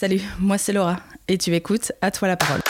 Salut, 0.00 0.20
moi 0.38 0.58
c'est 0.58 0.72
Laura 0.72 0.98
et 1.26 1.38
tu 1.38 1.52
écoutes 1.56 1.90
À 2.00 2.12
toi 2.12 2.28
la 2.28 2.36
parole. 2.36 2.60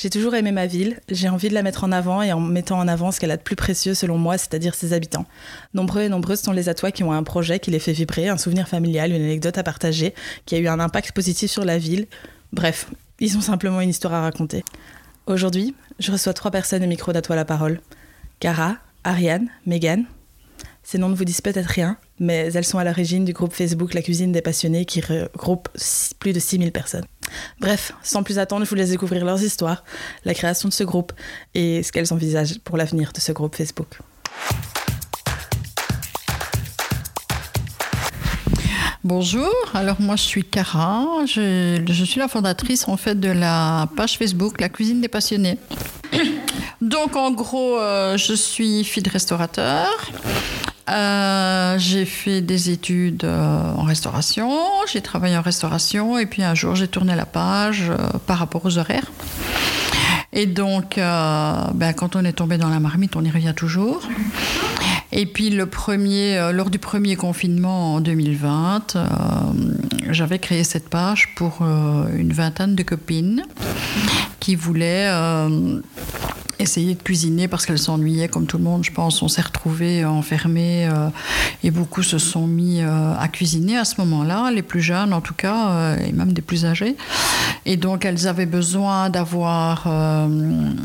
J'ai 0.00 0.10
toujours 0.10 0.36
aimé 0.36 0.52
ma 0.52 0.66
ville, 0.66 1.00
j'ai 1.08 1.28
envie 1.28 1.48
de 1.48 1.54
la 1.54 1.64
mettre 1.64 1.82
en 1.82 1.90
avant 1.90 2.22
et 2.22 2.32
en 2.32 2.38
mettant 2.38 2.78
en 2.78 2.86
avant 2.86 3.10
ce 3.10 3.18
qu'elle 3.18 3.32
a 3.32 3.36
de 3.36 3.42
plus 3.42 3.56
précieux 3.56 3.94
selon 3.94 4.16
moi, 4.16 4.38
c'est-à-dire 4.38 4.76
ses 4.76 4.92
habitants. 4.92 5.26
Nombreux 5.74 6.02
et 6.02 6.08
nombreuses 6.08 6.40
sont 6.40 6.52
les 6.52 6.68
atois 6.68 6.92
qui 6.92 7.02
ont 7.02 7.10
un 7.10 7.24
projet 7.24 7.58
qui 7.58 7.72
les 7.72 7.80
fait 7.80 7.90
vibrer, 7.90 8.28
un 8.28 8.38
souvenir 8.38 8.68
familial, 8.68 9.10
une 9.10 9.24
anecdote 9.24 9.58
à 9.58 9.64
partager, 9.64 10.14
qui 10.46 10.54
a 10.54 10.58
eu 10.58 10.68
un 10.68 10.78
impact 10.78 11.10
positif 11.10 11.50
sur 11.50 11.64
la 11.64 11.78
ville. 11.78 12.06
Bref, 12.52 12.86
ils 13.18 13.36
ont 13.36 13.40
simplement 13.40 13.80
une 13.80 13.90
histoire 13.90 14.14
à 14.14 14.20
raconter. 14.20 14.62
Aujourd'hui, 15.26 15.74
je 15.98 16.12
reçois 16.12 16.32
trois 16.32 16.52
personnes 16.52 16.84
au 16.84 16.86
micro 16.86 17.12
d'Atois 17.12 17.34
la 17.34 17.44
parole. 17.44 17.80
Cara, 18.38 18.76
Ariane, 19.02 19.48
Megan. 19.66 20.04
Ces 20.84 20.98
noms 20.98 21.08
ne 21.08 21.16
vous 21.16 21.24
disent 21.24 21.40
peut-être 21.40 21.70
rien, 21.70 21.96
mais 22.20 22.52
elles 22.54 22.64
sont 22.64 22.78
à 22.78 22.84
l'origine 22.84 23.24
du 23.24 23.32
groupe 23.32 23.52
Facebook 23.52 23.94
La 23.94 24.02
Cuisine 24.02 24.30
des 24.30 24.42
Passionnés 24.42 24.84
qui 24.84 25.00
regroupe 25.00 25.68
plus 26.20 26.32
de 26.32 26.38
6000 26.38 26.70
personnes. 26.70 27.04
Bref, 27.60 27.92
sans 28.02 28.22
plus 28.22 28.38
attendre, 28.38 28.64
je 28.64 28.70
vous 28.70 28.76
laisse 28.76 28.90
découvrir 28.90 29.24
leurs 29.24 29.42
histoires, 29.42 29.84
la 30.24 30.34
création 30.34 30.68
de 30.68 30.74
ce 30.74 30.84
groupe 30.84 31.12
et 31.54 31.82
ce 31.82 31.92
qu'elles 31.92 32.12
envisagent 32.12 32.58
pour 32.60 32.76
l'avenir 32.76 33.12
de 33.12 33.20
ce 33.20 33.32
groupe 33.32 33.56
Facebook. 33.56 33.98
Bonjour, 39.04 39.54
alors 39.72 40.00
moi 40.00 40.16
je 40.16 40.22
suis 40.22 40.44
Cara, 40.44 41.06
je, 41.24 42.04
suis 42.04 42.18
la 42.20 42.28
fondatrice 42.28 42.88
en 42.88 42.96
fait 42.96 43.18
de 43.18 43.30
la 43.30 43.88
page 43.96 44.18
Facebook 44.18 44.60
La 44.60 44.68
Cuisine 44.68 45.00
des 45.00 45.08
Passionnés. 45.08 45.58
Donc 46.82 47.16
en 47.16 47.30
gros, 47.30 47.78
euh, 47.78 48.18
je 48.18 48.34
suis 48.34 48.84
fille 48.84 49.02
de 49.02 49.10
restaurateur. 49.10 49.88
Euh, 50.90 51.78
j'ai 51.78 52.04
fait 52.04 52.40
des 52.40 52.70
études 52.70 53.24
euh, 53.24 53.72
en 53.74 53.82
restauration, 53.82 54.50
j'ai 54.90 55.02
travaillé 55.02 55.36
en 55.36 55.42
restauration 55.42 56.18
et 56.18 56.24
puis 56.24 56.42
un 56.42 56.54
jour 56.54 56.76
j'ai 56.76 56.88
tourné 56.88 57.14
la 57.14 57.26
page 57.26 57.90
euh, 57.90 57.96
par 58.26 58.38
rapport 58.38 58.64
aux 58.64 58.78
horaires. 58.78 59.10
Et 60.32 60.46
donc, 60.46 60.96
ben, 60.96 61.92
quand 61.96 62.14
on 62.14 62.24
est 62.24 62.34
tombé 62.34 62.58
dans 62.58 62.68
la 62.68 62.80
marmite, 62.80 63.16
on 63.16 63.24
y 63.24 63.30
revient 63.30 63.54
toujours. 63.56 64.02
Et 65.10 65.24
puis 65.24 65.48
le 65.48 65.64
premier, 65.64 66.52
lors 66.52 66.68
du 66.68 66.78
premier 66.78 67.16
confinement 67.16 67.94
en 67.94 68.00
2020, 68.00 68.98
j'avais 70.10 70.38
créé 70.38 70.64
cette 70.64 70.90
page 70.90 71.34
pour 71.34 71.62
une 71.62 72.32
vingtaine 72.34 72.74
de 72.74 72.82
copines 72.82 73.42
qui 74.38 74.54
voulaient 74.54 75.10
essayer 76.58 76.94
de 76.94 77.02
cuisiner 77.02 77.48
parce 77.48 77.66
qu'elle 77.66 77.78
s'ennuyait 77.78 78.28
comme 78.28 78.46
tout 78.46 78.58
le 78.58 78.64
monde, 78.64 78.84
je 78.84 78.92
pense. 78.92 79.22
On 79.22 79.28
s'est 79.28 79.42
retrouvés 79.42 80.04
enfermés 80.04 80.86
euh, 80.86 81.08
et 81.62 81.70
beaucoup 81.70 82.02
se 82.02 82.18
sont 82.18 82.46
mis 82.46 82.80
euh, 82.80 83.14
à 83.18 83.28
cuisiner 83.28 83.76
à 83.76 83.84
ce 83.84 84.00
moment-là, 84.00 84.50
les 84.50 84.62
plus 84.62 84.80
jeunes 84.80 85.12
en 85.12 85.20
tout 85.20 85.34
cas, 85.34 85.70
euh, 85.70 85.96
et 85.98 86.12
même 86.12 86.32
des 86.32 86.42
plus 86.42 86.64
âgés. 86.64 86.96
Et 87.64 87.76
donc 87.76 88.04
elles 88.04 88.26
avaient 88.26 88.46
besoin 88.46 89.10
d'avoir 89.10 89.86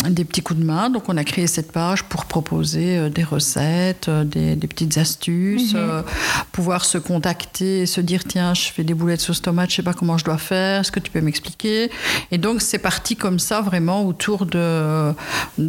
des 0.10 0.26
petits 0.26 0.42
coups 0.42 0.60
de 0.60 0.66
main. 0.66 0.90
Donc 0.90 1.08
on 1.08 1.18
a 1.18 1.24
créé 1.24 1.48
cette 1.48 1.72
page 1.72 2.04
pour 2.04 2.26
proposer 2.26 3.10
des 3.10 3.24
recettes, 3.24 4.10
des, 4.10 4.56
petites 4.68 4.98
astuces, 4.98 5.74
mhm. 5.74 6.04
pouvoir 6.52 6.84
se 6.84 6.98
contacter, 6.98 7.86
se 7.86 8.02
dire 8.02 8.24
tiens, 8.26 8.54
je 8.54 8.64
fais 8.64 8.84
des 8.84 8.94
boulettes 8.94 9.22
sauce 9.22 9.42
tomate, 9.42 9.70
je 9.70 9.78
sais 9.78 9.84
pas 9.84 9.94
comment 9.94 10.18
je 10.18 10.26
dois 10.26 10.38
faire, 10.38 10.82
est-ce 10.82 10.92
que 10.92 11.00
tu 11.00 11.12
peux 11.12 11.22
m'expliquer? 11.22 11.90
Et 12.32 12.38
donc 12.38 12.62
c'est 12.62 12.80
parti 12.80 13.16
comme 13.16 13.40
ça 13.40 13.62
vraiment 13.62 14.06
autour 14.06 14.46
de 14.46 15.14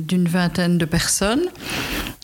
d'une 0.02 0.28
vingtaine 0.28 0.78
de 0.78 0.84
personnes. 0.84 1.44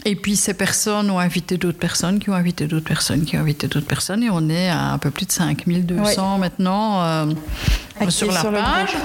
Et 0.07 0.17
puis 0.17 0.37
ces 0.37 0.55
personnes 0.55 1.11
ont 1.11 1.19
invité 1.19 1.59
d'autres 1.59 1.79
personnes, 1.79 2.19
qui 2.19 2.31
ont 2.31 2.35
invité 2.35 2.67
d'autres 2.67 2.87
personnes, 2.87 3.25
qui 3.25 3.37
ont 3.37 3.41
invité 3.41 3.69
d'autres 3.69 3.87
personnes. 3.87 4.23
Et 4.23 4.31
on 4.31 4.49
est 4.49 4.71
à 4.71 4.93
un 4.93 4.99
peu 4.99 5.11
plus 5.11 5.27
de 5.27 5.33
5200 5.33 6.39
maintenant 6.39 7.03
euh, 7.03 7.27
sur 8.09 8.33
la 8.33 8.43
page. 8.43 8.97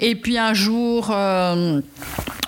Et 0.00 0.14
puis 0.14 0.38
un 0.38 0.54
jour, 0.54 1.10
euh, 1.10 1.80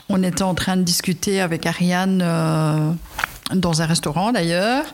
on 0.08 0.22
était 0.22 0.42
en 0.42 0.54
train 0.54 0.76
de 0.76 0.82
discuter 0.82 1.40
avec 1.40 1.66
Ariane. 1.66 2.20
Euh, 2.22 2.92
dans 3.54 3.82
un 3.82 3.86
restaurant 3.86 4.32
d'ailleurs. 4.32 4.84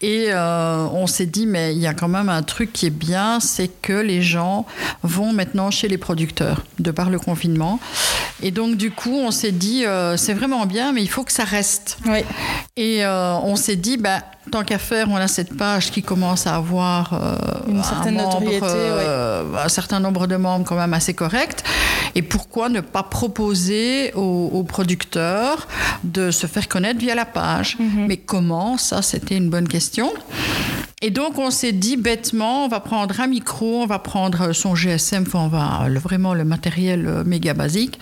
Et 0.00 0.26
euh, 0.30 0.86
on 0.92 1.06
s'est 1.06 1.26
dit, 1.26 1.46
mais 1.46 1.74
il 1.74 1.80
y 1.80 1.86
a 1.86 1.94
quand 1.94 2.08
même 2.08 2.28
un 2.28 2.42
truc 2.42 2.72
qui 2.72 2.86
est 2.86 2.90
bien, 2.90 3.40
c'est 3.40 3.68
que 3.68 3.92
les 3.92 4.22
gens 4.22 4.66
vont 5.02 5.32
maintenant 5.32 5.70
chez 5.70 5.88
les 5.88 5.98
producteurs, 5.98 6.64
de 6.78 6.90
par 6.90 7.10
le 7.10 7.18
confinement. 7.18 7.80
Et 8.42 8.50
donc, 8.50 8.76
du 8.76 8.90
coup, 8.90 9.14
on 9.14 9.30
s'est 9.30 9.52
dit, 9.52 9.86
euh, 9.86 10.16
c'est 10.16 10.34
vraiment 10.34 10.66
bien, 10.66 10.92
mais 10.92 11.02
il 11.02 11.08
faut 11.08 11.24
que 11.24 11.32
ça 11.32 11.44
reste. 11.44 11.98
Oui. 12.06 12.18
Et 12.76 13.04
euh, 13.04 13.34
on 13.38 13.56
s'est 13.56 13.76
dit, 13.76 13.96
bah, 13.96 14.22
tant 14.50 14.64
qu'à 14.64 14.78
faire, 14.78 15.08
on 15.10 15.16
a 15.16 15.28
cette 15.28 15.56
page 15.56 15.90
qui 15.90 16.02
commence 16.02 16.46
à 16.46 16.56
avoir 16.56 17.20
une 17.68 17.82
certaine 17.82 18.16
notoriété, 18.16 18.66
un 18.66 19.68
certain 19.68 20.00
nombre 20.00 20.26
de 20.26 20.36
membres 20.36 20.64
quand 20.64 20.76
même 20.76 20.94
assez 20.94 21.14
corrects. 21.14 21.62
Et 22.14 22.22
pourquoi 22.22 22.70
ne 22.70 22.80
pas 22.80 23.02
proposer 23.02 24.12
aux, 24.14 24.64
producteurs 24.64 25.68
de 26.02 26.30
se 26.30 26.46
faire 26.46 26.66
connaître 26.66 26.98
via 26.98 27.14
la 27.14 27.26
page? 27.26 27.76
Mhm. 27.78 28.06
Mais 28.08 28.16
comment? 28.16 28.78
Ça, 28.78 29.02
c'était 29.02 29.36
une 29.36 29.50
bonne 29.50 29.68
question. 29.68 30.12
Et 31.02 31.10
donc, 31.10 31.38
on 31.38 31.50
s'est 31.50 31.72
dit 31.72 31.98
bêtement, 31.98 32.64
on 32.64 32.68
va 32.68 32.80
prendre 32.80 33.20
un 33.20 33.26
micro, 33.26 33.82
on 33.82 33.86
va 33.86 33.98
prendre 33.98 34.54
son 34.54 34.74
GSM, 34.74 35.24
enfin, 35.26 35.40
on 35.40 35.48
va 35.48 36.00
vraiment 36.00 36.32
le 36.32 36.44
matériel 36.44 37.06
euh, 37.06 37.22
méga 37.22 37.52
basique, 37.52 37.98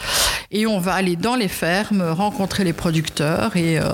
et 0.52 0.64
on 0.68 0.78
va 0.78 0.94
aller 0.94 1.16
dans 1.16 1.34
les 1.34 1.48
fermes, 1.48 2.02
rencontrer 2.02 2.62
les 2.62 2.72
producteurs 2.72 3.56
et 3.56 3.80
euh, 3.80 3.84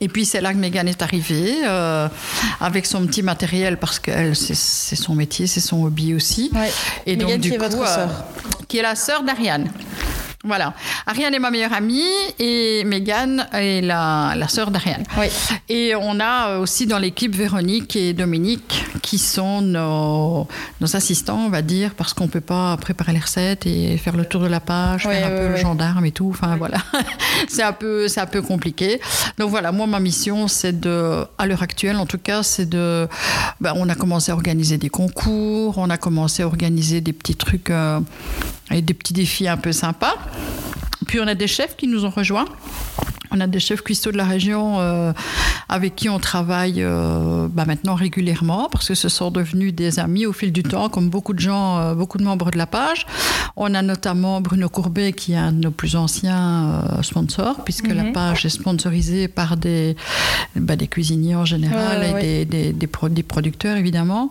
et 0.00 0.08
puis 0.08 0.24
c'est 0.24 0.40
là 0.40 0.52
que 0.52 0.58
Megan 0.58 0.86
est 0.88 1.02
arrivée 1.02 1.56
euh, 1.64 2.08
avec 2.60 2.86
son 2.86 3.06
petit 3.06 3.22
matériel 3.22 3.78
parce 3.78 3.98
que 3.98 4.34
c'est 4.34 4.96
son 4.96 5.14
métier, 5.14 5.46
c'est 5.46 5.60
son 5.60 5.84
hobby 5.84 6.14
aussi. 6.14 6.50
Et 7.06 7.16
donc 7.16 7.38
du 7.40 7.50
qui 7.50 7.54
est 7.54 7.58
votre 7.58 7.86
sœur, 7.86 8.24
qui 8.68 8.78
est 8.78 8.82
la 8.82 8.94
sœur 8.94 9.22
d'Ariane. 9.22 9.70
Voilà. 10.44 10.72
Ariane 11.06 11.34
est 11.34 11.40
ma 11.40 11.50
meilleure 11.50 11.72
amie 11.72 12.04
et 12.38 12.84
Megan 12.84 13.48
est 13.52 13.80
la, 13.80 14.34
la 14.36 14.46
sœur 14.46 14.70
d'Ariane. 14.70 15.02
Oui. 15.18 15.26
Et 15.68 15.94
on 15.96 16.20
a 16.20 16.58
aussi 16.58 16.86
dans 16.86 16.98
l'équipe 16.98 17.34
Véronique 17.34 17.96
et 17.96 18.12
Dominique 18.12 18.84
qui 19.02 19.18
sont 19.18 19.62
nos, 19.62 20.46
nos 20.80 20.96
assistants, 20.96 21.46
on 21.46 21.48
va 21.48 21.62
dire, 21.62 21.94
parce 21.94 22.14
qu'on 22.14 22.24
ne 22.24 22.30
peut 22.30 22.40
pas 22.40 22.76
préparer 22.76 23.12
les 23.12 23.18
recettes 23.18 23.66
et 23.66 23.96
faire 23.98 24.16
le 24.16 24.24
tour 24.24 24.40
de 24.40 24.46
la 24.46 24.60
page, 24.60 25.02
faire 25.02 25.26
un 25.26 25.30
peu 25.30 25.48
le 25.48 25.56
gendarme 25.56 26.04
et 26.04 26.12
tout. 26.12 26.28
Enfin 26.30 26.56
voilà, 26.56 26.78
c'est 27.48 27.64
un, 27.64 27.72
peu, 27.72 28.06
un 28.14 28.26
peu 28.26 28.40
compliqué. 28.40 29.00
Donc 29.38 29.50
voilà, 29.50 29.72
moi 29.72 29.86
ma 29.88 29.98
mission, 29.98 30.46
c'est 30.46 30.78
de, 30.78 31.24
à 31.36 31.46
l'heure 31.46 31.62
actuelle 31.62 31.96
en 31.96 32.06
tout 32.06 32.18
cas, 32.18 32.44
c'est 32.44 32.68
de. 32.68 33.08
Ben, 33.60 33.72
on 33.74 33.88
a 33.88 33.96
commencé 33.96 34.30
à 34.30 34.34
organiser 34.34 34.78
des 34.78 34.90
concours, 34.90 35.78
on 35.78 35.90
a 35.90 35.96
commencé 35.96 36.44
à 36.44 36.46
organiser 36.46 37.00
des 37.00 37.12
petits 37.12 37.36
trucs. 37.36 37.70
Euh, 37.70 37.98
et 38.70 38.82
des 38.82 38.94
petits 38.94 39.12
défis 39.12 39.48
un 39.48 39.56
peu 39.56 39.72
sympas. 39.72 40.14
Puis 41.06 41.20
on 41.20 41.26
a 41.26 41.34
des 41.34 41.46
chefs 41.46 41.76
qui 41.76 41.86
nous 41.88 42.04
ont 42.04 42.10
rejoints. 42.10 42.46
On 43.30 43.40
a 43.40 43.46
des 43.46 43.60
chefs 43.60 43.82
cuistots 43.82 44.12
de 44.12 44.16
la 44.16 44.24
région 44.24 44.80
euh, 44.80 45.12
avec 45.68 45.94
qui 45.96 46.08
on 46.08 46.18
travaille 46.18 46.82
euh, 46.82 47.46
bah 47.50 47.64
maintenant 47.66 47.94
régulièrement 47.94 48.68
parce 48.70 48.88
que 48.88 48.94
ce 48.94 49.08
sont 49.08 49.30
devenus 49.30 49.74
des 49.74 49.98
amis 49.98 50.24
au 50.24 50.32
fil 50.32 50.50
du 50.52 50.62
temps, 50.62 50.88
comme 50.88 51.10
beaucoup 51.10 51.34
de 51.34 51.38
gens, 51.38 51.78
euh, 51.78 51.94
beaucoup 51.94 52.16
de 52.16 52.24
membres 52.24 52.50
de 52.50 52.56
la 52.56 52.66
page. 52.66 53.06
On 53.56 53.74
a 53.74 53.82
notamment 53.82 54.40
Bruno 54.40 54.68
Courbet 54.68 55.12
qui 55.12 55.32
est 55.32 55.36
un 55.36 55.52
de 55.52 55.60
nos 55.60 55.70
plus 55.70 55.96
anciens 55.96 56.82
sponsors 57.02 57.64
puisque 57.64 57.88
la 57.88 58.04
mhm. 58.04 58.12
page 58.12 58.46
est 58.46 58.50
sponsorisée 58.50 59.28
par 59.28 59.56
des, 59.56 59.94
bah, 60.56 60.76
des 60.76 60.88
cuisiniers 60.88 61.36
en 61.36 61.44
général 61.44 62.04
et 62.04 62.44
des, 62.44 62.72
des, 62.72 62.72
des, 62.72 63.22
producteurs 63.22 63.76
évidemment. 63.76 64.30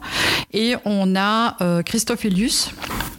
Et 0.53 0.75
on 0.85 1.15
a 1.15 1.83
Christophe 1.83 2.25
Elius 2.25 2.71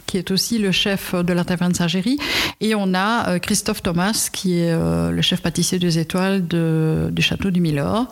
qui 0.09 0.17
est 0.17 0.31
aussi 0.31 0.57
le 0.57 0.71
chef 0.71 1.13
de 1.13 1.33
la 1.33 1.43
taverne 1.43 1.75
Saint-Géry. 1.75 2.17
Et 2.61 2.73
on 2.73 2.95
a 2.95 3.29
euh, 3.29 3.37
Christophe 3.37 3.83
Thomas, 3.83 4.29
qui 4.33 4.57
est 4.57 4.71
euh, 4.71 5.11
le 5.11 5.21
chef 5.21 5.39
pâtissier 5.43 5.77
des 5.77 5.99
étoiles 5.99 6.47
de, 6.47 7.09
du 7.11 7.21
château 7.21 7.51
du 7.51 7.61
Milord, 7.61 8.07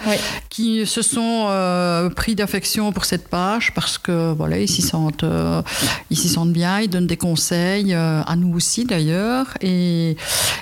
qui 0.50 0.86
se 0.86 1.02
sont 1.02 1.48
euh, 1.50 2.12
pris 2.12 2.36
d'affection 2.36 2.92
pour 2.92 3.06
cette 3.06 3.30
page 3.30 3.74
parce 3.74 3.98
que 3.98 4.32
voilà, 4.34 4.60
ils 4.60 4.68
s'y 4.68 4.84
sentent, 4.84 5.26
ils 6.12 6.18
s'y 6.18 6.30
sentent 6.30 6.54
bien, 6.54 6.82
ils 6.82 6.88
donnent 6.88 7.08
des 7.08 7.18
conseils, 7.18 7.96
à 7.96 8.36
nous 8.38 8.56
aussi 8.56 8.86
d'ailleurs. 8.86 9.48
Et, 9.62 10.18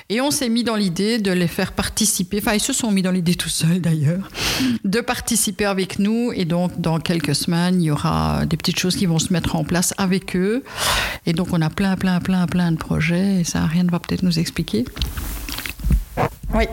et 0.07 0.21
on 0.21 0.31
s'est 0.31 0.47
mis 0.47 0.63
dans 0.63 0.77
l'idée 0.77 1.17
de 1.17 1.33
les 1.33 1.47
faire 1.47 1.73
participer, 1.73 2.39
enfin 2.41 2.53
ils 2.53 2.61
se 2.61 2.71
sont 2.71 2.91
mis 2.91 3.01
dans 3.01 3.11
l'idée 3.11 3.35
tout 3.35 3.49
seuls 3.49 3.81
d'ailleurs, 3.81 4.29
de 4.83 5.01
participer 5.01 5.65
avec 5.65 5.99
nous. 5.99 6.31
Et 6.33 6.45
donc 6.45 6.79
dans 6.79 6.99
quelques 6.99 7.35
semaines, 7.35 7.81
il 7.81 7.85
y 7.85 7.91
aura 7.91 8.45
des 8.45 8.57
petites 8.57 8.79
choses 8.79 8.95
qui 8.95 9.05
vont 9.05 9.19
se 9.19 9.33
mettre 9.33 9.55
en 9.55 9.63
place 9.63 9.93
avec 9.97 10.35
eux. 10.35 10.63
Et 11.25 11.33
donc 11.33 11.49
on 11.51 11.61
a 11.61 11.69
plein, 11.69 11.95
plein, 11.95 12.19
plein, 12.19 12.45
plein 12.47 12.71
de 12.71 12.77
projets 12.77 13.41
et 13.41 13.43
ça, 13.43 13.65
rien 13.65 13.83
ne 13.83 13.91
va 13.91 13.99
peut-être 13.99 14.23
nous 14.23 14.39
expliquer. 14.39 14.85
Oui, 16.55 16.63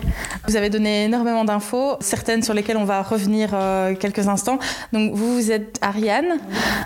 vous 0.46 0.54
avez 0.56 0.70
donné 0.70 1.06
énormément 1.06 1.44
d'infos, 1.44 1.96
certaines 1.98 2.42
sur 2.44 2.54
lesquelles 2.54 2.76
on 2.76 2.84
va 2.84 3.02
revenir 3.02 3.50
euh, 3.52 3.96
quelques 3.96 4.28
instants. 4.28 4.60
Donc 4.92 5.12
vous, 5.14 5.34
vous 5.34 5.50
êtes 5.50 5.76
Ariane. 5.82 6.38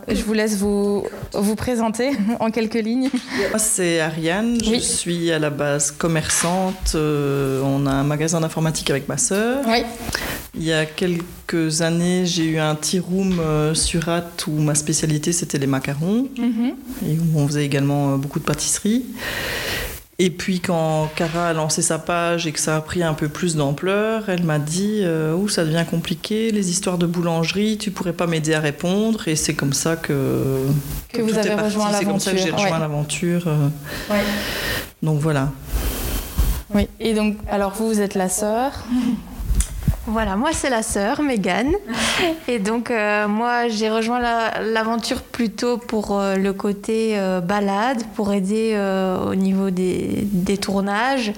Je 0.09 0.23
vous 0.23 0.33
laisse 0.33 0.57
vous, 0.57 1.05
vous 1.35 1.57
présenter 1.57 2.13
en 2.41 2.51
quelques 2.51 2.75
lignes. 2.83 3.11
Moi, 3.51 3.59
c'est 3.59 4.01
Ariane. 4.01 4.59
Je 4.65 4.79
suis 4.79 5.31
à 5.31 5.39
la 5.39 5.51
base 5.51 5.91
commerçante. 5.91 6.93
Euh, 6.95 7.61
on 7.63 7.85
a 7.87 7.91
un 7.91 8.05
magasin 8.05 8.41
d'informatique 8.41 8.89
avec 8.89 9.09
ma 9.09 9.19
sœur. 9.19 9.63
Oui. 9.69 9.83
Il 10.55 10.65
y 10.65 10.73
a 10.73 10.87
quelques 10.87 11.83
années, 11.83 12.25
j'ai 12.25 12.45
eu 12.45 12.59
un 12.59 12.75
tea 12.77 12.99
room 12.99 13.39
euh, 13.41 13.75
sur 13.75 14.09
où 14.49 14.53
ma 14.53 14.75
spécialité 14.75 15.33
c'était 15.33 15.59
les 15.59 15.67
macarons 15.67 16.29
Mhm. 16.39 16.73
et 17.07 17.19
où 17.19 17.39
on 17.39 17.47
faisait 17.47 17.67
également 17.67 18.17
beaucoup 18.17 18.39
de 18.39 18.45
pâtisserie. 18.45 19.05
Et 20.19 20.31
puis 20.31 20.61
quand 20.61 21.11
Cara 21.15 21.49
a 21.49 21.53
lancé 21.53 21.83
sa 21.83 21.99
page 21.99 22.47
et 22.47 22.53
que 22.53 22.59
ça 22.59 22.77
a 22.77 22.81
pris 22.81 23.03
un 23.03 23.13
peu 23.13 23.29
plus 23.29 23.55
d'ampleur, 23.57 24.31
elle 24.31 24.45
m'a 24.45 24.59
dit 24.59 25.01
euh, 25.03 25.35
Ouh, 25.35 25.49
ça 25.49 25.63
devient 25.65 25.85
compliqué, 25.89 26.53
les 26.53 26.71
histoires 26.71 26.97
de 26.97 27.05
boulangerie, 27.07 27.77
tu 27.77 27.91
pourrais 27.91 28.15
pas 28.15 28.27
m'aider 28.27 28.55
à 28.55 28.61
répondre. 28.61 29.29
Et 29.29 29.37
c'est 29.37 29.53
comme 29.53 29.75
ça 29.75 29.97
que, 29.97 30.57
Que 31.13 31.21
vous 31.21 31.31
tout 31.33 31.39
avez 31.39 31.51
est 31.51 31.55
parti. 31.57 31.65
rejoint 31.77 31.93
C'est 31.93 32.05
comme 32.07 32.19
ça 32.19 32.31
que 32.33 32.39
j'ai 32.39 32.45
l'aventure, 32.51 32.63
rejoint 32.65 32.77
ouais. 32.77 32.81
l'aventure. 32.81 33.45
euh, 33.49 33.69
Oui. 34.11 34.17
donc 35.03 35.21
voilà. 35.21 35.51
Oui. 36.75 36.89
Et 36.99 37.13
donc, 37.13 37.37
alors 37.51 37.75
vous, 37.75 37.87
vous 37.89 38.01
êtes 38.01 38.15
la 38.15 38.31
sœur. 38.31 38.73
Voilà, 40.09 40.37
moi 40.37 40.51
c'est 40.53 40.71
la 40.71 40.83
sœur, 40.83 41.21
Mégane. 41.23 41.73
Et 42.49 42.59
donc 42.61 42.91
euh, 42.91 43.27
moi 43.27 43.69
j'ai 43.69 43.91
rejoint 43.91 44.21
la- 44.21 44.61
l'aventure 44.63 45.21
plutôt 45.23 45.79
pour 45.79 46.17
euh, 46.19 46.37
le 46.37 46.53
côté 46.53 47.19
euh, 47.19 47.41
balade, 47.41 48.03
pour 48.15 48.33
aider 48.33 48.73
euh, 48.75 49.19
au 49.31 49.35
niveau 49.35 49.71
des, 49.71 50.21
des 50.33 50.59
tournages 50.59 51.33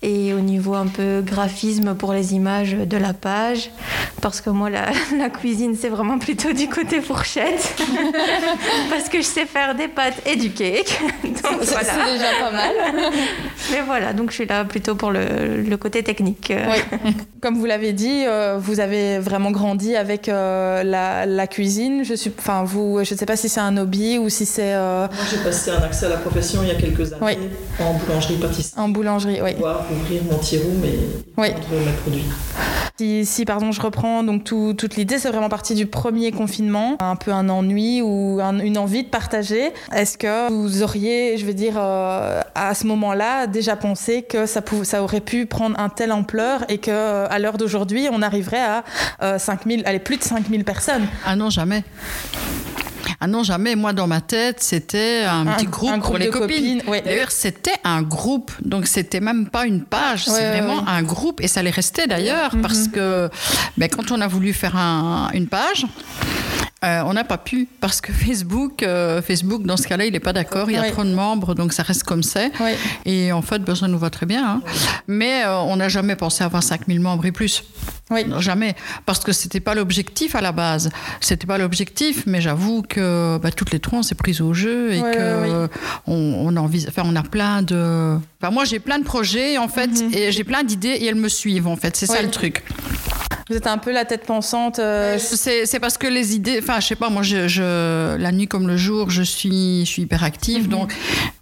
et 0.00 0.32
au 0.32 0.38
niveau 0.40 0.74
un 0.74 0.86
peu 0.86 1.22
graphisme 1.24 1.94
pour 1.94 2.12
les 2.12 2.34
images 2.34 2.72
de 2.74 2.96
la 2.96 3.12
page. 3.12 3.70
Parce 4.22 4.40
que 4.40 4.50
moi 4.50 4.70
la, 4.70 4.86
la 5.18 5.28
cuisine 5.30 5.76
c'est 5.78 5.88
vraiment 5.88 6.18
plutôt 6.18 6.52
du 6.52 6.68
côté 6.68 7.00
fourchette. 7.00 7.74
Parce 8.90 9.08
que 9.08 9.18
je 9.18 9.22
sais 9.26 9.46
faire 9.46 9.74
des 9.74 9.88
pâtes 9.88 10.20
et 10.26 10.36
du 10.36 10.50
cake. 10.50 11.00
Donc 11.24 11.58
C'est 11.62 11.70
voilà. 11.72 11.82
c'est 11.82 12.12
déjà 12.12 12.30
pas 12.40 12.50
mal. 12.50 12.72
Mais 13.72 13.80
voilà, 13.82 14.12
donc 14.12 14.30
je 14.30 14.34
suis 14.36 14.46
là 14.46 14.64
plutôt 14.64 14.94
pour 14.94 15.10
le, 15.10 15.62
le 15.62 15.76
côté 15.76 16.02
technique. 16.02 16.52
Oui. 16.52 17.12
Comme 17.40 17.56
vous 17.58 17.66
l'avez 17.66 17.92
dit, 17.92 18.24
euh, 18.26 18.56
vous 18.58 18.80
avez 18.80 19.18
vraiment 19.18 19.50
grandi 19.50 19.94
avec 19.96 20.28
euh, 20.28 20.82
la, 20.82 21.26
la 21.26 21.46
cuisine. 21.46 22.04
Je 22.04 22.14
suis, 22.14 22.32
enfin 22.38 22.64
vous, 22.64 23.00
je 23.04 23.14
ne 23.14 23.18
sais 23.18 23.26
pas 23.26 23.36
si 23.36 23.48
c'est 23.48 23.60
un 23.60 23.76
hobby 23.76 24.18
ou 24.18 24.28
si 24.28 24.46
c'est 24.46 24.74
euh, 24.74 25.06
Moi 25.06 25.24
j'ai 25.30 25.38
passé 25.38 25.70
un 25.70 25.82
accès 25.82 26.06
à 26.06 26.10
la 26.10 26.16
profession 26.16 26.62
il 26.62 26.68
y 26.68 26.72
a 26.72 26.74
quelques 26.74 27.12
années 27.12 27.22
Oui. 27.22 27.38
en 27.80 27.94
boulangerie-pâtisserie. 27.94 28.80
en 28.80 28.88
boulangerie. 28.88 29.40
Oui. 29.42 29.52
Ouvrir 29.90 30.22
mon 30.24 30.36
room 30.36 30.84
et 30.84 30.98
Oui. 31.36 31.48
mes 31.70 31.92
produits. 32.02 32.24
Si, 32.98 33.24
si, 33.24 33.44
pardon, 33.44 33.70
je 33.70 33.80
reprends. 33.80 34.24
Donc 34.24 34.42
tout- 34.42 34.74
toute 34.76 34.96
l'idée, 34.96 35.18
c'est 35.18 35.28
vraiment 35.28 35.48
parti 35.48 35.74
du 35.76 35.86
premier 35.86 36.32
confinement, 36.32 36.96
un 37.00 37.14
peu 37.14 37.30
un 37.32 37.48
ennui 37.48 38.02
ou 38.02 38.40
un- 38.42 38.58
une 38.58 38.76
envie 38.76 39.04
de 39.04 39.08
partager. 39.08 39.70
Est-ce 39.94 40.18
que 40.18 40.50
vous 40.50 40.82
auriez, 40.82 41.38
je 41.38 41.46
veux 41.46 41.54
dire, 41.54 41.74
euh, 41.76 42.40
à 42.56 42.74
ce 42.74 42.86
moment-là, 42.88 43.46
déjà 43.46 43.76
pensé 43.76 44.22
que 44.22 44.46
ça, 44.46 44.62
ça 44.82 45.02
aurait 45.04 45.20
pu 45.20 45.46
prendre 45.46 45.78
un 45.78 45.88
tel 45.90 46.10
ampleur 46.10 46.64
et 46.68 46.78
que 46.78 46.90
euh, 46.90 47.26
à 47.30 47.38
l'heure 47.38 47.56
d'aujourd'hui, 47.56 48.08
on 48.10 48.20
arriverait 48.20 48.58
à 48.64 48.84
euh, 49.22 49.38
5000, 49.38 49.82
allez, 49.86 50.00
plus 50.00 50.16
de 50.16 50.24
5000 50.24 50.64
personnes? 50.64 51.06
Ah 51.24 51.36
non, 51.36 51.50
jamais. 51.50 51.84
Ah 53.20 53.26
non, 53.26 53.42
jamais. 53.42 53.74
Moi, 53.76 53.92
dans 53.92 54.06
ma 54.06 54.20
tête, 54.20 54.62
c'était 54.62 55.24
un, 55.24 55.46
Un- 55.46 55.52
petit 55.54 55.66
groupe, 55.66 55.90
un 55.90 55.98
pour 55.98 56.10
groupe 56.10 56.18
les 56.18 56.28
copines. 56.30 56.78
copines, 56.78 56.90
ouais. 56.90 57.02
D'ailleurs, 57.02 57.30
c'était 57.30 57.74
un 57.84 58.02
groupe. 58.02 58.50
Donc, 58.62 58.86
c'était 58.86 59.20
même 59.20 59.48
pas 59.48 59.66
une 59.66 59.82
page. 59.82 60.26
Ouais, 60.28 60.34
c'est 60.36 60.42
ouais, 60.50 60.60
vraiment 60.60 60.86
un 60.88 61.02
groupe. 61.02 61.40
Et 61.40 61.48
ça 61.48 61.62
l'est 61.62 61.70
resté 61.70 62.06
d'ailleurs, 62.06 62.54
Mhm. 62.54 62.62
parce 62.62 62.88
que 62.88 63.28
ben, 63.76 63.88
quand 63.88 64.10
on 64.12 64.20
a 64.20 64.26
voulu 64.28 64.52
faire 64.52 64.76
un- 64.76 65.30
une 65.34 65.46
page, 65.48 65.84
euh, 66.84 67.02
on 67.06 67.12
n'a 67.12 67.24
pas 67.24 67.38
pu 67.38 67.66
parce 67.80 68.00
que 68.00 68.12
Facebook, 68.12 68.82
euh, 68.82 69.20
Facebook 69.20 69.64
dans 69.64 69.76
ce 69.76 69.88
cas-là, 69.88 70.04
il 70.06 70.12
n'est 70.12 70.20
pas 70.20 70.32
d'accord. 70.32 70.70
Il 70.70 70.74
y 70.74 70.76
a 70.76 70.90
trop 70.92 71.02
de 71.04 71.12
membres, 71.12 71.54
donc 71.54 71.72
ça 71.72 71.82
reste 71.82 72.04
comme 72.04 72.22
c'est. 72.22 72.52
Oui. 72.60 72.70
Et 73.04 73.32
en 73.32 73.42
fait, 73.42 73.58
ben, 73.60 73.74
ça 73.74 73.88
nous 73.88 73.98
va 73.98 74.10
très 74.10 74.26
bien. 74.26 74.46
hein. 74.46 74.62
Mais 75.08 75.42
euh, 75.44 75.58
on 75.60 75.76
n'a 75.76 75.88
jamais 75.88 76.14
pensé 76.16 76.44
avoir 76.44 76.62
5000 76.62 77.00
membres 77.00 77.26
et 77.26 77.32
plus. 77.32 77.64
Oui. 78.10 78.24
Non, 78.26 78.40
Jamais, 78.40 78.74
parce 79.04 79.20
que 79.20 79.32
c'était 79.32 79.60
pas 79.60 79.74
l'objectif 79.74 80.34
à 80.34 80.40
la 80.40 80.52
base. 80.52 80.88
C'était 81.20 81.46
pas 81.46 81.58
l'objectif, 81.58 82.22
mais 82.26 82.40
j'avoue 82.40 82.82
que 82.82 83.38
bah, 83.42 83.50
toutes 83.50 83.70
les 83.72 83.80
trois 83.80 83.98
on 83.98 84.02
s'est 84.02 84.14
prises 84.14 84.40
au 84.40 84.54
jeu 84.54 84.92
et 84.94 85.00
que 85.00 85.68
on, 86.06 86.14
on 86.46 86.56
envis- 86.56 86.86
enfin, 86.88 87.02
on 87.04 87.16
a 87.16 87.22
plein 87.22 87.60
de. 87.62 88.16
Enfin, 88.40 88.50
moi 88.52 88.64
j'ai 88.64 88.78
plein 88.78 88.98
de 88.98 89.04
projets 89.04 89.58
en 89.58 89.68
fait 89.68 89.90
et 90.14 90.32
j'ai 90.32 90.44
plein 90.44 90.62
d'idées 90.62 90.88
et 91.00 91.06
elles 91.06 91.16
me 91.16 91.28
suivent 91.28 91.66
en 91.66 91.76
fait. 91.76 91.96
C'est 91.96 92.06
ça 92.06 92.22
le 92.22 92.30
truc. 92.30 92.62
Vous 93.50 93.56
êtes 93.56 93.66
un 93.66 93.78
peu 93.78 93.92
la 93.92 94.04
tête 94.04 94.24
pensante. 94.26 94.78
euh, 94.78 95.16
C'est 95.18 95.64
c'est 95.66 95.80
parce 95.80 95.96
que 95.96 96.06
les 96.06 96.34
idées, 96.34 96.58
enfin, 96.62 96.80
je 96.80 96.86
sais 96.88 96.96
pas, 96.96 97.08
moi, 97.08 97.22
je, 97.22 97.48
je- 97.48 98.16
la 98.16 98.30
nuit 98.32 98.46
comme 98.46 98.66
le 98.68 98.76
jour, 98.76 99.08
je 99.10 99.22
suis, 99.22 99.80
je 99.86 99.90
suis 99.90 100.02
hyper 100.02 100.22
active. 100.22 100.64
Mhm. 100.64 100.70
Donc, 100.70 100.94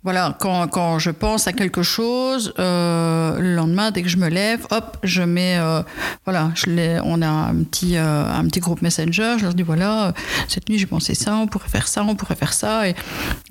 voilà, 0.04 0.36
quand, 0.38 0.68
quand 0.68 0.98
je 1.00 1.10
pense 1.10 1.48
à 1.48 1.52
quelque 1.52 1.82
chose, 1.82 2.52
euh, 2.60 3.38
le 3.40 3.54
lendemain, 3.56 3.90
dès 3.90 4.02
que 4.02 4.08
je 4.08 4.18
me 4.18 4.28
lève, 4.28 4.66
hop, 4.70 4.98
je 5.02 5.22
mets, 5.22 5.58
euh, 5.58 5.82
voilà, 6.24 6.52
je 6.54 6.66
on 7.02 7.22
a 7.22 7.26
un 7.28 7.62
petit, 7.64 7.96
euh, 7.96 8.24
un 8.30 8.44
petit 8.46 8.60
groupe 8.60 8.82
Messenger. 8.82 9.34
Je 9.38 9.42
leur 9.44 9.54
dis, 9.54 9.62
voilà, 9.64 10.08
euh, 10.08 10.12
cette 10.48 10.68
nuit, 10.68 10.78
j'ai 10.78 10.86
pensé 10.86 11.14
ça, 11.14 11.34
on 11.36 11.46
pourrait 11.48 11.68
faire 11.68 11.88
ça, 11.88 12.04
on 12.04 12.14
pourrait 12.14 12.36
faire 12.36 12.52
ça. 12.52 12.88
Et 12.88 12.94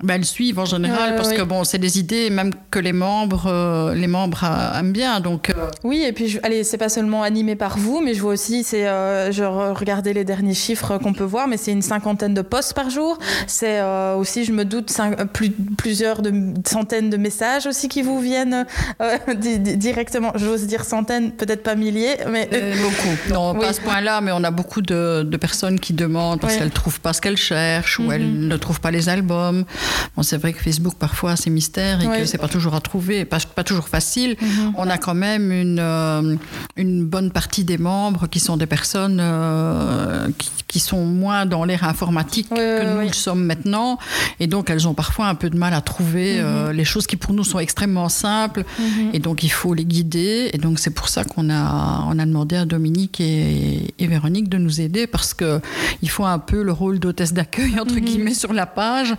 ben, 0.02 0.14
elles 0.14 0.24
suivent 0.24 0.58
en 0.60 0.64
général 0.64 1.14
parce 1.16 1.32
que, 1.32 1.42
bon, 1.42 1.64
c'est 1.64 1.78
des 1.78 1.98
idées, 1.98 2.30
même 2.30 2.52
que 2.70 2.78
les 2.78 2.92
membres, 2.94 3.46
euh, 3.48 3.94
les 3.94 4.06
membres 4.06 4.44
euh, 4.44 4.78
aiment 4.80 4.92
bien. 4.92 5.20
Donc, 5.20 5.50
euh, 5.50 5.68
Oui, 5.84 6.04
et 6.06 6.12
puis, 6.12 6.28
je- 6.28 6.38
allez, 6.42 6.64
c'est 6.64 6.78
pas 6.78 6.88
seulement 6.88 7.22
animé 7.22 7.54
par 7.56 7.76
vous, 7.76 8.00
mais 8.00 8.14
je 8.14 8.20
vois 8.22 8.32
aussi, 8.34 8.45
c'est, 8.64 8.86
euh, 8.88 9.32
je 9.32 9.42
re- 9.42 9.72
regardais 9.72 10.12
les 10.12 10.24
derniers 10.24 10.54
chiffres 10.54 10.98
qu'on 10.98 11.12
peut 11.12 11.24
voir, 11.24 11.48
mais 11.48 11.56
c'est 11.56 11.72
une 11.72 11.82
cinquantaine 11.82 12.34
de 12.34 12.42
posts 12.42 12.74
par 12.74 12.90
jour. 12.90 13.18
C'est 13.46 13.78
euh, 13.80 14.14
aussi, 14.16 14.44
je 14.44 14.52
me 14.52 14.64
doute, 14.64 14.90
cinq- 14.90 15.20
euh, 15.20 15.24
plus, 15.24 15.50
plusieurs 15.50 16.22
de, 16.22 16.32
centaines 16.66 17.10
de 17.10 17.16
messages 17.16 17.66
aussi 17.66 17.88
qui 17.88 18.02
vous 18.02 18.20
viennent 18.20 18.66
euh, 19.02 19.16
di- 19.34 19.58
di- 19.58 19.76
directement. 19.76 20.32
J'ose 20.36 20.66
dire 20.66 20.84
centaines, 20.84 21.32
peut-être 21.32 21.62
pas 21.62 21.74
milliers, 21.74 22.16
mais 22.30 22.48
beaucoup. 22.82 23.32
Non, 23.34 23.52
Oui. 23.54 23.60
pas 23.60 23.68
à 23.68 23.72
ce 23.72 23.80
point-là, 23.80 24.20
mais 24.20 24.32
on 24.32 24.44
a 24.44 24.50
beaucoup 24.50 24.82
de, 24.82 25.22
de 25.22 25.36
personnes 25.36 25.78
qui 25.80 25.92
demandent 25.92 26.40
parce 26.40 26.54
Oui. 26.54 26.58
qu'elles 26.58 26.68
ne 26.68 26.72
trouvent 26.72 27.00
pas 27.00 27.12
ce 27.12 27.20
qu'elles 27.20 27.36
cherchent 27.36 27.98
ou 27.98 28.04
Mhm. 28.04 28.12
elles 28.12 28.48
ne 28.48 28.56
trouvent 28.56 28.80
pas 28.80 28.90
les 28.90 29.08
albums. 29.08 29.64
Bon, 30.16 30.22
c'est 30.22 30.36
vrai 30.38 30.52
que 30.52 30.62
Facebook, 30.62 30.94
parfois, 30.98 31.36
c'est 31.36 31.50
mystère 31.50 32.02
et 32.02 32.06
Oui. 32.06 32.18
que 32.18 32.24
c'est 32.24 32.38
pas 32.38 32.48
toujours 32.48 32.74
à 32.74 32.80
trouver, 32.80 33.24
pas, 33.24 33.38
pas 33.54 33.64
toujours 33.64 33.88
facile. 33.88 34.36
Mhm. 34.40 34.74
On 34.76 34.88
a 34.90 34.98
quand 34.98 35.14
même 35.14 35.50
une, 35.52 36.38
une 36.76 37.04
bonne 37.04 37.30
partie 37.30 37.64
des 37.64 37.78
membres 37.78 38.26
qui 38.28 38.35
sont 38.40 38.56
des 38.56 38.66
personnes 38.66 39.18
euh, 39.20 40.28
qui, 40.38 40.50
qui 40.68 40.80
sont 40.80 41.04
moins 41.04 41.46
dans 41.46 41.64
l'ère 41.64 41.84
informatique 41.84 42.48
Oui, 42.50 42.56
que 42.58 42.92
nous 42.94 42.98
oui. 43.00 43.06
le 43.08 43.12
sommes 43.12 43.44
maintenant. 43.44 43.98
Et 44.40 44.46
donc, 44.46 44.68
elles 44.70 44.86
ont 44.88 44.94
parfois 44.94 45.26
un 45.28 45.34
peu 45.34 45.48
de 45.50 45.56
mal 45.56 45.74
à 45.74 45.80
trouver 45.80 46.38
euh, 46.40 46.72
les 46.72 46.84
choses 46.84 47.06
qui, 47.06 47.16
pour 47.16 47.32
nous, 47.32 47.44
sont 47.44 47.58
extrêmement 47.58 48.08
simples. 48.08 48.64
Mhm. 48.78 49.10
Et 49.12 49.18
donc, 49.18 49.42
il 49.42 49.50
faut 49.50 49.74
les 49.74 49.84
guider. 49.84 50.50
Et 50.52 50.58
donc, 50.58 50.78
c'est 50.78 50.90
pour 50.90 51.08
ça 51.08 51.24
qu'on 51.24 51.50
a, 51.50 52.04
on 52.08 52.18
a 52.18 52.26
demandé 52.26 52.56
à 52.56 52.64
Dominique 52.64 53.20
et, 53.20 53.94
et 53.98 54.06
Véronique 54.06 54.48
de 54.48 54.58
nous 54.58 54.80
aider 54.80 55.06
parce 55.06 55.34
que 55.34 55.60
il 56.02 56.10
faut 56.10 56.24
un 56.24 56.38
peu 56.38 56.62
le 56.62 56.72
rôle 56.72 56.98
d'hôtesse 56.98 57.32
d'accueil, 57.32 57.78
entre 57.80 57.94
Mhm. 57.94 58.00
guillemets, 58.00 58.34
sur 58.34 58.52
la 58.52 58.66
page. 58.66 59.14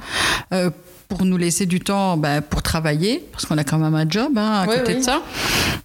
euh, 0.54 0.70
pour 1.08 1.24
nous 1.26 1.38
laisser 1.38 1.66
du 1.66 1.80
temps 1.80 2.18
ben, 2.18 2.42
pour 2.42 2.62
travailler, 2.62 3.24
parce 3.32 3.46
qu'on 3.46 3.58
a 3.58 3.64
quand 3.64 3.78
même 3.78 3.96
un 3.96 4.10
job 4.10 4.38
hein, 4.38 4.64
à 4.64 4.68
Oui, 4.68 4.76
côté 4.78 4.94
oui. 4.94 5.00
de 5.00 5.04
ça. 5.04 5.22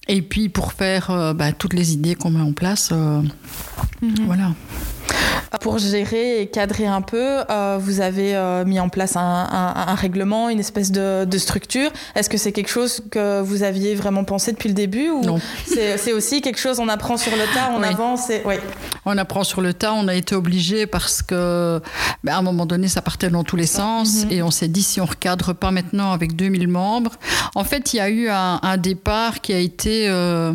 Et 0.08 0.20
puis 0.22 0.48
pour 0.48 0.72
faire 0.72 1.10
euh, 1.10 1.32
ben, 1.32 1.52
toutes 1.52 1.74
les 1.74 1.92
idées 1.92 2.14
qu'on 2.14 2.30
met 2.30 2.40
en 2.40 2.52
place. 2.52 2.90
euh, 2.92 3.20
Mhm. 4.02 4.14
Voilà. 4.26 4.50
Pour 5.60 5.78
gérer 5.78 6.40
et 6.40 6.46
cadrer 6.46 6.86
un 6.86 7.02
peu, 7.02 7.40
euh, 7.50 7.78
vous 7.80 8.00
avez 8.00 8.34
euh, 8.34 8.64
mis 8.64 8.80
en 8.80 8.88
place 8.88 9.16
un, 9.16 9.20
un- 9.20 9.74
un 9.88 9.94
règlement, 9.94 10.48
une 10.48 10.58
espèce 10.58 10.90
de, 10.90 11.24
de 11.24 11.38
structure. 11.38 11.90
Est-ce 12.14 12.30
que 12.30 12.38
c'est 12.38 12.52
quelque 12.52 12.70
chose 12.70 13.02
que 13.10 13.42
vous 13.42 13.62
aviez 13.62 13.94
vraiment 13.94 14.24
pensé 14.24 14.52
depuis 14.52 14.68
le 14.70 14.74
début 14.74 15.10
ou 15.10 15.22
Non. 15.22 15.38
c'est 15.66 16.12
aussi 16.12 16.40
quelque 16.40 16.58
chose 16.58 16.80
on 16.80 16.88
apprend 16.88 17.16
sur 17.18 17.32
le 17.32 17.44
tas, 17.54 17.70
on 17.76 17.80
Oui. 17.80 17.86
avance 17.86 18.30
et 18.30 18.42
oui. 18.46 18.54
On 19.04 19.16
apprend 19.18 19.44
sur 19.44 19.60
le 19.60 19.74
tas, 19.74 19.92
on 19.92 20.08
a 20.08 20.14
été 20.14 20.34
obligé 20.34 20.86
parce 20.86 21.22
que 21.22 21.80
ben, 22.24 22.32
à 22.34 22.38
un 22.38 22.42
moment 22.42 22.64
donné, 22.66 22.88
ça 22.88 23.02
partait 23.02 23.28
dans 23.30 23.44
tous 23.44 23.56
les 23.56 23.66
sens 23.66 24.24
Mhm. 24.24 24.32
et 24.32 24.42
on 24.42 24.50
s'est 24.50 24.68
dit 24.68 24.82
si 24.82 25.00
on 25.00 25.06
recadre 25.06 25.54
pas 25.54 25.70
maintenant 25.70 26.12
avec 26.12 26.34
2000 26.34 26.66
membres. 26.66 27.12
En 27.54 27.64
fait, 27.64 27.92
il 27.92 27.98
y 27.98 28.00
a 28.00 28.08
eu 28.08 28.28
un, 28.30 28.58
un 28.62 28.76
départ 28.78 29.40
qui 29.42 29.52
a 29.52 29.58
été, 29.58 30.06
euh, 30.08 30.52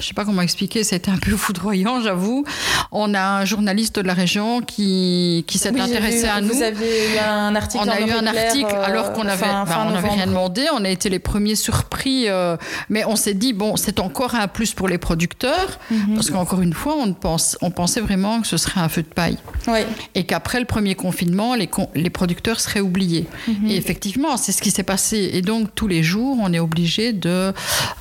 je 0.00 0.06
sais 0.06 0.14
pas 0.14 0.24
comment 0.24 0.42
expliquer, 0.42 0.84
c'était 0.84 1.10
un 1.10 1.18
peu 1.18 1.36
foudroyant, 1.36 2.00
j'avoue. 2.00 2.44
On 2.92 3.14
a 3.14 3.20
un 3.40 3.44
journaliste 3.44 3.96
de 3.96 4.06
la 4.06 4.14
région 4.14 4.60
qui, 4.60 5.44
qui 5.46 5.58
s'est 5.58 5.70
Oui, 5.72 5.80
intéressé 5.80 6.22
vu, 6.22 6.28
à 6.28 6.40
nous. 6.40 6.54
Vous 6.54 6.62
avez 6.62 7.14
eu 7.14 7.18
un 7.18 7.54
article. 7.54 7.84
On 7.86 7.90
a 7.90 8.00
eu 8.00 8.10
un 8.10 8.26
article 8.26 8.74
euh, 8.74 8.84
alors 8.84 9.12
qu'on 9.12 9.26
avait, 9.26 9.36
fin- 9.44 9.64
ben, 9.64 9.66
fin 9.66 9.80
on 9.82 9.84
n'avait 9.86 9.96
novembre. 10.02 10.14
rien 10.14 10.26
demandé. 10.26 10.62
On 10.74 10.84
a 10.84 10.88
été 10.88 11.08
les 11.10 11.18
premiers 11.18 11.54
surpris, 11.56 12.28
euh, 12.28 12.56
mais 12.88 13.04
on 13.04 13.16
s'est 13.16 13.34
dit 13.34 13.52
bon, 13.52 13.76
c'est 13.76 13.98
encore 14.00 14.34
un 14.34 14.48
plus 14.48 14.72
pour 14.72 14.88
les 14.88 14.98
producteurs 14.98 15.78
Mhm. 15.90 16.14
parce 16.14 16.30
qu'encore 16.30 16.60
une 16.62 16.72
fois, 16.74 16.96
on 16.98 17.12
pense, 17.12 17.56
on 17.60 17.70
pensait 17.70 18.00
vraiment 18.00 18.40
que 18.40 18.46
ce 18.46 18.56
serait 18.56 18.80
un 18.80 18.88
feu 18.88 19.02
de 19.02 19.08
paille 19.08 19.38
Oui. 19.66 19.80
et 20.14 20.24
qu'après 20.24 20.60
le 20.60 20.66
premier 20.66 20.94
confinement, 20.94 21.54
les, 21.54 21.66
con- 21.66 21.88
les 21.94 22.10
producteurs 22.10 22.60
seraient 22.60 22.80
oubliés. 22.80 23.26
Mhm. 23.46 23.66
Et 23.68 23.76
effectivement, 23.76 24.36
c'est 24.36 24.52
ce 24.52 24.62
qui 24.62 24.70
s'est 24.70 24.82
passé. 24.82 25.30
Et 25.34 25.42
donc 25.42 25.74
tous 25.74 25.88
les 25.88 26.02
jours, 26.02 26.36
on 26.40 26.52
est 26.52 26.58
obligé 26.58 27.12
de 27.12 27.52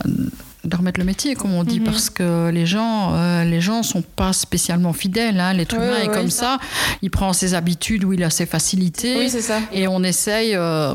de 0.06 0.30
remettre 0.76 1.00
le 1.00 1.06
métier, 1.06 1.36
comme 1.36 1.54
on 1.54 1.64
dit, 1.64 1.80
parce 1.80 2.10
que 2.10 2.50
les 2.50 2.66
gens, 2.66 3.14
euh, 3.14 3.44
les 3.44 3.62
gens 3.62 3.84
sont 3.84 4.02
pas 4.02 4.34
spécialement 4.34 4.94
fidèles. 4.94 5.40
Hein. 5.40 5.54
L'être 5.54 5.76
humain 5.76 6.00
est 6.04 6.08
comme 6.08 6.30
ça. 6.30 6.58
ça. 6.60 6.60
Il 7.02 7.10
prend 7.12 7.32
ses 7.34 7.54
habitudes 7.54 8.04
où 8.04 8.14
il 8.14 8.24
a 8.24 8.30
ses 8.30 8.46
facilités. 8.46 9.18
Oui, 9.18 9.30
c'est 9.30 9.42
ça. 9.42 9.60
Et 9.72 9.88
on 9.88 10.04
essaye 10.04 10.56
euh, 10.56 10.94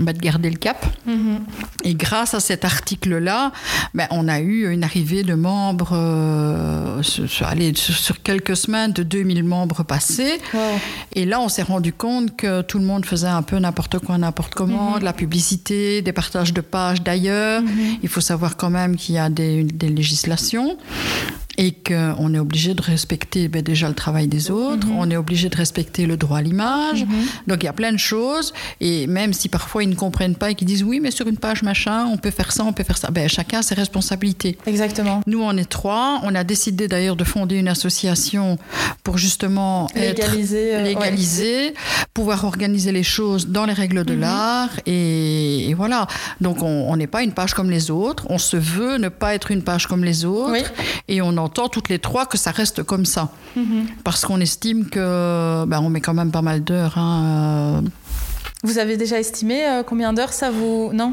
bah, 0.00 0.12
de 0.12 0.18
garder 0.18 0.50
le 0.50 0.56
cap. 0.56 0.84
Mhm. 1.06 1.40
Et 1.84 1.94
grâce 1.94 2.34
à 2.34 2.40
cet 2.40 2.64
article-là, 2.64 3.52
ben, 3.94 4.06
on 4.10 4.28
a 4.28 4.40
eu 4.40 4.70
une 4.72 4.84
arrivée 4.84 5.22
de 5.22 5.34
membres, 5.34 5.90
euh, 5.92 7.02
sur, 7.02 7.46
allez, 7.46 7.72
sur- 7.74 8.22
quelques 8.22 8.56
semaines, 8.56 8.92
de 8.92 9.02
2000 9.02 9.44
membres 9.44 9.82
passés. 9.82 10.40
Wow. 10.52 10.60
Et 11.14 11.24
là, 11.24 11.40
on 11.40 11.48
s'est 11.48 11.62
rendu 11.62 11.92
compte 11.92 12.36
que 12.36 12.62
tout 12.62 12.78
le 12.78 12.84
monde 12.84 13.04
faisait 13.04 13.26
un 13.28 13.42
peu 13.42 13.58
n'importe 13.58 13.98
quoi, 13.98 14.16
n'importe 14.18 14.54
comment, 14.54 14.98
de 14.98 15.04
la 15.04 15.12
publicité, 15.12 16.02
des 16.02 16.12
partages 16.12 16.52
de 16.52 16.60
pages 16.60 17.02
d'ailleurs. 17.02 17.62
Il 18.02 18.08
faut 18.08 18.20
savoir 18.20 18.56
quand 18.56 18.70
même 18.70 18.96
qu'il 18.96 19.13
y 19.14 19.18
a 19.18 19.30
des 19.30 19.64
législations 19.80 20.76
et 21.58 21.72
qu'on 21.72 22.34
est 22.34 22.38
obligé 22.38 22.74
de 22.74 22.82
respecter 22.82 23.48
ben, 23.48 23.62
déjà 23.62 23.88
le 23.88 23.94
travail 23.94 24.26
des 24.28 24.50
autres, 24.50 24.86
on 24.96 25.10
est 25.10 25.16
obligé 25.16 25.48
de 25.48 25.56
respecter 25.56 26.06
le 26.06 26.16
droit 26.16 26.38
à 26.38 26.42
l'image. 26.42 27.04
Donc 27.46 27.62
il 27.62 27.66
y 27.66 27.68
a 27.68 27.72
plein 27.72 27.92
de 27.92 27.98
choses. 27.98 28.52
Et 28.80 29.06
même 29.06 29.32
si 29.32 29.48
parfois 29.48 29.82
ils 29.84 29.88
ne 29.90 29.94
comprennent 29.94 30.34
pas 30.36 30.50
et 30.50 30.54
qu'ils 30.54 30.66
disent 30.66 30.82
oui, 30.84 31.00
mais 31.00 31.10
sur 31.10 31.26
une 31.26 31.36
page 31.38 31.62
machin, 31.62 32.06
on 32.06 32.16
peut 32.16 32.30
faire 32.30 32.52
ça, 32.52 32.64
on 32.64 32.72
peut 32.72 32.84
faire 32.84 32.98
ça, 32.98 33.10
ben, 33.10 33.28
chacun 33.28 33.58
a 33.58 33.62
ses 33.62 33.74
responsabilités. 33.74 34.58
Exactement. 34.66 35.20
Nous, 35.26 35.40
on 35.42 35.56
est 35.56 35.68
trois. 35.68 36.20
On 36.24 36.34
a 36.34 36.44
décidé 36.44 36.88
d'ailleurs 36.88 37.16
de 37.16 37.24
fonder 37.24 37.56
une 37.56 37.68
association 37.68 38.58
pour 39.02 39.18
justement 39.18 39.88
être 39.94 40.18
Légaliser, 40.18 40.74
euh, 40.74 41.68
ouais. 41.68 41.74
pouvoir 42.12 42.44
organiser 42.44 42.92
les 42.92 43.02
choses 43.02 43.48
dans 43.48 43.64
les 43.66 43.72
règles 43.72 44.00
Mhm. 44.00 44.04
de 44.04 44.14
l'art. 44.14 44.70
Et, 44.86 45.68
et 45.70 45.74
voilà. 45.74 46.06
Donc, 46.40 46.62
on 46.62 46.96
n'est 46.96 47.06
pas 47.06 47.22
une 47.22 47.32
page 47.32 47.54
comme 47.54 47.70
les 47.70 47.90
autres. 47.90 48.26
On 48.30 48.38
se 48.38 48.56
veut 48.56 48.96
ne 48.98 49.08
pas 49.08 49.34
être 49.34 49.50
une 49.50 49.62
page 49.62 49.86
comme 49.86 50.04
les 50.04 50.24
autres. 50.24 50.52
Oui. 50.52 50.62
Et 51.08 51.22
on 51.22 51.36
entend 51.44 51.68
toutes 51.68 51.88
les 51.88 51.98
trois 51.98 52.26
que 52.26 52.36
ça 52.38 52.50
reste 52.50 52.82
comme 52.82 53.04
ça. 53.04 53.30
Mhm. 53.56 53.86
Parce 54.02 54.24
qu'on 54.24 54.40
estime 54.40 54.86
que 54.86 55.64
ben, 55.66 55.80
on 55.80 55.88
met 55.90 56.00
quand 56.00 56.14
même 56.14 56.30
pas 56.30 56.42
mal 56.42 56.62
d'heures. 56.64 56.98
hein, 56.98 57.82
euh, 57.84 57.88
Vous 58.64 58.78
avez 58.78 58.96
déjà 58.96 59.20
estimé 59.20 59.62
euh, 59.66 59.82
combien 59.82 60.14
d'heures 60.14 60.32
ça 60.32 60.50
vous. 60.50 60.90
Non? 60.94 61.12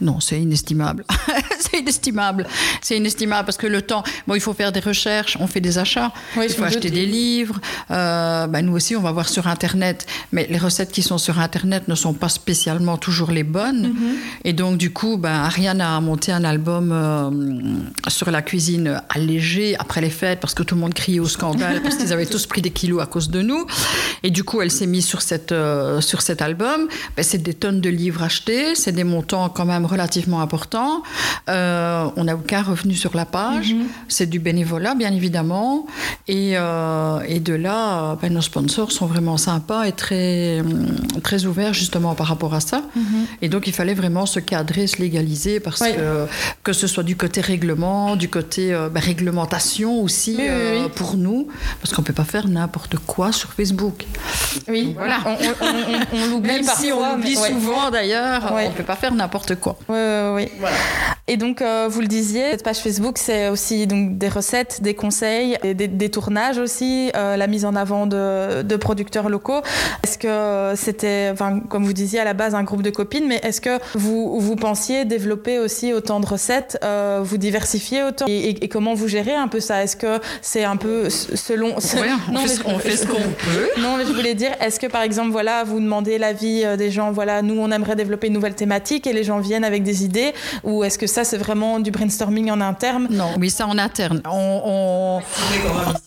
Non, 0.00 0.20
c'est 0.20 0.40
inestimable. 0.40 1.04
c'est 1.58 1.80
inestimable. 1.80 2.46
C'est 2.80 2.96
inestimable 2.96 3.46
parce 3.46 3.56
que 3.56 3.66
le 3.66 3.82
temps. 3.82 4.04
Bon, 4.26 4.34
il 4.34 4.40
faut 4.40 4.54
faire 4.54 4.70
des 4.70 4.80
recherches, 4.80 5.36
on 5.40 5.46
fait 5.48 5.60
des 5.60 5.78
achats, 5.78 6.12
Oui, 6.36 6.46
il 6.48 6.54
faut 6.54 6.62
acheter 6.62 6.90
des 6.90 7.04
livres. 7.04 7.60
Euh, 7.90 8.46
ben, 8.46 8.64
nous 8.64 8.74
aussi, 8.74 8.94
on 8.94 9.00
va 9.00 9.10
voir 9.10 9.28
sur 9.28 9.48
Internet. 9.48 10.06
Mais 10.30 10.46
les 10.48 10.58
recettes 10.58 10.92
qui 10.92 11.02
sont 11.02 11.18
sur 11.18 11.40
Internet 11.40 11.88
ne 11.88 11.96
sont 11.96 12.14
pas 12.14 12.28
spécialement 12.28 12.96
toujours 12.96 13.32
les 13.32 13.42
bonnes. 13.42 13.88
Mm-hmm. 13.88 14.44
Et 14.44 14.52
donc, 14.52 14.78
du 14.78 14.92
coup, 14.92 15.16
ben, 15.16 15.32
Ariane 15.32 15.80
a 15.80 16.00
monté 16.00 16.30
un 16.30 16.44
album 16.44 16.90
euh, 16.92 17.30
sur 18.08 18.30
la 18.30 18.42
cuisine 18.42 19.02
allégée 19.08 19.76
après 19.78 20.00
les 20.00 20.10
fêtes 20.10 20.38
parce 20.38 20.54
que 20.54 20.62
tout 20.62 20.76
le 20.76 20.80
monde 20.80 20.94
criait 20.94 21.20
au 21.20 21.28
scandale 21.28 21.82
parce 21.82 21.96
qu'ils 21.96 22.12
avaient 22.12 22.26
tous 22.34 22.46
pris 22.46 22.62
des 22.62 22.70
kilos 22.70 23.02
à 23.02 23.06
cause 23.06 23.30
de 23.30 23.42
nous. 23.42 23.66
Et 24.22 24.30
du 24.30 24.44
coup, 24.44 24.62
elle 24.62 24.70
s'est 24.70 24.86
mise 24.86 25.06
sur, 25.06 25.22
cette, 25.22 25.50
euh, 25.50 26.00
sur 26.00 26.22
cet 26.22 26.40
album. 26.40 26.77
Ben, 27.16 27.22
c'est 27.22 27.38
des 27.38 27.54
tonnes 27.54 27.80
de 27.80 27.88
livres 27.90 28.22
achetés, 28.22 28.74
c'est 28.74 28.92
des 28.92 29.04
montants 29.04 29.48
quand 29.48 29.64
même 29.64 29.84
relativement 29.86 30.40
importants. 30.40 31.02
Euh, 31.48 32.06
on 32.16 32.24
n'a 32.24 32.34
aucun 32.34 32.62
revenu 32.62 32.94
sur 32.94 33.16
la 33.16 33.24
page. 33.24 33.74
C'est 34.08 34.26
du 34.28 34.38
bénévolat, 34.38 34.94
bien 34.94 35.12
évidemment. 35.12 35.86
Et, 36.26 36.52
euh, 36.56 37.20
et 37.26 37.40
de 37.40 37.54
là, 37.54 38.16
ben, 38.20 38.32
nos 38.32 38.40
sponsors 38.42 38.92
sont 38.92 39.06
vraiment 39.06 39.36
sympas 39.36 39.84
et 39.84 39.92
très, 39.92 40.60
hum, 40.60 40.86
très 41.22 41.46
ouverts 41.46 41.74
justement 41.74 42.14
par 42.14 42.26
rapport 42.26 42.54
à 42.54 42.60
ça. 42.60 42.82
Et 43.42 43.48
donc, 43.48 43.66
il 43.66 43.72
fallait 43.72 43.94
vraiment 43.94 44.26
se 44.26 44.40
cadrer, 44.40 44.86
se 44.86 44.98
légaliser 44.98 45.60
parce 45.60 45.80
Oui. 45.80 45.94
que, 45.94 46.26
que 46.62 46.72
ce 46.72 46.86
soit 46.86 47.02
du 47.04 47.16
côté 47.16 47.40
règlement, 47.40 48.16
du 48.16 48.28
côté 48.28 48.72
euh, 48.74 48.88
ben, 48.88 49.00
réglementation 49.00 50.00
aussi 50.02 50.34
Oui, 50.38 50.44
oui, 50.48 50.80
oui. 50.82 50.88
pour 50.94 51.16
nous, 51.16 51.48
parce 51.80 51.94
qu'on 51.94 52.02
ne 52.02 52.06
peut 52.06 52.12
pas 52.12 52.24
faire 52.24 52.46
n'importe 52.48 52.96
quoi 53.06 53.32
sur 53.32 53.52
Facebook. 53.52 54.04
Oui. 54.68 54.94
Voilà. 54.96 55.18
On, 55.26 55.30
on- 55.30 55.66
on- 55.66 56.22
on 56.22 56.26
l'oublie. 56.30 56.50
Si 56.76 56.92
on 56.92 57.16
l'oublie 57.16 57.34
mais- 57.34 57.40
ouais. 57.40 57.48
souvent 57.50 57.90
d'ailleurs, 57.90 58.52
Ouais. 58.54 58.66
on 58.66 58.70
ne 58.70 58.74
peut 58.74 58.82
pas 58.84 58.96
faire 58.96 59.12
n'importe 59.14 59.56
quoi. 59.56 59.76
Oui, 59.88 59.96
oui, 60.34 60.48
oui. 60.60 60.68
Et 61.28 61.36
donc, 61.36 61.60
euh, 61.60 61.88
vous 61.90 62.00
le 62.00 62.06
disiez, 62.06 62.52
cette 62.52 62.64
page 62.64 62.78
Facebook, 62.78 63.18
c'est 63.18 63.48
aussi 63.50 63.86
donc, 63.86 64.16
des 64.16 64.28
recettes, 64.28 64.80
des 64.82 64.94
conseils, 64.94 65.58
des, 65.62 65.74
des 65.86 66.08
tournages 66.10 66.56
aussi, 66.58 67.10
euh, 67.14 67.36
la 67.36 67.46
mise 67.46 67.64
en 67.66 67.76
avant 67.76 68.06
de, 68.06 68.62
de 68.62 68.76
producteurs 68.76 69.28
locaux. 69.28 69.60
Est-ce 70.02 70.16
que 70.18 70.72
c'était, 70.74 71.28
enfin, 71.30 71.60
comme 71.68 71.84
vous 71.84 71.92
disiez 71.92 72.18
à 72.20 72.24
la 72.24 72.32
base, 72.32 72.54
un 72.54 72.62
groupe 72.64 72.80
de 72.82 72.88
copines, 72.90 73.26
mais 73.28 73.40
est-ce 73.42 73.60
que 73.60 73.78
vous, 73.94 74.40
vous 74.40 74.56
pensiez 74.56 75.04
développer 75.04 75.58
aussi 75.58 75.92
autant 75.92 76.18
de 76.20 76.26
recettes, 76.26 76.78
euh, 76.82 77.20
vous 77.22 77.36
diversifier 77.36 78.02
autant 78.04 78.24
et, 78.26 78.32
et- 78.50 78.64
et 78.64 78.68
comment 78.68 78.94
vous 78.94 79.06
gérez 79.08 79.34
un 79.34 79.48
peu 79.48 79.60
ça? 79.60 79.82
Est-ce 79.84 79.96
que 79.96 80.18
c'est 80.40 80.64
un 80.64 80.76
peu 80.76 81.10
selon... 81.10 81.74
Ouais, 81.76 82.08
on 82.28 82.32
Non, 82.32 82.40
fait 82.40 82.62
mais 82.66 82.72
on 82.74 82.78
fait 82.78 82.96
ce 82.96 83.06
qu'on 83.06 83.16
peut. 83.20 83.68
Non, 83.82 83.96
mais 83.98 84.06
je 84.06 84.12
voulais 84.14 84.34
dire, 84.34 84.52
est-ce 84.62 84.80
que 84.80 84.86
par 84.86 85.02
exemple, 85.02 85.30
voilà, 85.30 85.62
vous 85.64 85.78
demandez 85.78 86.16
l'avis 86.16 86.64
euh, 86.64 86.76
des 86.76 86.90
gens, 86.90 87.12
voilà, 87.12 87.42
nous 87.42 87.58
on 87.60 87.70
aimerait 87.70 87.96
développer 87.96 88.28
une 88.28 88.32
nouvelle 88.32 88.54
thématique 88.54 89.06
et 89.06 89.12
les 89.12 89.24
gens 89.24 89.40
viennent 89.40 89.64
avec 89.64 89.82
des 89.82 90.04
idées, 90.06 90.32
ou 90.64 90.84
est-ce 90.84 90.98
que 90.98 91.06
ça 91.06 91.17
c'est 91.24 91.38
vraiment 91.38 91.80
du 91.80 91.90
brainstorming 91.90 92.50
en 92.50 92.60
interne 92.60 93.06
Non, 93.10 93.30
oui, 93.38 93.50
ça 93.50 93.66
en 93.66 93.78
interne. 93.78 94.20
On, 94.30 94.62
on, 94.64 95.22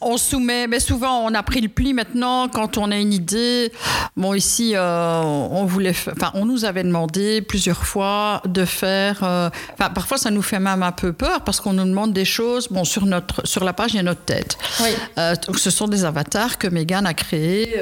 on 0.02 0.18
soumet, 0.18 0.68
mais 0.68 0.80
souvent 0.80 1.26
on 1.26 1.34
a 1.34 1.44
pris 1.44 1.62
le 1.62 1.70
pli 1.70 1.94
maintenant 1.94 2.48
quand 2.50 2.78
on 2.78 2.92
a 2.92 2.98
une 2.98 3.14
idée. 3.14 3.72
Bon, 4.18 4.34
ici, 4.34 4.74
euh, 4.76 5.22
on 5.22 5.66
voulait, 5.66 5.92
enfin, 6.16 6.32
on 6.34 6.46
nous 6.46 6.66
avait 6.66 6.84
demandé 6.84 7.42
plusieurs 7.42 7.86
fois 7.86 8.42
de 8.46 8.66
faire. 8.66 9.20
euh, 9.24 9.50
Enfin, 9.74 9.90
parfois 9.90 10.18
ça 10.18 10.30
nous 10.32 10.42
fait 10.42 10.60
même 10.60 10.84
un 10.84 10.92
peu 10.92 11.14
peur 11.14 11.42
parce 11.42 11.60
qu'on 11.60 11.74
nous 11.74 11.86
demande 11.86 12.14
des 12.14 12.26
choses. 12.26 12.68
Bon, 12.70 12.84
sur 12.84 13.06
notre, 13.06 13.46
sur 13.48 13.64
la 13.64 13.74
page 13.74 13.94
il 13.94 13.98
y 13.98 14.00
a 14.00 14.04
notre 14.04 14.22
tête. 14.22 14.58
Oui. 14.82 14.90
Euh, 15.18 15.36
donc, 15.48 15.60
ce 15.60 15.70
sont 15.70 15.88
des 15.88 16.06
avatars 16.06 16.58
que 16.58 16.68
Megan 16.68 17.06
a 17.06 17.14
créés. 17.14 17.76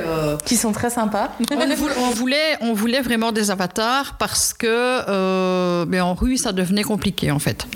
Qui 0.46 0.56
sont 0.56 0.72
très 0.72 0.90
sympas. 0.90 1.30
on, 1.52 2.10
voulait, 2.12 2.58
on 2.62 2.74
voulait, 2.74 3.02
vraiment 3.02 3.32
des 3.32 3.52
avatars 3.52 4.16
parce 4.18 4.54
que 4.54 5.86
mais 5.86 6.02
en 6.02 6.14
rue, 6.14 6.38
ça 6.38 6.52
devenait 6.52 6.84
compliqué 6.84 7.19
en 7.32 7.40
fait. 7.40 7.68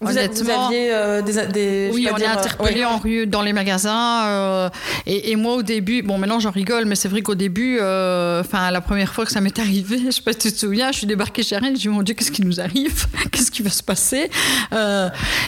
Vous, 0.00 0.18
a- 0.18 0.26
vous 0.26 0.50
aviez 0.50 0.92
euh, 0.92 1.22
des, 1.22 1.46
des- 1.46 1.88
je 1.90 1.94
Oui, 1.94 2.08
on 2.12 2.16
est 2.16 2.26
euh, 2.26 2.32
interpellé 2.32 2.84
en 2.84 2.98
rue, 2.98 3.26
dans 3.26 3.42
les 3.42 3.52
magasins. 3.52 4.26
euh, 4.26 4.68
et, 5.06 5.30
et 5.30 5.36
moi, 5.36 5.54
au 5.54 5.62
début, 5.62 6.02
bon, 6.02 6.18
maintenant 6.18 6.40
j'en 6.40 6.50
rigole, 6.50 6.84
mais 6.86 6.96
c'est 6.96 7.08
vrai 7.08 7.22
qu'au 7.22 7.34
début, 7.36 7.76
enfin, 7.76 8.70
la 8.70 8.80
première 8.80 9.12
fois 9.12 9.24
que 9.24 9.30
ça 9.32 9.40
m'est 9.40 9.58
arrivé, 9.58 10.00
je 10.06 10.10
sais 10.10 10.22
pas 10.22 10.32
si 10.32 10.38
tu 10.38 10.52
te 10.52 10.58
souviens, 10.58 10.90
je 10.92 10.98
suis 10.98 11.06
débarquée 11.06 11.42
chez 11.42 11.56
Rennes, 11.56 11.76
je 11.76 11.82
dis, 11.82 11.88
mon 11.88 12.02
Dieu, 12.02 12.14
qu'est-ce 12.14 12.32
qui 12.32 12.42
nous 12.42 12.60
arrive? 12.60 13.06
Qu'est-ce 13.30 13.50
qui 13.50 13.62
va 13.62 13.70
se 13.70 13.82
passer? 13.82 14.30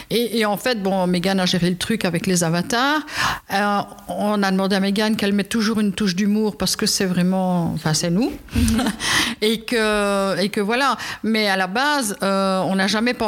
Et, 0.09 0.39
et 0.39 0.45
en 0.45 0.57
fait, 0.57 0.81
bon, 0.81 1.05
Megan 1.07 1.39
a 1.39 1.45
géré 1.45 1.69
le 1.69 1.77
truc 1.77 2.05
avec 2.05 2.25
les 2.27 2.43
avatars. 2.43 3.01
On 4.07 4.41
a 4.43 4.51
demandé 4.51 4.75
à 4.75 4.79
Megan 4.79 5.15
qu'elle 5.15 5.33
mette 5.33 5.49
toujours 5.49 5.79
une 5.79 5.91
touche 5.93 6.15
d'humour 6.15 6.57
parce 6.57 6.75
que 6.75 6.85
c'est 6.85 7.05
vraiment, 7.05 7.71
enfin, 7.73 7.93
c'est 7.93 8.09
nous. 8.09 8.31
et, 9.41 9.61
que, 9.61 10.39
et 10.39 10.49
que 10.49 10.61
voilà. 10.61 10.97
Mais 11.23 11.47
à 11.47 11.57
la 11.57 11.67
base, 11.67 12.15
on 12.21 12.75
n'a 12.75 12.87
jamais 12.87 13.13
pensé. 13.13 13.24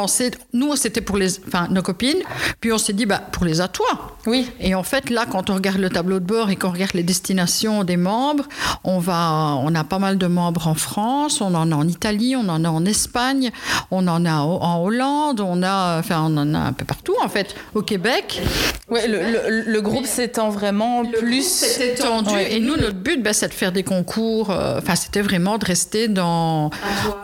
Nous, 0.52 0.76
c'était 0.76 1.00
pour 1.00 1.16
les, 1.16 1.38
enfin, 1.46 1.68
nos 1.70 1.82
copines. 1.82 2.22
Puis 2.60 2.72
on 2.72 2.78
s'est 2.78 2.92
dit, 2.92 3.06
bah, 3.06 3.18
pour 3.32 3.44
les 3.44 3.60
atois. 3.60 4.16
Oui. 4.26 4.50
Et 4.60 4.74
en 4.74 4.82
fait, 4.82 5.10
là, 5.10 5.26
quand 5.30 5.50
on 5.50 5.54
regarde 5.54 5.78
le 5.78 5.90
tableau 5.90 6.20
de 6.20 6.24
bord 6.24 6.50
et 6.50 6.56
qu'on 6.56 6.70
regarde 6.70 6.94
les 6.94 7.02
destinations 7.02 7.84
des 7.84 7.96
membres, 7.96 8.44
on, 8.84 8.98
va, 8.98 9.56
on 9.60 9.74
a 9.74 9.84
pas 9.84 9.98
mal 9.98 10.18
de 10.18 10.26
membres 10.26 10.68
en 10.68 10.74
France, 10.74 11.40
on 11.40 11.54
en 11.54 11.72
a 11.72 11.74
en 11.74 11.88
Italie, 11.88 12.36
on 12.36 12.48
en 12.48 12.64
a 12.64 12.68
en 12.68 12.84
Espagne, 12.84 13.50
on 13.90 14.06
en 14.08 14.24
a 14.24 14.34
en 14.34 14.82
Hollande, 14.82 15.40
on, 15.40 15.62
a, 15.62 15.98
enfin, 15.98 16.22
on 16.26 16.36
en 16.36 16.54
a 16.54 16.58
un 16.58 16.72
peu 16.72 16.84
partout, 16.84 17.16
en 17.22 17.28
fait. 17.28 17.54
Au 17.74 17.82
Québec, 17.82 18.42
Ouais, 18.90 19.06
le, 19.06 19.18
le- 19.18 19.70
le 19.70 19.82
groupe 19.82 20.06
s'étend 20.06 20.48
vraiment 20.48 21.04
plus. 21.04 21.46
c'était 21.46 21.94
tendu. 21.94 22.32
Ouais. 22.32 22.54
Et 22.54 22.60
nous, 22.60 22.74
notre 22.76 22.94
but, 22.96 23.22
ben, 23.22 23.34
c'est 23.34 23.48
de 23.48 23.52
faire 23.54 23.70
des 23.70 23.82
concours. 23.82 24.50
euh, 24.50 24.78
Enfin, 24.78 24.94
c'était 24.96 25.20
vraiment 25.20 25.58
de 25.58 25.64
rester 25.66 26.08
dans 26.08 26.70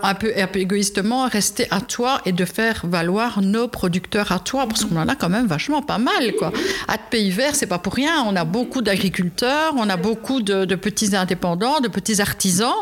un 0.02 0.14
peu, 0.14 0.30
un 0.36 0.46
peu 0.46 0.58
égoïstement, 0.58 1.26
rester 1.26 1.66
à 1.70 1.80
toi 1.80 2.20
et 2.26 2.32
de 2.32 2.44
faire 2.44 2.82
valoir 2.84 3.40
nos 3.40 3.66
producteurs 3.66 4.30
à 4.30 4.40
toi, 4.40 4.66
parce 4.68 4.84
qu'on 4.84 4.96
en 4.98 5.08
a 5.08 5.14
quand 5.14 5.30
même 5.30 5.46
vachement 5.46 5.80
pas 5.80 5.96
mal, 5.96 6.34
quoi. 6.38 6.52
À 6.86 6.98
Pays 6.98 7.30
Vert, 7.30 7.54
c'est 7.54 7.66
pas 7.66 7.78
pour 7.78 7.94
rien. 7.94 8.24
On 8.26 8.36
a 8.36 8.44
beaucoup 8.44 8.82
d'agriculteurs, 8.82 9.72
on 9.78 9.88
a 9.88 9.96
beaucoup 9.96 10.42
de, 10.42 10.66
de 10.66 10.74
petits 10.74 11.16
indépendants, 11.16 11.80
de 11.80 11.88
petits 11.88 12.20
artisans, 12.20 12.74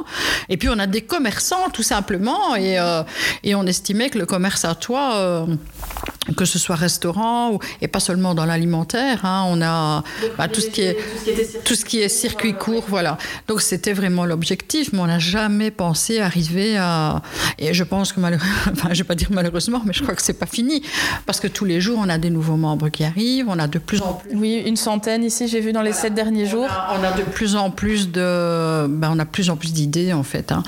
et 0.48 0.56
puis 0.56 0.68
on 0.68 0.78
a 0.80 0.88
des 0.88 1.02
commerçants, 1.02 1.70
tout 1.72 1.84
simplement. 1.84 2.56
Et, 2.56 2.80
euh, 2.80 3.04
et 3.44 3.54
on 3.54 3.64
estimait 3.64 4.10
que 4.10 4.18
le 4.18 4.26
commerce 4.26 4.64
à 4.64 4.74
toi. 4.74 5.14
euh, 5.14 5.46
que 6.36 6.44
ce 6.44 6.58
soit 6.58 6.76
restaurant 6.76 7.52
ou, 7.52 7.58
et 7.80 7.88
pas 7.88 7.98
seulement 8.00 8.34
dans 8.34 8.44
l'alimentaire, 8.44 9.24
hein, 9.24 9.44
on 9.48 9.60
a 9.60 10.04
bah, 10.38 10.48
tout 10.48 10.60
ce 10.60 10.68
qui 10.68 10.82
est 10.82 10.96
tout 11.64 11.74
ce 11.74 11.84
qui 11.84 12.00
est 12.00 12.08
circuit 12.08 12.54
court, 12.54 12.84
voilà. 12.86 13.18
Donc 13.48 13.60
c'était 13.60 13.92
vraiment 13.92 14.24
l'objectif, 14.24 14.92
mais 14.92 15.00
on 15.00 15.06
n'a 15.06 15.18
jamais 15.18 15.70
pensé 15.70 16.20
arriver 16.20 16.76
à. 16.78 17.22
Et 17.58 17.74
je 17.74 17.84
pense 17.84 18.12
que 18.12 18.20
malheureusement, 18.20 18.52
enfin 18.72 18.90
je 18.92 18.98
vais 19.02 19.06
pas 19.06 19.14
dire 19.16 19.28
malheureusement, 19.32 19.82
mais 19.84 19.92
je 19.92 20.02
crois 20.02 20.14
que 20.14 20.22
c'est 20.22 20.32
pas 20.38 20.46
fini 20.46 20.82
parce 21.26 21.40
que 21.40 21.48
tous 21.48 21.64
les 21.64 21.80
jours 21.80 21.98
on 22.00 22.08
a 22.08 22.18
des 22.18 22.30
nouveaux 22.30 22.56
membres 22.56 22.88
qui 22.88 23.04
arrivent, 23.04 23.46
on 23.48 23.58
a 23.58 23.66
de 23.66 23.78
plus 23.78 24.00
en 24.00 24.14
plus. 24.14 24.30
Oui, 24.34 24.62
une 24.64 24.76
centaine 24.76 25.24
ici, 25.24 25.48
j'ai 25.48 25.60
vu 25.60 25.72
dans 25.72 25.82
les 25.82 25.92
sept 25.92 26.14
derniers 26.14 26.46
jours. 26.46 26.68
On 26.90 26.94
a, 26.94 26.98
on 27.00 27.04
a 27.04 27.12
de 27.12 27.22
plus 27.22 27.56
en 27.56 27.70
plus 27.70 28.10
de, 28.10 28.86
ben, 28.86 29.10
on 29.12 29.18
a 29.18 29.24
plus 29.24 29.50
en 29.50 29.56
plus 29.56 29.72
d'idées 29.72 30.12
en 30.12 30.22
fait. 30.22 30.52
hein. 30.52 30.62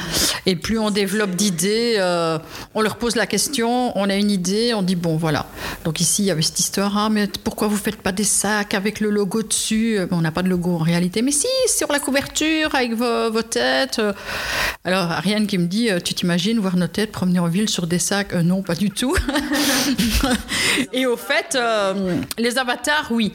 Et 0.47 0.57
plus 0.57 0.79
on 0.79 0.91
développe 0.91 1.37
d'idées, 1.37 1.95
euh, 1.99 2.39
on 2.75 2.81
leur 2.83 2.97
pose 2.97 3.15
la 3.17 3.27
question, 3.27 3.97
on 3.97 4.11
a 4.11 4.17
une 4.17 4.31
idée, 4.31 4.75
on 4.75 4.83
dit 4.83 4.97
bon 4.97 5.17
voilà, 5.17 5.44
Donc 5.85 6.01
ici, 6.01 6.23
il 6.23 6.27
y 6.27 6.31
avait 6.31 6.43
cette 6.43 6.59
histoire, 6.59 6.97
ah, 6.97 7.11
mais 7.11 7.29
pourquoi 7.43 7.69
vous 7.69 7.77
faites 7.77 7.97
pas 7.97 8.13
des 8.13 8.25
sacs 8.25 8.75
avec 8.75 9.01
le 9.01 9.11
logo 9.11 9.43
dessus? 9.43 9.99
On 10.11 10.21
n'a 10.21 10.31
pas 10.31 10.43
de 10.43 10.49
logo 10.49 10.75
en 10.75 10.79
réalité, 10.79 11.23
mais 11.23 11.33
si, 11.33 11.49
sur 11.67 11.91
la 11.93 11.99
couverture, 11.99 12.75
avec 12.75 12.95
vos, 12.95 13.43
têtes. 13.43 14.01
Alors, 14.85 15.11
Ariane 15.11 15.47
qui 15.47 15.59
me 15.59 15.67
dit, 15.67 15.91
tu 16.05 16.15
t'imagines 16.15 16.59
voir 16.59 16.77
nos 16.77 16.87
têtes 16.87 17.13
promener 17.13 17.39
en 17.39 17.49
ville 17.49 17.69
sur 17.69 17.87
des 17.87 17.99
sacs? 17.99 18.35
Non, 18.35 18.63
pas 18.63 18.75
du 18.75 18.91
tout. 18.91 19.15
Et 20.93 21.07
au 21.07 21.17
fait, 21.17 21.59
les 22.39 22.59
avatars, 22.59 23.09
oui. 23.11 23.33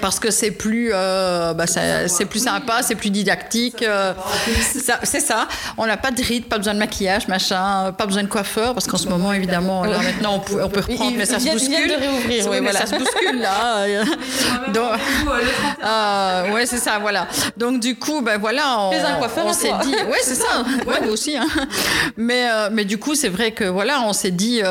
Parce 0.00 0.18
que 0.18 0.30
c'est 0.30 0.50
plus, 0.50 0.90
euh, 0.92 1.54
bah, 1.54 1.66
c'est 1.66 2.26
plus 2.26 2.40
sympa, 2.40 2.82
c'est 2.82 2.94
plus 2.94 3.10
didactique. 3.10 3.82
Euh, 3.82 4.12
c'est 5.02 5.20
ça. 5.20 5.48
On 5.76 5.86
n'a 5.86 5.96
pas 5.96 6.10
de 6.10 6.22
ride, 6.22 6.46
pas 6.46 6.58
besoin 6.58 6.74
de 6.74 6.78
maquillage, 6.78 7.28
machin, 7.28 7.92
pas 7.96 8.06
besoin 8.06 8.22
de 8.22 8.28
coiffeur, 8.28 8.74
parce 8.74 8.86
qu'en 8.86 8.96
ce 8.96 9.08
moment, 9.08 9.32
évidemment, 9.32 9.84
là, 9.84 9.98
maintenant, 9.98 10.34
on 10.36 10.40
peut, 10.40 10.62
on 10.62 10.68
peut 10.68 10.80
reprendre, 10.80 11.16
mais 11.16 11.26
ça 11.26 11.38
se 11.38 11.50
bouscule. 11.50 11.88
de 11.88 11.94
réouvrir, 11.94 12.50
oui, 12.50 12.60
voilà. 12.60 12.80
Ça 12.80 12.86
se 12.86 12.96
bouscule, 12.96 13.40
là. 13.40 13.86
Donc, 14.72 14.90
euh, 15.84 16.52
ouais, 16.52 16.66
c'est 16.66 16.78
ça, 16.78 16.98
voilà. 17.00 17.28
Donc, 17.56 17.80
du 17.80 17.96
coup, 17.96 18.20
ben 18.20 18.38
voilà, 18.38 18.78
on, 18.78 18.92
on 19.46 19.52
s'est 19.52 19.72
dit, 19.82 19.94
ouais, 19.94 20.18
c'est 20.22 20.34
ça. 20.34 20.64
Ouais, 20.86 21.00
nous 21.04 21.12
aussi. 21.12 21.36
Hein. 21.36 21.46
Mais, 22.16 22.48
euh, 22.50 22.68
mais 22.72 22.84
du 22.84 22.98
coup, 22.98 23.14
c'est 23.14 23.28
vrai 23.28 23.52
que 23.52 23.64
voilà, 23.64 24.02
on 24.02 24.12
s'est 24.12 24.30
dit. 24.30 24.62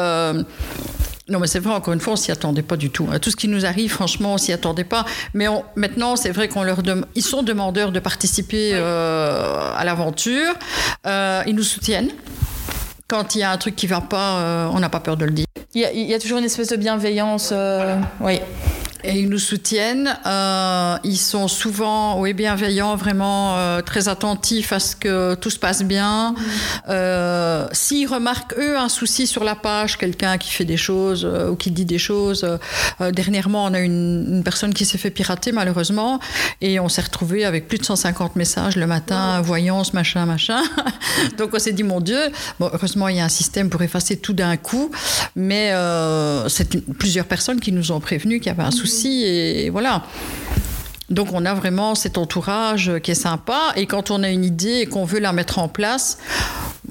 Non, 1.29 1.39
mais 1.39 1.47
c'est 1.47 1.59
vrai, 1.59 1.73
encore 1.73 1.93
une 1.93 2.01
fois, 2.01 2.13
on 2.13 2.17
s'y 2.17 2.31
attendait 2.31 2.63
pas 2.63 2.75
du 2.75 2.89
tout. 2.89 3.07
Tout 3.21 3.31
ce 3.31 3.35
qui 3.37 3.47
nous 3.47 3.65
arrive, 3.65 3.91
franchement, 3.91 4.33
on 4.33 4.37
s'y 4.37 4.51
attendait 4.51 4.83
pas. 4.83 5.05
Mais 5.33 5.47
maintenant, 5.75 6.15
c'est 6.15 6.31
vrai 6.31 6.49
qu'on 6.49 6.63
leur 6.63 6.79
ils 7.15 7.23
sont 7.23 7.43
demandeurs 7.43 7.91
de 7.91 7.99
participer 7.99 8.71
euh, 8.73 9.71
à 9.73 9.85
l'aventure. 9.85 10.53
Euh, 11.07 11.41
ils 11.47 11.55
nous 11.55 11.63
soutiennent. 11.63 12.11
Quand 13.07 13.35
il 13.35 13.39
y 13.39 13.43
a 13.43 13.51
un 13.51 13.57
truc 13.57 13.75
qui 13.75 13.87
va 13.87 14.01
pas, 14.01 14.39
euh, 14.39 14.69
on 14.73 14.79
n'a 14.79 14.89
pas 14.89 14.99
peur 14.99 15.15
de 15.15 15.25
le 15.25 15.31
dire. 15.31 15.45
Il 15.75 15.81
y, 15.81 16.13
a, 16.13 16.19
toujours 16.19 16.37
une 16.37 16.45
espèce 16.45 16.67
de 16.67 16.75
bienveillance. 16.75 17.53
Oui 18.19 18.39
et 19.03 19.19
ils 19.19 19.29
nous 19.29 19.39
soutiennent. 19.39 20.17
Euh, 20.25 20.97
ils 21.03 21.17
sont 21.17 21.47
souvent 21.47 22.19
oui, 22.19 22.33
bienveillants, 22.33 22.95
vraiment 22.95 23.57
euh, 23.57 23.81
très 23.81 24.07
attentifs 24.07 24.71
à 24.71 24.79
ce 24.79 24.95
que 24.95 25.35
tout 25.35 25.49
se 25.49 25.59
passe 25.59 25.83
bien. 25.83 26.35
Euh, 26.89 27.67
S'ils 27.71 28.07
remarquent, 28.07 28.55
eux, 28.57 28.77
un 28.77 28.89
souci 28.89 29.27
sur 29.27 29.43
la 29.43 29.55
page, 29.55 29.97
quelqu'un 29.97 30.37
qui 30.37 30.51
fait 30.51 30.65
des 30.65 30.77
choses 30.77 31.25
ou 31.25 31.55
qui 31.55 31.71
dit 31.71 31.85
des 31.85 31.97
choses. 31.97 32.47
Dernièrement, 32.99 33.65
on 33.65 33.73
a 33.73 33.79
une, 33.79 34.25
une 34.29 34.43
personne 34.43 34.73
qui 34.73 34.85
s'est 34.85 34.97
fait 34.97 35.09
pirater, 35.09 35.51
malheureusement, 35.51 36.19
et 36.61 36.79
on 36.79 36.89
s'est 36.89 37.01
retrouvé 37.01 37.45
avec 37.45 37.67
plus 37.67 37.77
de 37.77 37.85
150 37.85 38.35
messages 38.35 38.75
le 38.75 38.87
matin, 38.87 39.41
voyance, 39.41 39.93
machin, 39.93 40.25
machin. 40.25 40.61
Donc 41.37 41.51
on 41.53 41.59
s'est 41.59 41.73
dit, 41.73 41.83
mon 41.83 41.99
Dieu, 41.99 42.19
bon, 42.59 42.69
heureusement, 42.73 43.07
il 43.07 43.17
y 43.17 43.19
a 43.19 43.25
un 43.25 43.29
système 43.29 43.69
pour 43.69 43.81
effacer 43.81 44.17
tout 44.17 44.33
d'un 44.33 44.57
coup, 44.57 44.91
mais 45.35 45.73
c'est 46.47 46.81
plusieurs 46.93 47.25
personnes 47.25 47.59
qui 47.59 47.71
nous 47.71 47.91
ont 47.91 47.99
prévenus 47.99 48.39
qu'il 48.39 48.47
y 48.47 48.51
avait 48.51 48.63
un 48.63 48.71
souci 48.71 48.92
et 49.01 49.69
voilà. 49.69 50.03
Donc 51.09 51.29
on 51.33 51.45
a 51.45 51.53
vraiment 51.53 51.95
cet 51.95 52.17
entourage 52.17 52.91
qui 53.03 53.11
est 53.11 53.15
sympa 53.15 53.73
et 53.75 53.85
quand 53.85 54.09
on 54.09 54.23
a 54.23 54.29
une 54.29 54.45
idée 54.45 54.79
et 54.81 54.85
qu'on 54.85 55.05
veut 55.05 55.19
la 55.19 55.33
mettre 55.33 55.59
en 55.59 55.67
place, 55.67 56.17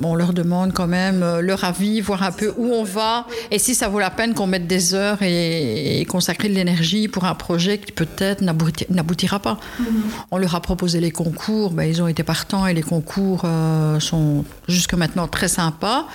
on 0.02 0.14
leur 0.14 0.32
demande 0.32 0.72
quand 0.72 0.86
même 0.86 1.22
euh, 1.22 1.40
leur 1.40 1.64
avis, 1.64 2.00
voir 2.00 2.22
un 2.22 2.32
peu 2.32 2.52
où 2.56 2.72
on 2.72 2.84
va 2.84 3.26
et 3.50 3.58
si 3.58 3.74
ça 3.74 3.88
vaut 3.88 3.98
la 3.98 4.10
peine 4.10 4.34
qu'on 4.34 4.46
mette 4.46 4.66
des 4.66 4.94
heures 4.94 5.18
et, 5.22 6.06
consacrer 6.08 6.48
de 6.48 6.54
l'énergie 6.54 7.08
pour 7.08 7.24
un 7.24 7.34
projet 7.34 7.78
qui 7.78 7.92
peut-être 7.92 8.42
n'aboutira 8.42 9.38
pas. 9.38 9.58
Mm-hmm. 9.80 9.86
On 10.30 10.38
leur 10.38 10.54
a 10.54 10.60
proposé 10.60 11.00
les 11.00 11.10
concours, 11.10 11.70
ben, 11.70 11.84
ils 11.84 12.02
ont 12.02 12.08
été 12.08 12.22
partants 12.22 12.66
et 12.66 12.74
les 12.74 12.82
concours 12.82 13.42
euh, 13.44 14.00
sont 14.00 14.44
jusque 14.68 14.94
maintenant 14.94 15.28
très 15.28 15.48
sympas. 15.48 16.06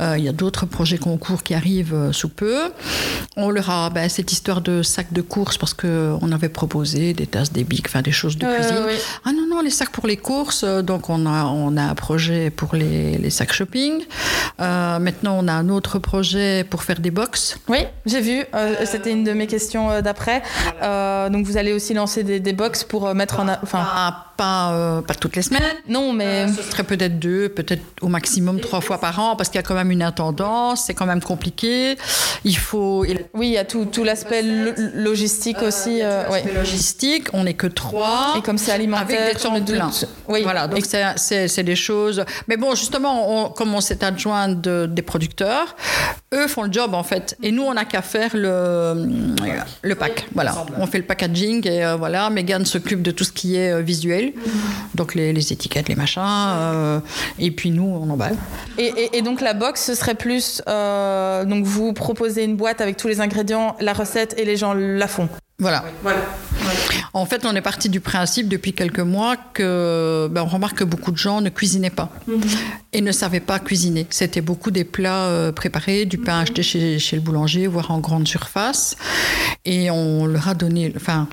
Euh, 0.00 0.16
il 0.16 0.24
y 0.24 0.28
a 0.28 0.32
d'autres 0.32 0.66
projets 0.66 0.98
concours 0.98 1.42
qui 1.42 1.54
arrivent 1.54 2.10
sous 2.12 2.28
peu. 2.28 2.72
On 3.36 3.50
leur 3.50 3.70
a 3.70 3.90
ben, 3.90 4.08
cette 4.08 4.32
histoire 4.32 4.60
de 4.60 4.82
sacs 4.82 5.12
de 5.12 5.20
courses 5.20 5.58
parce 5.58 5.74
qu'on 5.74 6.32
avait 6.32 6.48
proposé 6.48 7.12
des 7.12 7.26
tasses, 7.26 7.52
des 7.52 7.64
bics, 7.64 7.86
enfin 7.88 8.02
des 8.02 8.12
choses 8.12 8.38
de 8.38 8.46
cuisine. 8.46 8.84
Ah 9.24 9.32
non, 9.32 9.43
non, 9.54 9.60
les 9.60 9.70
sacs 9.70 9.90
pour 9.90 10.06
les 10.06 10.16
courses. 10.16 10.64
Donc 10.64 11.10
on 11.10 11.26
a, 11.26 11.44
on 11.44 11.76
a 11.76 11.82
un 11.82 11.94
projet 11.94 12.50
pour 12.50 12.74
les 12.74 12.84
les, 13.18 13.30
sacs 13.30 13.52
shopping. 13.52 14.02
Euh, 14.60 14.98
maintenant, 14.98 15.38
on 15.40 15.48
a 15.48 15.52
un 15.52 15.68
autre 15.68 15.98
projet 15.98 16.64
pour 16.64 16.82
faire 16.82 17.00
des 17.00 17.10
box. 17.10 17.58
Oui, 17.68 17.78
j'ai 18.06 18.20
vu. 18.20 18.44
Euh, 18.54 18.74
c'était 18.84 19.10
une 19.10 19.24
de 19.24 19.32
mes 19.32 19.46
questions 19.46 19.90
euh, 19.90 20.00
d'après. 20.00 20.42
donc, 21.30 21.46
vous 21.46 21.56
allez 21.56 21.72
aussi 21.72 21.94
lancer 21.94 22.22
des, 22.22 22.40
des 22.40 22.52
box 22.52 22.84
pour 22.84 23.14
mettre 23.14 23.40
en. 23.40 23.48
Enfin, 23.62 23.86
pas, 24.36 25.02
pas 25.06 25.14
toutes 25.14 25.36
les 25.36 25.42
semaines. 25.42 25.62
Non, 25.88 26.12
mais. 26.12 26.48
ce 26.48 26.62
serait 26.62 26.82
peut-être 26.82 27.18
deux, 27.18 27.48
peut-être 27.48 27.82
au 28.00 28.08
maximum 28.08 28.60
trois 28.60 28.80
fois 28.80 28.98
par 28.98 29.18
an, 29.20 29.36
parce 29.36 29.48
qu'il 29.48 29.58
y 29.58 29.60
a 29.60 29.62
quand 29.62 29.74
même 29.74 29.92
une 29.92 30.02
intendance, 30.02 30.84
c'est 30.86 30.94
quand 30.94 31.06
même 31.06 31.22
compliqué. 31.22 31.96
Il 32.44 32.56
faut. 32.56 33.04
Oui, 33.34 33.48
il 33.48 33.52
y 33.52 33.58
a 33.58 33.64
tout, 33.64 33.84
tout 33.84 34.04
l'aspect 34.04 34.42
logistique 34.94 35.62
aussi. 35.62 36.00
ouais. 36.30 36.44
Logistique, 36.54 37.28
on 37.32 37.44
n'est 37.44 37.54
que 37.54 37.66
trois. 37.66 38.34
Et 38.36 38.42
comme 38.42 38.58
c'est 38.58 38.72
alimentaire, 38.72 39.22
avec 39.22 39.34
des 39.34 39.40
Oui, 40.28 40.42
voilà, 40.42 40.66
donc 40.66 40.84
c'est 41.16 41.62
des 41.62 41.76
choses. 41.76 42.24
Mais 42.48 42.56
bon, 42.56 42.74
justement, 42.74 43.46
on, 43.46 43.50
comme 43.50 43.74
on 43.74 43.80
s'est 43.80 44.04
adjoint 44.04 44.48
des 44.48 45.02
producteurs, 45.02 45.76
eux 46.32 46.48
font 46.48 46.62
le 46.62 46.72
job 46.72 46.94
en 46.94 47.02
fait. 47.02 47.36
Et 47.42 47.50
nous, 47.50 47.62
on 47.62 47.74
n'a 47.74 47.84
qu'à 47.84 48.02
faire 48.02 48.30
le, 48.34 49.34
le 49.82 49.94
pack. 49.94 50.26
Voilà, 50.34 50.64
on 50.78 50.86
fait 50.86 50.98
le 50.98 51.04
packaging 51.04 51.66
et 51.66 51.84
euh, 51.84 51.96
voilà. 51.96 52.30
Megan 52.30 52.64
s'occupe 52.64 53.02
de 53.02 53.10
tout 53.10 53.24
ce 53.24 53.32
qui 53.32 53.56
est 53.56 53.72
euh, 53.72 53.80
visuel, 53.80 54.32
donc 54.94 55.14
les, 55.14 55.52
étiquettes, 55.52 55.88
les 55.88 55.94
machins. 55.94 56.22
Euh, 56.24 57.00
et 57.38 57.50
puis 57.50 57.70
nous, 57.70 57.84
on 57.84 58.08
emballe. 58.10 58.36
Et, 58.78 59.16
et, 59.16 59.22
donc 59.22 59.40
la 59.40 59.54
box, 59.54 59.84
ce 59.84 59.94
serait 59.94 60.14
plus. 60.14 60.62
donc 60.66 61.64
vous 61.64 61.92
proposez 61.92 62.44
une 62.44 62.56
boîte 62.56 62.80
avec 62.80 62.96
tous 62.96 63.08
les 63.08 63.20
ingrédients, 63.20 63.76
la 63.80 63.92
recette 63.92 64.34
et 64.38 64.44
les 64.44 64.56
gens 64.56 64.74
la 64.74 65.08
font. 65.08 65.28
Voilà. 65.60 65.84
voilà. 66.02 66.18
En 67.12 67.26
fait, 67.26 67.46
on 67.46 67.54
est 67.54 67.60
parti 67.60 67.88
du 67.88 68.00
principe 68.00 68.48
depuis 68.48 68.72
quelques 68.72 68.98
mois 68.98 69.36
que 69.36 70.28
ben, 70.28 70.42
on 70.42 70.46
remarque 70.46 70.78
que 70.78 70.84
beaucoup 70.84 71.12
de 71.12 71.16
gens 71.16 71.40
ne 71.40 71.48
cuisinaient 71.48 71.90
pas 71.90 72.10
mhm. 72.26 72.40
et 72.92 73.00
ne 73.00 73.12
savaient 73.12 73.38
pas 73.38 73.60
cuisiner. 73.60 74.08
C'était 74.10 74.40
beaucoup 74.40 74.72
des 74.72 74.82
plats 74.82 75.26
euh, 75.26 75.52
préparés, 75.52 76.06
du 76.06 76.18
pain 76.18 76.40
acheté 76.40 76.64
chez, 76.64 76.98
chez, 76.98 77.14
le 77.14 77.22
boulanger, 77.22 77.68
voire 77.68 77.92
en 77.92 78.00
grande 78.00 78.26
surface. 78.26 78.96
Et 79.64 79.92
on 79.92 80.26
leur 80.26 80.48
a 80.48 80.54
donné, 80.54 80.92
enfin, 80.96 81.28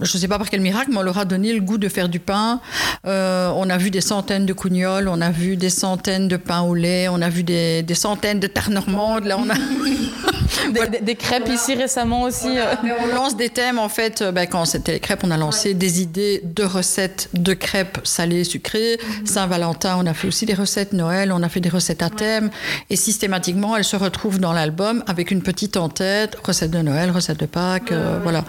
je 0.00 0.16
ne 0.16 0.20
sais 0.20 0.28
pas 0.28 0.38
par 0.38 0.48
quel 0.48 0.62
miracle, 0.62 0.90
mais 0.90 0.98
on 0.98 1.02
leur 1.02 1.18
a 1.18 1.26
donné 1.26 1.52
le 1.52 1.60
goût 1.60 1.76
de 1.76 1.90
faire 1.90 2.08
du 2.08 2.18
pain. 2.18 2.60
Euh, 3.06 3.52
on 3.54 3.68
a 3.68 3.76
vu 3.76 3.90
des 3.90 4.00
centaines 4.00 4.46
de 4.46 4.54
cougnoles, 4.54 5.06
on 5.06 5.20
a 5.20 5.30
vu 5.30 5.56
des 5.58 5.70
centaines 5.70 6.28
de 6.28 6.38
pains 6.38 6.62
au 6.62 6.74
lait, 6.74 7.08
on 7.08 7.20
a 7.20 7.28
vu 7.28 7.42
des, 7.42 7.82
des 7.82 7.94
centaines 7.94 8.40
de 8.40 8.46
tartes 8.46 8.70
normandes. 8.70 9.24
Là, 9.24 9.36
on 9.38 9.50
a 9.50 9.54
des, 11.02 11.14
crêpes 11.14 11.48
ici 11.48 11.74
récemment 11.74 12.22
aussi. 12.22 12.58
Euh. 12.58 12.74
On 13.02 13.14
lance 13.14 13.36
des 13.36 13.50
thèmes 13.66 13.78
en 13.78 13.88
fait. 13.88 14.22
Ben, 14.22 14.46
quand 14.46 14.64
c'était 14.64 14.92
les 14.92 15.00
crêpes, 15.00 15.20
on 15.24 15.30
a 15.30 15.36
lancé 15.36 15.74
des 15.74 16.00
idées 16.00 16.40
de 16.44 16.64
recettes 16.64 17.28
de 17.34 17.54
crêpes 17.54 17.98
salées, 18.04 18.44
sucrées. 18.44 18.98
Mhm. 18.98 19.26
Saint-Valentin, 19.26 19.96
on 19.98 20.06
a 20.06 20.14
fait 20.14 20.28
aussi 20.28 20.46
des 20.46 20.54
recettes 20.54 20.92
Noël, 20.92 21.32
on 21.32 21.42
a 21.42 21.48
fait 21.48 21.60
des 21.60 21.68
recettes 21.68 22.02
à 22.02 22.10
thème. 22.10 22.50
Et 22.90 22.96
systématiquement, 22.96 23.76
elles 23.76 23.84
se 23.84 23.96
retrouvent 23.96 24.38
dans 24.38 24.52
l'album 24.52 25.02
avec 25.06 25.30
une 25.30 25.42
petite 25.42 25.76
en 25.76 25.88
tête, 25.88 26.36
recettes 26.44 26.70
de 26.70 26.78
Noël, 26.78 27.10
recettes 27.10 27.40
de 27.40 27.46
Pâques, 27.46 27.92
euh, 27.92 28.18
voilà. 28.22 28.44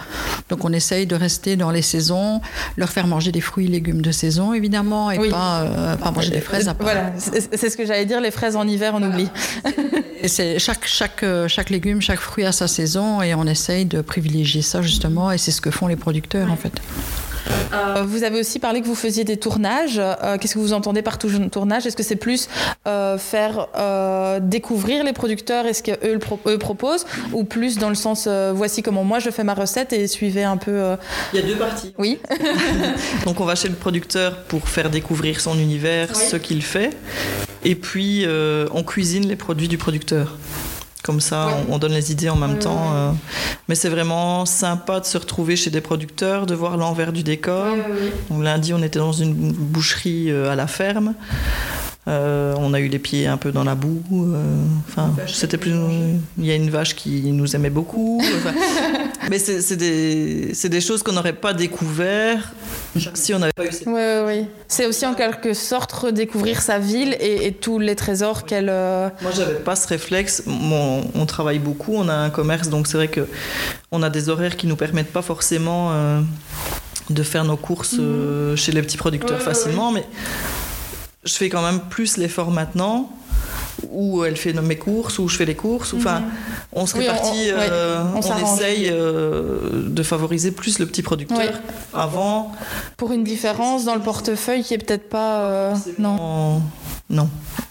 Donc 0.48 0.64
on 0.64 0.72
essaye 0.72 1.06
de 1.06 1.16
rester 1.16 1.56
dans 1.56 1.70
les 1.70 1.82
saisons, 1.82 2.40
leur 2.76 2.90
faire 2.90 3.06
manger 3.06 3.32
des 3.32 3.40
fruits 3.40 3.66
et 3.66 3.68
légumes 3.68 4.02
de 4.02 4.12
saison 4.12 4.52
évidemment, 4.52 5.10
et 5.10 5.28
pas, 5.28 5.62
euh, 5.62 5.96
pas 5.96 6.10
manger 6.10 6.30
des 6.30 6.40
fraises 6.40 6.68
après. 6.68 6.84
Voilà, 6.84 7.12
c'est 7.18 7.70
ce 7.70 7.76
que 7.76 7.86
j'allais 7.86 8.06
dire, 8.06 8.20
les 8.20 8.30
fraises 8.30 8.56
en 8.56 8.66
hiver, 8.66 8.92
on 8.94 9.02
oublie. 9.02 9.28
et 10.22 10.28
c'est 10.28 10.58
chaque, 10.58 10.86
chaque, 10.86 11.24
chaque 11.48 11.70
légume, 11.70 12.00
chaque 12.00 12.20
fruit 12.20 12.44
a 12.44 12.52
sa 12.52 12.68
saison, 12.68 13.22
et 13.22 13.34
on 13.34 13.46
essaye 13.46 13.84
de 13.84 14.00
privilégier 14.00 14.62
ça 14.62 14.82
justement, 14.82 15.07
et 15.32 15.38
c'est 15.38 15.50
ce 15.50 15.60
que 15.60 15.70
font 15.70 15.86
les 15.86 15.96
producteurs 15.96 16.50
en 16.50 16.56
fait. 16.56 16.72
Euh, 17.72 18.02
vous 18.06 18.24
avez 18.24 18.40
aussi 18.40 18.58
parlé 18.58 18.80
que 18.80 18.86
vous 18.86 18.94
faisiez 18.94 19.24
des 19.24 19.36
tournages. 19.36 19.98
Euh, 19.98 20.38
qu'est-ce 20.38 20.54
que 20.54 20.58
vous 20.58 20.72
entendez 20.72 21.02
par 21.02 21.18
tournage? 21.18 21.86
Est-ce 21.86 21.96
que 21.96 22.02
c'est 22.02 22.16
plus 22.16 22.48
euh, 22.86 23.18
faire 23.18 23.68
découvrir 24.40 25.04
les 25.04 25.12
producteurs 25.12 25.66
et 25.66 25.74
ce 25.74 25.82
qu'eux 25.82 26.18
eux 26.46 26.58
proposent 26.58 27.06
ou 27.32 27.44
plus 27.44 27.78
dans 27.78 27.88
le 27.88 27.94
sens 27.94 28.28
voici 28.54 28.82
comment 28.82 29.04
moi 29.04 29.18
je 29.18 29.30
fais 29.30 29.44
ma 29.44 29.54
recette 29.54 29.92
et 29.92 30.06
suivez 30.06 30.44
un 30.44 30.56
peu 30.56 30.96
Il 31.32 31.40
y 31.40 31.42
a 31.42 31.46
deux 31.46 31.56
parties. 31.56 31.92
Oui. 31.98 32.18
Donc 33.24 33.40
on 33.40 33.44
va 33.44 33.54
chez 33.54 33.68
le 33.68 33.74
producteur 33.74 34.44
pour 34.44 34.68
faire 34.68 34.90
découvrir 34.90 35.40
son 35.40 35.58
univers, 35.58 36.14
ce 36.16 36.36
qu'il 36.36 36.62
fait. 36.62 36.96
Et 37.64 37.74
puis 37.74 38.26
on 38.72 38.82
cuisine 38.82 39.26
les 39.26 39.36
produits 39.36 39.68
du 39.68 39.78
producteur. 39.78 40.36
Comme 41.02 41.20
ça, 41.20 41.48
on, 41.68 41.78
donne 41.78 41.92
les 41.92 42.10
idées 42.10 42.28
en 42.28 42.36
même 42.36 42.58
temps. 42.58 42.92
Euh. 42.92 43.12
Mais 43.68 43.74
c'est 43.74 43.88
vraiment 43.88 44.44
sympa 44.46 44.98
de 45.00 45.04
se 45.04 45.16
retrouver 45.16 45.54
chez 45.54 45.70
des 45.70 45.80
producteurs, 45.80 46.44
de 46.44 46.54
voir 46.54 46.76
l'envers 46.76 47.12
du 47.12 47.22
décor. 47.22 47.76
lundi, 48.30 48.74
on 48.74 48.82
était 48.82 48.98
dans 48.98 49.12
une 49.12 49.32
boucherie 49.52 50.30
euh, 50.30 50.50
à 50.50 50.56
la 50.56 50.66
ferme. 50.66 51.14
Euh, 52.08 52.54
on 52.56 52.72
a 52.72 52.80
eu 52.80 52.88
les 52.88 52.98
pieds 52.98 53.26
un 53.26 53.36
peu 53.36 53.52
dans 53.52 53.64
la 53.64 53.74
boue. 53.74 54.00
euh, 54.12 54.42
Enfin, 54.88 55.14
c'était 55.26 55.58
plus. 55.58 55.72
Il 56.38 56.46
y 56.46 56.50
a 56.50 56.54
une 56.54 56.70
vache 56.70 56.94
qui 56.96 57.20
nous 57.32 57.54
aimait 57.54 57.68
beaucoup. 57.70 58.18
enfin, 58.38 58.54
mais 59.30 59.38
c'est 59.38 59.76
des, 59.76 60.54
c'est 60.54 60.70
des 60.70 60.80
choses 60.80 61.02
qu'on 61.02 61.12
n'aurait 61.12 61.34
pas 61.34 61.52
découvert 61.52 62.54
si 63.14 63.34
on 63.34 63.38
n'avait 63.40 63.52
pas 63.54 63.66
eu 63.66 63.72
cette 63.72 63.86
Oui, 63.86 63.92
oui, 63.94 64.22
oui. 64.26 64.46
C'est 64.68 64.86
aussi 64.86 65.04
en 65.06 65.12
quelque 65.14 65.52
sorte 65.52 65.92
redécouvrir 65.92 66.62
sa 66.62 66.78
ville 66.78 67.14
et, 67.20 67.46
et 67.46 67.52
tous 67.52 67.78
les 67.78 67.94
trésors 67.94 68.44
qu'elle. 68.46 68.70
euh, 68.70 69.10
Moi, 69.20 69.30
j'avais 69.36 69.56
pas 69.56 69.76
ce 69.76 69.86
réflexe. 69.88 70.42
On 70.46 71.26
travaille 71.26 71.58
beaucoup, 71.58 71.92
on 71.94 72.08
a 72.08 72.14
un 72.14 72.30
commerce, 72.30 72.68
donc 72.70 72.86
c'est 72.86 72.96
vrai 72.96 73.08
que 73.08 73.26
on 73.92 74.02
a 74.02 74.08
des 74.08 74.30
horaires 74.30 74.56
qui 74.56 74.66
nous 74.66 74.76
permettent 74.76 75.12
pas 75.12 75.22
forcément 75.22 75.90
euh, 75.92 76.20
de 77.10 77.22
faire 77.22 77.44
nos 77.44 77.56
courses 77.58 77.96
euh, 77.98 78.56
chez 78.56 78.72
les 78.72 78.80
petits 78.82 78.96
producteurs 78.96 79.38
Ouais, 79.38 79.44
ouais, 79.46 79.54
facilement, 79.54 79.92
mais 79.92 80.04
je 81.28 81.34
fais 81.34 81.48
quand 81.48 81.62
même 81.62 81.80
plus 81.90 82.16
l'effort 82.16 82.50
maintenant. 82.50 83.10
Où 83.92 84.24
elle 84.24 84.36
fait 84.36 84.52
mes 84.54 84.76
courses, 84.76 85.20
où 85.20 85.28
je 85.28 85.36
fais 85.36 85.44
les 85.44 85.54
courses. 85.54 85.92
ou 85.92 85.98
Enfin, 85.98 86.22
on 86.72 86.84
se 86.84 86.96
Oui, 86.96 87.06
on- 87.08 87.12
répartit, 87.12 87.50
on- 87.54 87.58
ouais, 87.58 87.68
euh, 87.70 88.02
on 88.12 88.18
on, 88.18 88.22
s'arrange. 88.22 88.58
essaye 88.60 88.88
euh, 88.90 89.58
de 89.86 90.02
favoriser 90.02 90.50
plus 90.50 90.80
le 90.80 90.86
petit 90.86 91.00
producteur. 91.02 91.38
Ouais. 91.38 91.52
Avant, 91.94 92.50
pour 92.96 93.12
une 93.12 93.22
différence 93.22 93.84
dans 93.84 93.94
le 93.94 94.00
portefeuille 94.00 94.64
qui 94.64 94.74
est 94.74 94.78
peut-être 94.78 95.08
pas. 95.08 95.42
euh, 95.42 95.74
non. 95.98 96.60
non, 97.08 97.28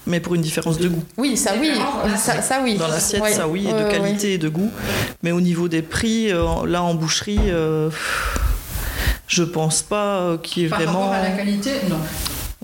mais 0.07 0.21
pour 0.21 0.33
une 0.35 0.41
différence 0.41 0.77
de 0.77 0.87
goût. 0.87 1.03
Oui, 1.17 1.35
ça 1.35 1.51
oui. 1.59 1.71
Ça, 2.15 2.41
ça 2.41 2.61
oui. 2.63 2.77
Dans 2.77 2.87
l'assiette, 2.87 3.21
Ouais. 3.21 3.33
ça 3.33 3.47
oui, 3.49 3.67
et 3.67 3.73
de 3.73 3.91
qualité 3.91 4.33
et 4.35 4.37
de 4.37 4.47
goût. 4.47 4.71
Mais 5.23 5.33
au 5.33 5.41
niveau 5.41 5.67
des 5.67 5.81
prix, 5.81 6.31
euh, 6.31 6.65
là 6.65 6.83
en 6.83 6.93
boucherie, 6.95 7.37
euh, 7.49 7.89
je 9.27 9.43
pense 9.43 9.81
pas 9.81 10.37
qu'il 10.41 10.63
y 10.63 10.65
ait 10.67 10.69
Par 10.69 10.79
vraiment. 10.79 10.99
rapport 11.09 11.13
à 11.15 11.23
la 11.23 11.31
qualité, 11.31 11.71
non. 11.89 11.97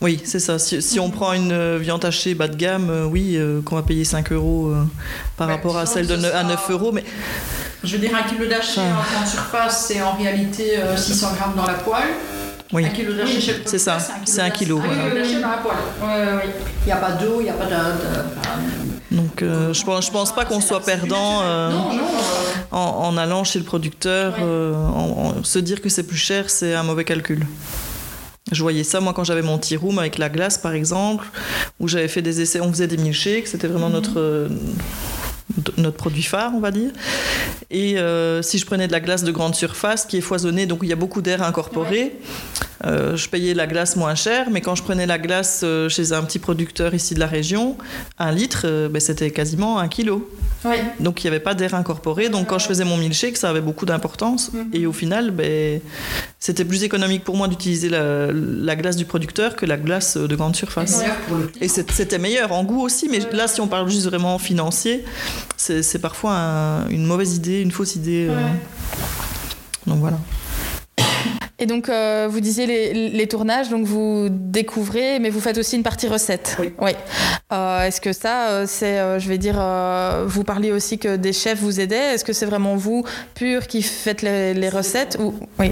Oui, 0.02 0.22
c'est 0.26 0.40
ça. 0.40 0.60
Si, 0.60 0.82
si 0.82 1.00
on 1.00 1.10
prend 1.12 1.34
une 1.34 1.52
euh, 1.52 1.78
viande 1.80 2.04
hachée 2.04 2.34
bas 2.34 2.48
de 2.48 2.56
gamme, 2.56 2.90
euh, 2.90 3.06
oui, 3.06 3.36
euh, 3.38 3.62
qu'on 3.62 3.76
va 3.76 3.84
payer 3.84 4.04
5 4.04 4.32
euros 4.32 4.70
euh, 4.70 4.84
par 5.38 5.48
Ouais, 5.48 5.54
rapport 5.54 5.78
à 5.78 5.86
celle 5.86 6.08
de 6.08 6.16
ce 6.18 6.22
ne- 6.22 6.28
à 6.28 6.32
sera- 6.32 6.44
9 6.44 6.70
euros. 6.72 6.92
Mais 6.92 7.04
Je 7.84 7.94
veux 7.96 8.00
dire, 8.00 8.12
un 8.16 8.28
kilo 8.28 8.46
d'haché 8.48 8.82
Ah. 8.82 9.00
en 9.00 9.14
grande 9.16 9.28
surface, 9.28 9.86
c'est 9.88 10.02
en 10.02 10.14
réalité 10.14 10.78
euh, 10.80 10.98
600 10.98 11.34
grammes 11.36 11.54
dans 11.56 11.66
la 11.68 11.76
poêle. 11.76 12.10
oui, 12.74 12.86
Un 12.86 12.90
kilo 12.90 13.14
d'haché 13.14 13.40
chez 13.40 13.54
le 13.54 13.60
c'est 13.66 13.78
ça, 13.78 13.98
c'est 14.26 14.42
un 14.42 14.50
kilo, 14.50 14.80
voilà. 14.80 15.04
Un 15.04 15.10
kilo 15.10 15.22
d'haché 15.24 15.40
dans 15.42 15.50
la 15.52 15.58
poêle. 15.58 15.78
Ouais, 16.02 16.08
ouais, 16.08 16.34
ouais. 16.38 16.50
Il 16.82 16.86
n'y 16.88 16.92
a 16.92 16.98
pas 16.98 17.12
d'eau, 17.12 17.36
il 17.40 17.44
n'y 17.44 17.50
a 17.50 17.54
pas 17.54 17.66
de. 17.66 17.70
de- 17.72 19.16
donc 19.16 19.44
euh, 19.44 19.74
je 19.74 19.84
pense, 19.86 20.08
je 20.08 20.12
pense 20.12 20.34
pas 20.34 20.44
qu'on 20.44 20.60
soit 20.60 20.82
perdant 20.82 21.42
Non, 21.70 21.94
non. 21.94 22.02
en, 22.72 22.80
en 22.80 23.18
allant 23.18 23.44
chez 23.44 23.60
le 23.60 23.66
producteur. 23.66 24.36
Euh, 24.42 24.74
en- 24.74 25.44
se 25.44 25.60
dire 25.60 25.82
que 25.82 25.90
c'est 25.90 26.04
plus 26.04 26.18
cher, 26.18 26.50
c'est 26.50 26.74
un 26.74 26.82
mauvais 26.84 27.04
calcul. 27.06 27.46
Je 28.54 28.62
voyais 28.62 28.84
ça, 28.84 29.00
moi, 29.00 29.13
quand 29.13 29.24
j'avais 29.24 29.42
mon 29.42 29.58
tea 29.58 29.76
room 29.76 30.00
avec 30.00 30.18
la 30.18 30.30
glace, 30.30 30.58
par 30.58 30.74
exemple, 30.74 31.26
où 31.80 31.88
j'avais 31.88 32.08
fait 32.08 32.22
des 32.22 32.42
essais, 32.42 32.62
on 32.62 32.72
faisait 32.72 32.88
des 32.88 32.98
milkshakes, 32.98 33.48
c'était 33.48 33.68
vraiment 33.68 33.88
Mhm. 33.88 33.94
notre, 33.94 34.20
euh, 34.20 34.48
notre 35.78 35.98
produit 35.98 36.24
phare, 36.24 36.52
on 36.56 36.60
va 36.60 36.72
dire. 36.72 36.92
Et 37.70 37.98
euh, 37.98 38.42
si 38.42 38.58
je 38.58 38.66
prenais 38.66 38.88
de 38.88 38.92
la 38.92 39.00
glace 39.00 39.24
de 39.24 39.32
grande 39.32 39.56
surface, 39.56 40.06
qui 40.06 40.18
est 40.18 40.22
foisonnée, 40.22 40.66
donc 40.66 40.80
il 40.84 40.90
y 40.90 40.94
a 40.94 40.96
beaucoup 40.96 41.22
d'air 41.22 41.44
incorporé, 41.44 42.18
euh, 42.86 43.16
je 43.16 43.30
payais 43.30 43.54
la 43.54 43.66
glace 43.66 43.96
moins 43.96 44.16
cher, 44.16 44.50
mais 44.52 44.60
quand 44.60 44.76
je 44.76 44.84
prenais 44.84 45.06
la 45.06 45.18
glace 45.18 45.62
euh, 45.64 45.88
chez 45.88 46.12
un 46.12 46.22
petit 46.24 46.40
producteur 46.40 46.94
ici 46.94 47.14
de 47.14 47.20
la 47.20 47.28
région, 47.28 47.78
un 48.20 48.32
litre, 48.32 48.64
euh, 48.66 48.90
ben, 48.90 49.00
c'était 49.00 49.32
quasiment 49.32 49.80
un 49.80 49.88
kilo. 49.88 50.30
Ouais. 50.66 50.84
Donc 51.00 51.24
il 51.24 51.28
n'y 51.28 51.30
avait 51.30 51.44
pas 51.44 51.56
d'air 51.56 51.76
incorporé. 51.76 52.30
Donc 52.30 52.48
quand 52.48 52.60
je 52.60 52.66
faisais 52.66 52.84
mon 52.84 52.98
milkshake, 52.98 53.38
ça 53.38 53.50
avait 53.50 53.62
beaucoup 53.62 53.86
d'importance. 53.86 54.52
Et 54.74 54.86
au 54.86 54.94
final, 54.94 55.32
ben, 55.32 55.80
c'était 56.40 56.66
plus 56.66 56.84
économique 56.84 57.24
pour 57.24 57.38
moi 57.38 57.48
d'utiliser 57.48 57.90
la, 57.90 58.32
la 58.32 58.76
glace 58.76 58.98
du 58.98 59.06
producteur 59.06 59.56
que 59.56 59.66
la 59.66 59.78
glace 59.78 60.18
de 60.18 60.36
grande 60.36 60.56
surface. 60.56 61.04
Et 61.62 61.68
c'était 61.68 62.20
meilleur 62.20 62.52
en 62.52 62.64
goût 62.64 62.82
aussi, 62.82 63.08
mais 63.10 63.20
là, 63.32 63.48
si 63.48 63.62
on 63.62 63.68
parle 63.68 63.90
juste 63.90 64.06
vraiment 64.06 64.38
financier, 64.40 65.06
c'est 65.58 66.00
parfois 66.02 66.34
un- 66.34 66.89
une 66.89 67.06
mauvaise 67.06 67.36
idée, 67.36 67.62
une 67.62 67.72
fausse 67.72 67.96
idée. 67.96 68.28
euh. 68.30 68.48
Donc 69.88 70.00
voilà. 70.00 70.17
Et 71.60 71.65
donc, 71.65 71.88
euh, 71.88 72.28
vous 72.30 72.41
disiez 72.41 72.65
les, 72.65 73.10
les 73.10 73.28
tournages, 73.28 73.69
donc 73.69 73.86
vous 73.86 74.28
découvrez, 74.30 75.19
mais 75.19 75.30
vous 75.30 75.39
faites 75.39 75.58
aussi 75.58 75.78
une 75.78 75.84
partie 75.84 76.08
recette. 76.10 76.58
Oui. 76.82 76.91
Euh, 77.54 77.84
Est-ce 77.86 78.02
que 78.02 78.12
ça, 78.12 78.65
c'est, 78.67 79.00
euh, 79.00 79.19
je 79.19 79.30
vais 79.30 79.38
dire, 79.38 79.56
euh, 79.60 80.26
vous 80.28 80.43
parliez 80.43 80.72
aussi 80.74 80.98
que 80.98 81.15
des 81.15 81.32
chefs 81.32 81.60
vous 81.60 81.80
aidaient. 81.80 82.15
Est-ce 82.15 82.26
que 82.26 82.34
c'est 82.34 82.48
vraiment 82.48 82.76
vous, 82.76 83.06
pur, 83.36 83.67
qui 83.67 83.82
faites 83.82 84.24
les, 84.24 84.54
les 84.54 84.67
recettes 84.69 85.17
ou... 85.22 85.36
Oui. 85.60 85.72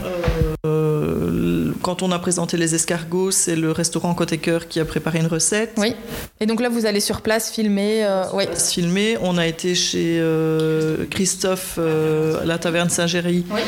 Euh, 0.63 1.71
quand 1.82 2.04
on 2.04 2.12
a 2.12 2.19
présenté 2.19 2.56
les 2.56 2.76
escargots, 2.76 3.32
c'est 3.32 3.56
le 3.56 3.71
restaurant 3.71 4.13
Côté 4.13 4.38
Cœur 4.38 4.67
qui 4.67 4.80
a 4.80 4.86
préparé 4.86 5.19
une 5.19 5.26
recette. 5.28 5.74
Oui. 5.78 5.95
Et 6.39 6.45
donc 6.45 6.62
là, 6.62 6.69
vous 6.69 6.86
allez 6.86 7.00
sur 7.00 7.21
place 7.21 7.50
filmer. 7.52 8.04
euh, 8.06 8.26
oui. 8.34 8.45
filmer. 8.56 9.17
On 9.21 9.38
a 9.39 9.47
été 9.47 9.74
chez 9.74 10.19
euh, 10.19 11.06
Christophe 11.10 11.80
à 11.80 12.45
la 12.45 12.58
taverne 12.60 12.89
Saint-Géry 12.89 13.45
Oui. 13.52 13.62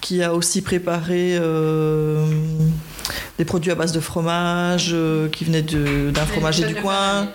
qui 0.00 0.22
a 0.22 0.34
aussi 0.34 0.60
préparé 0.62 1.38
des 3.38 3.44
produits 3.44 3.70
à 3.70 3.74
base 3.74 3.92
de 3.92 4.00
fromage 4.00 4.90
euh, 4.92 5.28
qui 5.28 5.44
venaient 5.44 5.62
d'un 5.62 6.26
fromager 6.26 6.64
du 6.66 6.74
coin. 6.74 7.28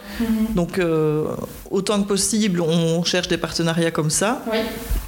Donc 0.54 0.78
euh, 0.78 1.26
autant 1.72 2.02
que 2.02 2.08
possible, 2.08 2.62
on 2.62 3.04
cherche 3.04 3.28
des 3.28 3.38
partenariats 3.38 3.92
comme 3.92 4.10
ça. 4.10 4.44
Oui. 4.52 4.60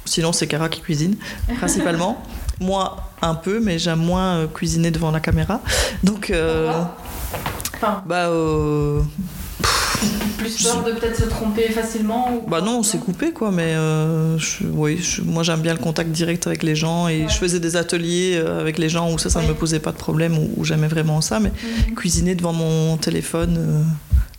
Sinon, 0.06 0.32
c'est 0.32 0.46
Cara 0.46 0.68
qui 0.68 0.80
cuisine 0.80 1.16
principalement. 1.58 2.22
Moi, 2.60 2.96
un 3.22 3.34
peu, 3.34 3.60
mais 3.60 3.78
j'aime 3.78 4.00
moins 4.00 4.36
euh, 4.36 4.46
cuisiner 4.46 4.90
devant 4.90 5.10
la 5.10 5.20
caméra. 5.20 5.60
Donc, 6.02 6.30
euh, 6.30 6.72
Enfin, 7.76 8.02
bah, 8.06 8.26
euh, 8.26 9.00
plus 10.36 10.62
peur 10.64 10.82
de 10.84 10.92
peut-être 10.92 11.16
se 11.16 11.24
tromper 11.26 11.70
facilement 11.70 12.28
ou... 12.32 12.48
Bah 12.48 12.60
non, 12.60 12.78
on 12.78 12.82
s'est 12.82 12.98
coupé 12.98 13.32
quoi, 13.32 13.50
mais 13.52 13.74
euh, 13.74 14.36
je- 14.38 14.64
oui, 14.72 14.98
je- 14.98 15.22
moi 15.22 15.42
j'aime 15.44 15.60
bien 15.60 15.74
le 15.74 15.78
contact 15.80 16.10
direct 16.10 16.46
avec 16.48 16.62
les 16.64 16.74
gens 16.76 17.06
et 17.08 17.26
je 17.28 17.34
faisais 17.34 17.60
des 17.60 17.76
ateliers 17.76 18.36
avec 18.60 18.78
les 18.78 18.88
gens 18.88 19.12
où 19.12 19.18
ça, 19.18 19.30
ça 19.30 19.42
ne 19.42 19.48
me 19.48 19.54
posait 19.54 19.78
pas 19.80 19.92
de 19.92 19.96
problème, 19.96 20.36
où, 20.38 20.50
où 20.56 20.64
j'aimais 20.64 20.88
vraiment 20.88 21.20
ça, 21.20 21.38
mais 21.40 21.52
cuisiner 21.96 22.34
devant 22.34 22.52
mon 22.52 22.96
téléphone, 22.96 23.56
euh, 23.58 23.82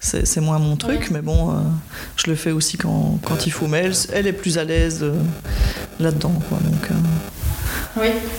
c'est 0.01 0.41
moins 0.41 0.59
mon 0.59 0.75
truc, 0.77 1.09
mais 1.11 1.21
bon, 1.21 1.51
euh, 1.51 1.53
je 2.17 2.29
le 2.29 2.35
fais 2.35 2.51
aussi 2.51 2.77
quand, 2.77 3.19
quand 3.25 3.45
il 3.47 3.51
faut, 3.51 3.67
mais 3.67 3.79
elle, 3.85 3.93
elle 4.13 4.27
est 4.27 4.33
plus 4.33 4.57
à 4.57 4.63
l'aise 4.65 4.99
euh, 5.03 5.13
là-dedans 5.99 6.33
quoi, 6.49 6.57
donc... 6.63 6.89
euh, 7.99 8.11
Oui. 8.13 8.29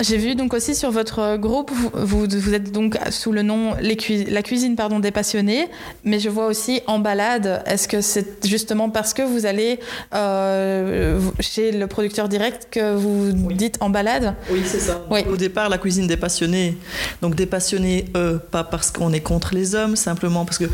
J'ai 0.00 0.18
vu 0.18 0.34
donc 0.34 0.52
aussi 0.52 0.74
sur 0.74 0.90
votre 0.90 1.36
groupe, 1.36 1.70
vous, 1.94 2.26
êtes 2.52 2.70
donc 2.70 2.98
sous 3.10 3.32
le 3.32 3.42
nom 3.42 3.74
les 3.80 3.96
La 4.28 4.42
cuisine 4.42 4.76
pardon, 4.76 4.98
des 4.98 5.10
passionnés, 5.10 5.68
mais 6.04 6.18
je 6.18 6.28
vois 6.28 6.46
aussi 6.46 6.82
en 6.86 6.98
balade. 6.98 7.62
Est-ce 7.66 7.88
que 7.88 8.00
c'est 8.02 8.44
justement 8.44 8.90
parce 8.90 9.14
que 9.14 9.22
vous 9.22 9.46
allez 9.46 9.80
euh, 10.12 11.18
chez 11.40 11.72
le 11.72 11.86
producteur 11.86 12.28
direct 12.28 12.68
que 12.70 12.94
vous 12.94 13.32
dites 13.52 13.78
en 13.80 13.88
balade? 13.88 14.34
Oui, 14.50 14.62
c'est 14.66 14.80
ça. 14.80 15.02
Oui. 15.10 15.20
Au 15.30 15.36
départ, 15.36 15.68
la 15.68 15.78
cuisine 15.78 16.06
des 16.06 16.18
passionnés. 16.18 16.76
Donc 17.22 17.34
des 17.34 17.46
passionnés, 17.46 18.06
euh, 18.16 18.38
pas 18.38 18.64
parce 18.64 18.90
qu'on 18.90 19.12
est 19.12 19.20
contre 19.20 19.54
les 19.54 19.74
hommes, 19.74 19.96
simplement 19.96 20.44
parce 20.44 20.58
que 20.58 20.66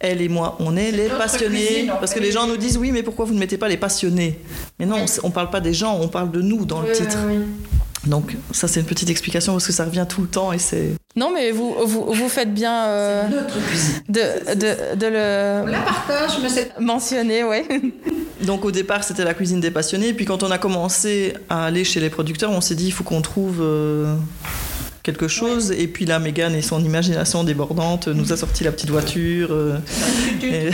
elle 0.00 0.20
et 0.20 0.28
moi, 0.28 0.56
on 0.60 0.76
est 0.76 0.90
les 0.92 1.08
passionnés. 1.08 1.64
cuisine, 1.66 1.92
parce 2.00 2.12
fait. 2.12 2.20
que 2.20 2.24
les 2.24 2.32
gens 2.32 2.46
nous 2.46 2.56
disent 2.56 2.76
oui, 2.78 2.92
mais 2.92 3.02
pourquoi 3.02 3.24
vous 3.24 3.34
ne 3.34 3.38
mettez 3.38 3.56
pas 3.58 3.68
les 3.68 3.76
passionnés? 3.76 4.38
Mais 4.78 4.86
non, 4.86 5.04
on 5.22 5.30
parle 5.30 5.50
pas 5.50 5.60
des 5.60 5.74
gens, 5.74 5.98
on 6.00 6.08
parle 6.08 6.30
de 6.30 6.40
nous 6.40 6.64
dans 6.64 6.80
le 6.80 6.92
titre. 6.92 7.18
Donc 8.06 8.36
ça, 8.52 8.68
c'est 8.68 8.80
une 8.80 8.86
petite 8.86 9.10
explication 9.10 9.52
parce 9.52 9.66
que 9.66 9.72
ça 9.72 9.84
revient 9.84 10.06
tout 10.08 10.22
le 10.22 10.28
temps 10.28 10.52
et 10.52 10.58
c'est. 10.58 10.90
Non, 11.16 11.32
mais 11.34 11.50
vous, 11.50 11.74
vous, 11.84 12.12
vous 12.12 12.28
faites 12.28 12.54
bien 12.54 12.86
euh, 12.86 13.28
Notre 13.28 13.60
cuisine. 13.66 14.02
de, 14.08 14.54
de, 14.54 14.96
de 14.96 15.06
On 15.06 15.66
le 15.66 15.72
la 15.72 15.80
partage, 15.80 16.38
mais 16.40 16.48
c'est. 16.48 16.78
mentionner, 16.80 17.42
ouais. 17.42 17.66
Donc 18.46 18.64
au 18.64 18.70
départ, 18.70 19.02
c'était 19.02 19.24
la 19.24 19.34
cuisine 19.34 19.58
des 19.60 19.72
passionnés. 19.72 20.12
Puis 20.14 20.24
quand 20.26 20.44
on 20.44 20.50
a 20.52 20.58
commencé 20.58 21.34
à 21.50 21.64
aller 21.66 21.82
chez 21.82 21.98
les 21.98 22.08
producteurs, 22.08 22.52
on 22.52 22.60
s'est 22.60 22.76
dit 22.76 22.86
il 22.86 22.92
faut 22.92 23.02
qu'on 23.04 23.20
trouve 23.20 23.58
euh, 23.60 24.14
quelque 25.08 25.28
chose. 25.28 25.72
Et 25.72 25.86
puis 25.88 26.04
là, 26.04 26.18
Mégane 26.18 26.54
et 26.54 26.60
son 26.62 26.84
imagination 26.84 27.42
débordante 27.42 28.08
nous 28.08 28.30
a 28.32 28.36
sorti 28.36 28.62
la 28.64 28.72
petite 28.72 28.90
voiture. 28.90 29.48
euh, 29.52 29.78
et 30.42 30.68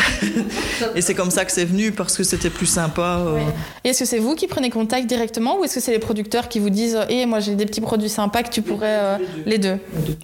et 0.96 1.00
c'est 1.00 1.14
comme 1.14 1.30
ça 1.30 1.44
que 1.44 1.52
c'est 1.52 1.64
venu 1.64 1.92
parce 1.92 2.16
que 2.16 2.24
c'était 2.24 2.50
plus 2.50 2.66
sympa. 2.66 3.20
euh. 3.26 3.38
Et 3.84 3.90
est-ce 3.90 4.00
que 4.00 4.04
c'est 4.06 4.18
vous 4.18 4.34
qui 4.34 4.48
prenez 4.48 4.70
contact 4.70 5.06
directement 5.06 5.58
ou 5.60 5.64
est-ce 5.64 5.74
que 5.76 5.80
c'est 5.80 5.92
les 5.92 6.00
producteurs 6.00 6.48
qui 6.48 6.58
vous 6.58 6.70
disent 6.70 6.98
Eh, 7.08 7.26
moi 7.26 7.38
j'ai 7.38 7.54
des 7.54 7.66
petits 7.66 7.80
produits 7.80 8.08
sympas 8.08 8.42
que 8.42 8.50
tu 8.50 8.60
pourrais. 8.62 8.98
euh, 9.00 9.16
Les 9.46 9.58
deux. 9.58 9.76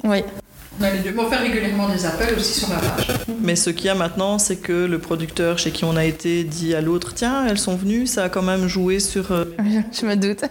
Oui. 0.05 0.25
On 0.81 0.85
a 0.85 0.91
les 0.91 1.01
deux. 1.01 1.13
Mais 1.15 1.21
on 1.23 1.29
fait 1.31 1.37
régulièrement 1.37 1.89
des 1.89 2.07
appels 2.07 2.35
aussi 2.39 2.61
sur 2.61 2.71
la 2.71 2.77
page. 2.77 3.09
Mais 3.43 3.55
ce 3.57 3.69
qu'il 3.71 3.87
y 3.87 3.89
a 3.91 3.95
maintenant, 3.95 4.39
c'est 4.39 4.57
que 4.57 4.73
le 4.87 4.99
producteur 4.99 5.59
chez 5.59 5.71
qui 5.73 5.85
on 5.85 5.95
a 5.97 6.05
été 6.05 6.43
dit 6.45 6.75
à 6.75 6.81
l'autre 6.81 7.13
tiens, 7.15 7.47
elles 7.47 7.59
sont 7.59 7.77
venues, 7.77 8.07
ça 8.07 8.25
a 8.25 8.29
quand 8.29 8.43
même 8.43 8.67
joué 8.67 8.99
sur. 9.01 9.31
euh, 9.33 9.45
Je 9.93 10.07
me 10.07 10.15
doute. 10.17 10.43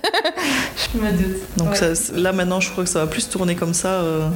je 0.93 0.99
me 0.99 1.11
doute. 1.11 1.37
Donc 1.57 1.69
Ouais. 1.71 1.75
ça- 1.95 2.13
là 2.15 2.31
maintenant, 2.31 2.59
je 2.59 2.69
crois 2.69 2.83
que 2.83 2.89
ça 2.89 2.99
va 2.99 3.07
plus 3.07 3.27
tourner 3.27 3.55
comme 3.55 3.73
ça 3.73 3.89
euh, 4.01 4.29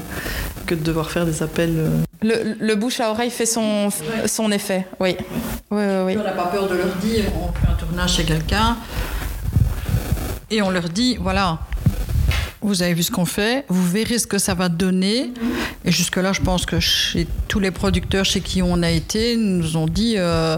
que 0.65 0.73
de 0.75 0.81
devoir 0.83 1.11
faire 1.11 1.25
des 1.25 1.43
appels. 1.43 1.75
euh. 1.77 1.89
Le, 2.21 2.55
le 2.59 2.75
bouche 2.75 2.99
à 3.01 3.09
oreille 3.11 3.29
fait 3.29 3.45
son, 3.45 3.89
son 4.25 4.51
effet, 4.51 4.87
oui. 4.99 5.17
Oui, 5.69 5.83
oui, 5.85 6.03
oui. 6.07 6.15
On 6.19 6.23
n'a 6.23 6.31
pas 6.31 6.45
peur 6.47 6.67
de 6.69 6.75
leur 6.75 6.95
dire, 7.01 7.25
on 7.35 7.51
fait 7.51 7.67
un 7.71 7.75
tournage 7.75 8.13
chez 8.15 8.23
quelqu'un 8.23 8.77
et 10.49 10.61
on 10.61 10.69
leur 10.69 10.87
dit, 10.89 11.17
voilà, 11.19 11.59
vous 12.63 12.81
avez 12.81 12.93
vu 12.93 13.03
ce 13.03 13.11
qu'on 13.11 13.25
fait, 13.25 13.65
vous 13.67 13.87
verrez 13.87 14.17
ce 14.17 14.27
que 14.27 14.37
ça 14.37 14.53
va 14.53 14.69
donner. 14.69 15.31
Et 15.85 15.91
jusque-là, 15.91 16.33
je 16.33 16.41
pense 16.41 16.65
que 16.65 16.79
chez 16.79 17.27
tous 17.47 17.59
les 17.59 17.71
producteurs 17.71 18.25
chez 18.25 18.41
qui 18.41 18.61
on 18.61 18.81
a 18.81 18.89
été, 18.89 19.35
nous 19.37 19.77
ont 19.77 19.87
dit 19.87 20.15
euh, 20.17 20.57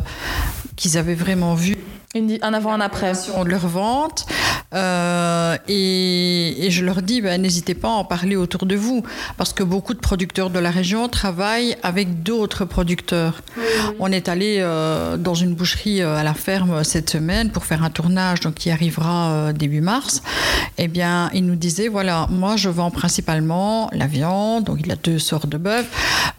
qu'ils 0.75 0.97
avaient 0.97 1.15
vraiment 1.15 1.55
vu 1.55 1.77
un 2.41 2.53
avant, 2.53 2.71
un 2.71 2.79
après. 2.79 3.11
de 3.13 3.49
leur 3.49 3.67
vente. 3.67 4.25
Euh, 4.75 5.57
et, 5.67 6.67
je 6.69 6.83
leur 6.83 7.01
dis, 7.01 7.21
ben, 7.21 7.41
n'hésitez 7.41 7.73
pas 7.73 7.87
à 7.87 7.91
en 7.91 8.03
parler 8.03 8.35
autour 8.35 8.65
de 8.65 8.75
vous, 8.75 9.03
parce 9.37 9.53
que 9.53 9.63
beaucoup 9.63 9.93
de 9.93 9.99
producteurs 9.99 10.49
de 10.49 10.59
la 10.59 10.71
région 10.71 11.07
travaillent 11.07 11.77
avec 11.83 12.23
d'autres 12.23 12.65
producteurs. 12.65 13.41
On 13.99 14.11
est 14.11 14.27
allé 14.27 14.57
euh, 14.59 15.15
dans 15.17 15.35
une 15.35 15.53
boucherie 15.53 16.01
euh, 16.01 16.17
à 16.17 16.23
la 16.23 16.33
ferme 16.33 16.83
cette 16.83 17.09
semaine 17.09 17.51
pour 17.51 17.65
faire 17.65 17.83
un 17.83 17.89
tournage, 17.89 18.41
donc 18.41 18.55
qui 18.55 18.71
arrivera 18.71 19.53
début 19.53 19.81
mars. 19.81 20.21
Eh 20.77 20.87
bien, 20.87 21.29
il 21.33 21.45
nous 21.45 21.55
disait, 21.55 21.87
voilà, 21.87 22.27
moi 22.29 22.57
je 22.57 22.69
vends 22.69 22.91
principalement 22.91 23.89
la 23.93 24.07
viande, 24.07 24.65
donc 24.65 24.79
il 24.83 24.91
a 24.91 24.95
deux 24.95 25.19
sortes 25.19 25.47
de 25.47 25.57
bœuf, 25.57 25.85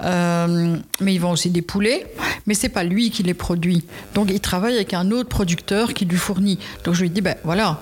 mais 0.02 1.14
il 1.14 1.18
vend 1.18 1.32
aussi 1.32 1.50
des 1.50 1.62
poulets, 1.62 2.06
mais 2.46 2.54
c'est 2.54 2.68
pas 2.68 2.84
lui 2.84 3.10
qui 3.10 3.22
les 3.22 3.34
produit. 3.34 3.84
Donc 4.14 4.28
il 4.30 4.40
travaille 4.40 4.74
avec 4.74 4.92
un 4.92 5.10
autre 5.10 5.28
producteur 5.28 5.94
qui 5.94 6.04
lui 6.04 6.18
fournit. 6.18 6.58
Donc 6.84 6.94
je 6.94 7.02
lui 7.02 7.10
dis, 7.10 7.20
ben 7.20 7.36
voilà, 7.44 7.80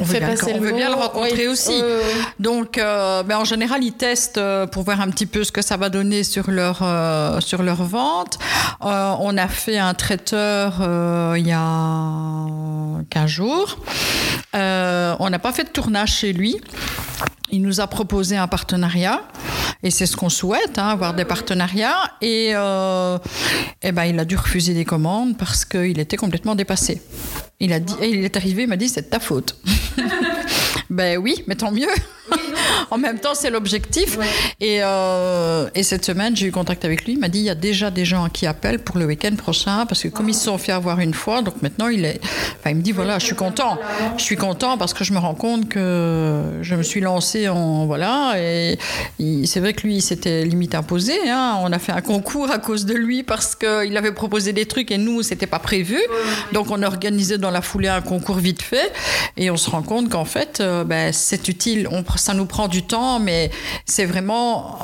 on, 0.00 0.04
veut, 0.04 0.72
bien, 0.72 0.88
le, 0.88 0.94
rencontrer 0.94 1.48
aussi. 1.48 1.82
Donc, 2.40 2.78
euh, 2.78 3.22
ben, 3.22 3.38
en 3.38 3.44
général, 3.44 3.84
ils 3.84 3.92
testent 3.92 4.38
euh, 4.38 4.66
pour 4.66 4.84
voir 4.84 5.00
un 5.02 5.10
petit 5.10 5.26
peu 5.26 5.44
ce 5.44 5.52
que 5.52 5.60
ça 5.60 5.76
va 5.76 5.90
donner 5.90 6.24
sur 6.24 6.50
leur, 6.50 6.78
euh, 6.82 7.40
sur 7.40 7.62
leur 7.62 7.82
vente. 7.82 8.38
on 8.80 9.36
a 9.36 9.48
fait 9.48 9.78
un 9.78 9.92
traiteur 9.92 10.76
il 11.36 11.46
y 11.46 11.52
a 11.52 12.46
15 13.10 13.26
jours. 13.26 13.78
on 14.54 15.28
n'a 15.30 15.38
pas 15.38 15.52
fait 15.52 15.64
de 15.64 15.70
tournage 15.70 16.12
chez 16.12 16.32
lui. 16.32 16.60
Il 17.52 17.62
nous 17.62 17.80
a 17.80 17.86
proposé 17.86 18.36
un 18.36 18.48
partenariat. 18.48 19.22
Et 19.84 19.90
c'est 19.90 20.06
ce 20.06 20.16
qu'on 20.16 20.28
souhaite, 20.28 20.78
hein, 20.78 20.88
avoir 20.88 21.12
des 21.12 21.24
partenariats. 21.24 22.12
Et, 22.20 22.50
eh 22.50 23.92
ben, 23.92 24.04
il 24.04 24.18
a 24.18 24.24
dû 24.24 24.36
refuser 24.36 24.74
des 24.74 24.84
commandes 24.84 25.36
parce 25.36 25.64
qu'il 25.64 25.98
était 25.98 26.16
complètement 26.16 26.54
dépassé. 26.54 27.02
Il, 27.60 27.72
a 27.72 27.78
dit, 27.78 27.94
il 28.02 28.24
est 28.24 28.36
arrivé, 28.36 28.62
il 28.62 28.68
m'a 28.68 28.76
dit 28.76 28.88
c'est 28.88 29.10
ta 29.10 29.20
faute. 29.20 29.60
ben 30.90 31.18
oui, 31.18 31.44
mais 31.46 31.54
tant 31.54 31.70
mieux. 31.72 31.88
En 32.90 32.98
même 32.98 33.18
temps, 33.18 33.34
c'est 33.34 33.50
l'objectif. 33.50 34.18
Et, 34.60 34.78
euh, 34.82 35.68
et, 35.74 35.82
cette 35.82 36.04
semaine, 36.04 36.36
j'ai 36.36 36.46
eu 36.46 36.52
contact 36.52 36.84
avec 36.84 37.04
lui. 37.04 37.14
Il 37.14 37.18
m'a 37.18 37.28
dit 37.28 37.38
il 37.38 37.44
y 37.44 37.50
a 37.50 37.54
déjà 37.54 37.90
des 37.90 38.04
gens 38.04 38.28
qui 38.28 38.46
appellent 38.46 38.78
pour 38.78 38.98
le 38.98 39.06
week-end 39.06 39.34
prochain 39.36 39.86
parce 39.86 40.02
que 40.02 40.08
comme 40.08 40.28
ils 40.28 40.34
se 40.34 40.44
sont 40.44 40.58
fait 40.58 40.72
avoir 40.72 41.00
une 41.00 41.14
fois, 41.14 41.42
donc 41.42 41.62
maintenant 41.62 41.88
il 41.88 42.04
est. 42.04 42.20
Enfin, 42.58 42.70
il 42.70 42.76
me 42.76 42.82
dit 42.82 42.92
voilà, 42.92 43.18
je 43.18 43.26
suis 43.26 43.34
content. 43.34 43.78
Je 44.16 44.22
suis 44.22 44.36
content 44.36 44.78
parce 44.78 44.94
que 44.94 45.04
je 45.04 45.12
me 45.12 45.18
rends 45.18 45.34
compte 45.34 45.68
que 45.68 46.58
je 46.62 46.74
me 46.74 46.82
suis 46.82 47.00
lancé 47.00 47.48
en 47.48 47.86
voilà. 47.86 48.34
Et 48.38 48.78
c'est 49.46 49.60
vrai 49.60 49.72
que 49.72 49.86
lui, 49.86 50.00
s'était 50.00 50.44
limite 50.44 50.74
imposé. 50.74 51.14
Hein. 51.28 51.58
On 51.62 51.72
a 51.72 51.78
fait 51.78 51.92
un 51.92 52.00
concours 52.00 52.50
à 52.50 52.58
cause 52.58 52.84
de 52.84 52.94
lui 52.94 53.22
parce 53.22 53.54
qu'il 53.54 53.96
avait 53.96 54.12
proposé 54.12 54.52
des 54.52 54.66
trucs 54.66 54.90
et 54.90 54.98
nous, 54.98 55.22
c'était 55.22 55.46
pas 55.46 55.58
prévu. 55.58 55.98
Donc 56.52 56.70
on 56.70 56.82
a 56.82 56.86
organisé 56.86 57.38
dans 57.38 57.50
la 57.50 57.62
foulée 57.62 57.88
un 57.88 58.00
concours 58.00 58.36
vite 58.36 58.62
fait 58.62 58.92
et 59.36 59.50
on 59.50 59.56
se 59.56 59.70
rend 59.70 59.82
compte 59.82 60.10
qu'en 60.10 60.24
fait, 60.24 60.58
euh, 60.60 60.84
ben, 60.84 61.12
c'est 61.12 61.48
utile. 61.48 61.88
On, 61.90 62.04
ça 62.16 62.34
nous 62.34 62.46
prend 62.46 62.68
du 62.72 62.82
temps, 62.82 63.20
mais 63.20 63.50
c'est 63.86 64.06
vraiment 64.06 64.78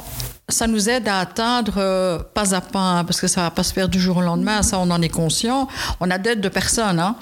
ça 0.50 0.66
nous 0.66 0.88
aide 0.88 1.06
à 1.08 1.18
atteindre 1.18 1.74
euh, 1.76 2.18
pas 2.18 2.54
à 2.54 2.62
pas, 2.62 2.78
hein, 2.78 3.04
parce 3.04 3.20
que 3.20 3.26
ça 3.26 3.42
va 3.42 3.50
pas 3.50 3.62
se 3.62 3.72
faire 3.74 3.88
du 3.88 4.00
jour 4.00 4.16
au 4.16 4.22
lendemain, 4.22 4.62
ça 4.62 4.78
on 4.78 4.90
en 4.90 5.02
est 5.02 5.10
conscient. 5.10 5.68
On 6.00 6.10
a 6.10 6.16
d'aide 6.16 6.40
de 6.40 6.48
personne, 6.48 6.98
hein. 6.98 7.16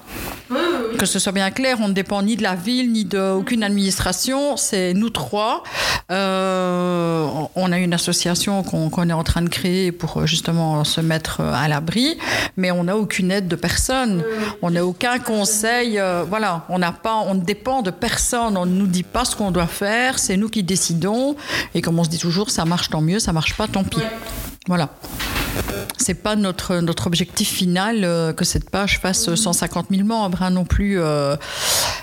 que 0.97 1.07
ce 1.07 1.19
soit 1.19 1.33
bien 1.33 1.51
clair, 1.51 1.79
on 1.81 1.89
ne 1.89 1.93
dépend 1.93 2.23
ni 2.23 2.37
de 2.37 2.45
la 2.45 2.55
ville 2.55 2.93
ni 2.93 3.05
d'aucune 3.05 3.65
administration, 3.65 4.57
c'est 4.57 4.95
nous 4.95 5.11
trois. 5.11 5.65
Euh, 6.13 7.27
on 7.57 7.73
a 7.73 7.79
une 7.79 7.95
association 7.95 8.63
qu'on 8.63 9.09
est 9.09 9.13
en 9.13 9.25
train 9.25 9.43
de 9.43 9.49
créer 9.49 9.91
pour 9.91 10.19
euh, 10.19 10.27
justement 10.27 10.85
se 10.85 11.01
mettre 11.01 11.41
à 11.41 11.67
l'abri, 11.67 12.17
mais 12.57 12.71
on 12.71 12.85
n'a 12.85 12.97
aucune 12.97 13.33
aide 13.33 13.49
de 13.49 13.57
personne, 13.57 14.23
on 14.63 14.71
n'a 14.71 14.87
aucun 14.87 15.19
conseil, 15.19 16.01
voilà, 16.29 16.65
on 16.69 16.79
n'a 16.79 16.93
pas, 16.93 17.17
on 17.27 17.35
ne 17.35 17.41
dépend 17.41 17.83
de 17.83 17.91
personne, 17.91 18.57
on 18.57 18.67
ne 18.67 18.73
nous 18.73 18.87
dit 18.87 19.03
pas 19.03 19.25
ce 19.25 19.35
qu'on 19.35 19.51
doit 19.51 19.67
faire, 19.67 20.21
c'est 20.21 20.37
nous 20.37 20.49
qui 20.49 20.63
décidons, 20.63 21.35
et 21.75 21.83
comme 21.83 21.99
on 21.99 22.05
se 22.05 22.09
dit 22.09 22.19
toujours, 22.19 22.51
ça 22.51 22.65
marche 22.65 22.89
tant 22.89 23.01
mieux 23.01 23.16
ça 23.19 23.33
marche 23.33 23.55
pas, 23.55 23.67
tant 23.67 23.85
pis. 23.85 24.01
Voilà. 24.67 24.91
C'est 25.99 26.15
pas 26.15 26.37
notre, 26.37 26.77
notre 26.77 27.07
objectif 27.07 27.51
final 27.51 28.05
euh, 28.05 28.33
que 28.33 28.45
cette 28.45 28.71
page 28.71 29.01
fasse 29.01 29.35
150 29.35 29.87
000 29.91 30.07
membres 30.07 30.43
hein, 30.43 30.51
non 30.51 30.65
plus. 30.65 31.01
Euh, 31.01 31.37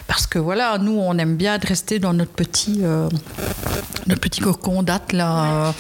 parce 0.07 0.27
que 0.27 0.39
voilà, 0.39 0.77
nous, 0.77 0.99
on 0.99 1.17
aime 1.17 1.35
bien 1.35 1.57
rester 1.57 1.99
dans 1.99 2.13
notre 2.13 2.31
petit, 2.31 2.81
euh, 2.83 3.07
notre 4.07 4.21
petit 4.21 4.41
cocon 4.41 4.83
date 4.83 5.13
là. 5.13 5.73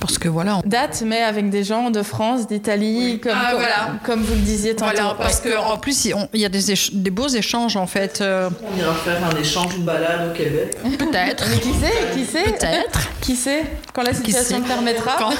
parce 0.00 0.18
que 0.18 0.28
voilà. 0.28 0.60
Date, 0.66 1.02
mais 1.06 1.22
avec 1.22 1.50
des 1.50 1.64
gens 1.64 1.90
de 1.90 2.02
France, 2.02 2.46
d'Italie, 2.46 3.20
comme, 3.20 3.32
ah, 3.34 3.92
comme, 4.04 4.22
vous 4.22 4.34
le 4.34 4.40
disiez 4.40 4.76
tantôt. 4.76 4.92
Voilà, 4.92 5.14
parce 5.16 5.40
qu'en 5.40 5.78
plus, 5.78 6.04
il 6.04 6.40
y 6.40 6.44
a 6.44 6.48
des, 6.48 6.74
des, 6.92 7.10
beaux 7.10 7.28
échanges 7.28 7.76
en 7.76 7.86
fait. 7.86 8.22
On 8.22 8.78
ira 8.78 8.94
faire 8.94 9.24
un 9.24 9.40
échange, 9.40 9.76
une 9.76 9.84
balade 9.84 10.30
au 10.30 10.36
Québec. 10.36 10.76
Peut-être. 10.98 11.44
mais 11.50 11.58
qui 11.58 11.72
sait 11.72 12.08
Qui 12.12 12.24
sait 12.24 12.44
Peut-être. 12.44 13.00
Qui 13.20 13.36
sait 13.36 13.62
Quand 13.94 14.02
la 14.02 14.14
situation 14.14 14.58
le 14.58 14.64
permettra. 14.64 15.16
Quand, 15.18 15.32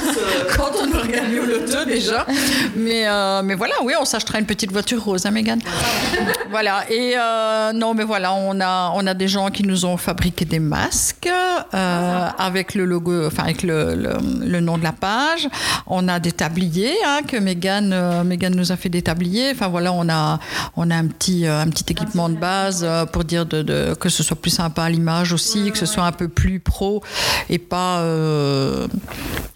quand 0.57 0.71
on 0.81 0.97
aura 0.97 1.07
gagné 1.07 1.40
le 1.40 1.64
déjà. 1.87 2.26
Mais, 2.76 3.06
euh, 3.06 3.42
mais 3.42 3.54
voilà, 3.54 3.74
oui, 3.85 3.92
on 4.00 4.04
s'achètera 4.04 4.38
une 4.38 4.46
petite 4.46 4.72
voiture 4.72 5.02
rose, 5.02 5.26
hein, 5.26 5.30
Megan 5.30 5.61
Voilà. 6.50 6.85
Et 6.90 7.14
euh, 7.16 7.72
non, 7.72 7.94
mais 7.94 8.04
voilà, 8.04 8.35
on 8.35 8.61
a, 8.61 8.92
on 8.94 9.06
a 9.06 9.14
des 9.14 9.28
gens 9.28 9.50
qui 9.50 9.62
nous 9.62 9.85
ont 9.85 9.96
fabriqué 9.96 10.44
des 10.44 10.58
masques 10.58 11.28
euh, 11.74 12.28
avec 12.38 12.74
le 12.74 12.85
logo, 12.85 13.26
enfin 13.26 13.44
avec 13.44 13.62
le, 13.62 13.94
le, 13.94 14.61
nom 14.61 14.78
de 14.78 14.82
la 14.82 14.92
page. 14.92 15.48
On 15.87 16.08
a 16.08 16.18
des 16.18 16.32
tabliers 16.32 16.94
hein, 17.06 17.20
que 17.26 17.37
Megan, 17.37 18.22
Megan 18.24 18.54
nous 18.54 18.72
a 18.72 18.76
fait 18.76 18.88
des 18.88 19.02
tabliers. 19.02 19.50
Enfin 19.52 19.68
voilà, 19.68 19.92
on 19.92 20.08
a, 20.08 20.38
on 20.76 20.90
a 20.90 20.96
un 20.96 21.06
petit, 21.06 21.46
un 21.46 21.68
petit 21.68 21.85
équipement 21.90 22.28
de 22.28 22.37
base 22.37 22.87
pour 23.12 23.24
dire 23.24 23.46
de, 23.46 23.62
de, 23.62 23.94
que 23.94 24.08
ce 24.08 24.22
soit 24.22 24.40
plus 24.40 24.50
sympa 24.50 24.85
à 24.85 24.90
l'image 24.90 25.32
aussi, 25.32 25.70
que 25.70 25.78
ce 25.78 25.87
soit 25.87 26.04
un 26.04 26.12
peu 26.12 26.28
plus 26.28 26.61
pro 26.61 27.02
et 27.48 27.58
pas, 27.58 28.02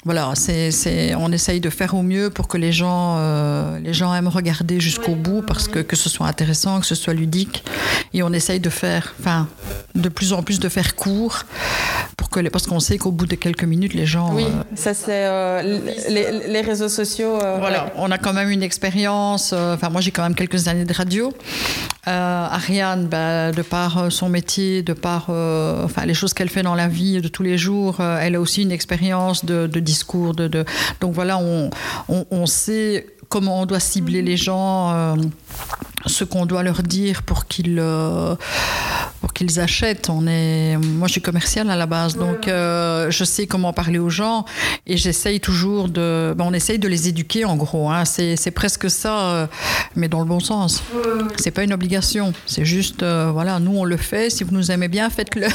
voilà, 0.05 0.33
c'est, 0.35 1.15
on 1.17 1.33
essaye 1.33 1.61
de 1.61 1.71
faire 1.71 1.95
au 1.95 2.03
mieux 2.07 2.31
pour 2.31 2.49
que 2.49 2.57
les 2.57 2.73
gens, 2.73 3.17
euh, 3.19 3.79
les 3.81 3.93
gens 3.93 4.15
aiment 4.15 4.29
regarder 4.29 4.81
jusqu'au 4.81 5.15
bout 5.15 5.43
parce 5.43 5.69
que, 5.69 5.81
que 5.81 5.97
ce 5.97 6.09
soit 6.09 6.27
intéressant, 6.27 6.81
que 6.81 6.87
ce 6.87 6.95
soit 6.95 7.15
ludique. 7.15 7.65
Et 8.15 8.23
on 8.23 8.33
essaye 8.33 8.61
de 8.61 8.71
faire, 8.71 9.15
enfin, 9.21 9.49
de 9.95 10.09
plus 10.09 10.33
en 10.33 10.43
plus 10.43 10.61
de 10.61 10.69
faire 10.69 10.95
court 10.97 11.43
pour 12.17 12.31
que 12.31 12.41
les, 12.41 12.51
parce 12.51 12.67
qu'on 12.67 12.81
sait 12.81 12.99
qu'au 12.99 13.11
bout 13.11 13.27
de 13.27 13.35
quelques 13.35 13.65
minutes, 13.65 13.95
les 13.95 14.07
gens. 14.07 14.33
Oui, 14.33 14.45
euh, 14.45 14.63
ça 14.75 14.95
c'est 14.95 15.27
euh, 15.27 15.81
les, 16.09 16.49
les, 16.49 16.61
réseaux 16.61 16.89
sociaux. 16.89 17.39
voilà, 17.59 17.93
on 17.97 18.11
a 18.11 18.19
quand 18.19 18.33
même 18.33 18.51
une 18.51 18.63
expérience. 18.63 19.53
Enfin, 19.53 19.91
moi 19.91 20.01
j'ai 20.01 20.11
quand 20.11 20.23
même 20.23 20.35
quelques 20.35 20.69
années 20.69 20.85
de 20.85 20.95
radio. 20.95 21.33
Ariane, 22.09 23.09
bah, 23.09 23.51
de 23.51 23.63
par 23.63 24.13
son 24.13 24.29
métier, 24.29 24.83
de 24.83 24.93
par 24.93 25.29
enfin 25.29 26.07
les 26.07 26.15
choses 26.15 26.33
qu'elle 26.33 26.49
fait 26.49 26.63
dans 26.63 26.77
la 26.77 26.89
vie 26.89 27.21
de 27.21 27.29
tous 27.29 27.43
les 27.43 27.59
jours, 27.59 28.01
elle 28.01 28.37
a 28.37 28.41
aussi 28.41 28.63
une 28.63 28.73
expérience 28.73 29.45
de, 29.45 29.67
de 29.67 29.81
discours. 29.81 30.35
De, 30.35 30.49
de, 30.49 30.65
donc 31.01 31.13
voilà, 31.13 31.39
on, 31.39 31.71
on, 32.09 32.47
sait 32.47 33.07
comment 33.29 33.61
on 33.61 33.67
doit 33.67 33.81
cibler 33.81 34.23
les 34.23 34.37
gens, 34.37 34.93
euh, 34.93 35.17
ce 36.07 36.25
qu'on 36.25 36.47
doit 36.47 36.63
leur 36.63 36.83
dire 36.83 37.23
pour 37.23 37.47
qu'ils 37.47 37.79
euh, 37.79 38.35
pour 39.21 39.33
qu'ils 39.33 39.61
achètent. 39.61 40.09
On 40.09 40.27
est, 40.27 40.77
moi, 40.77 41.09
je 41.09 41.13
suis 41.13 41.21
commerciale 41.21 41.71
à 41.71 41.77
la 41.77 41.87
base, 41.87 42.17
donc 42.17 42.49
euh, 42.49 43.11
je 43.11 43.25
sais 43.25 43.47
comment 43.47 43.73
parler 43.73 43.99
aux 43.99 44.11
gens 44.11 44.45
et 44.87 44.97
j'essaye 44.97 45.41
toujours 45.41 45.89
de. 45.89 46.35
Ben, 46.37 46.45
on 46.49 46.53
essaye 46.53 46.79
de 46.79 46.89
les 46.89 47.09
éduquer 47.09 47.45
en 47.45 47.57
gros. 47.57 47.91
Hein. 47.91 48.05
C'est, 48.05 48.51
presque 48.55 48.89
ça, 48.89 49.49
mais 49.97 50.09
dans 50.09 50.21
le 50.21 50.25
bon 50.25 50.41
sens. 50.41 50.83
C'est 51.37 51.51
pas 51.51 51.65
une 51.65 51.73
obligation. 51.73 52.33
C'est 52.47 52.65
juste, 52.65 53.03
voilà, 53.03 53.59
nous 53.59 53.77
on 53.77 53.85
le 53.85 53.97
fait. 53.97 54.31
Si 54.31 54.45
vous 54.45 54.53
nous 54.53 54.71
aimez 54.71 54.89
bien, 54.89 55.11
faites-le. 55.11 55.49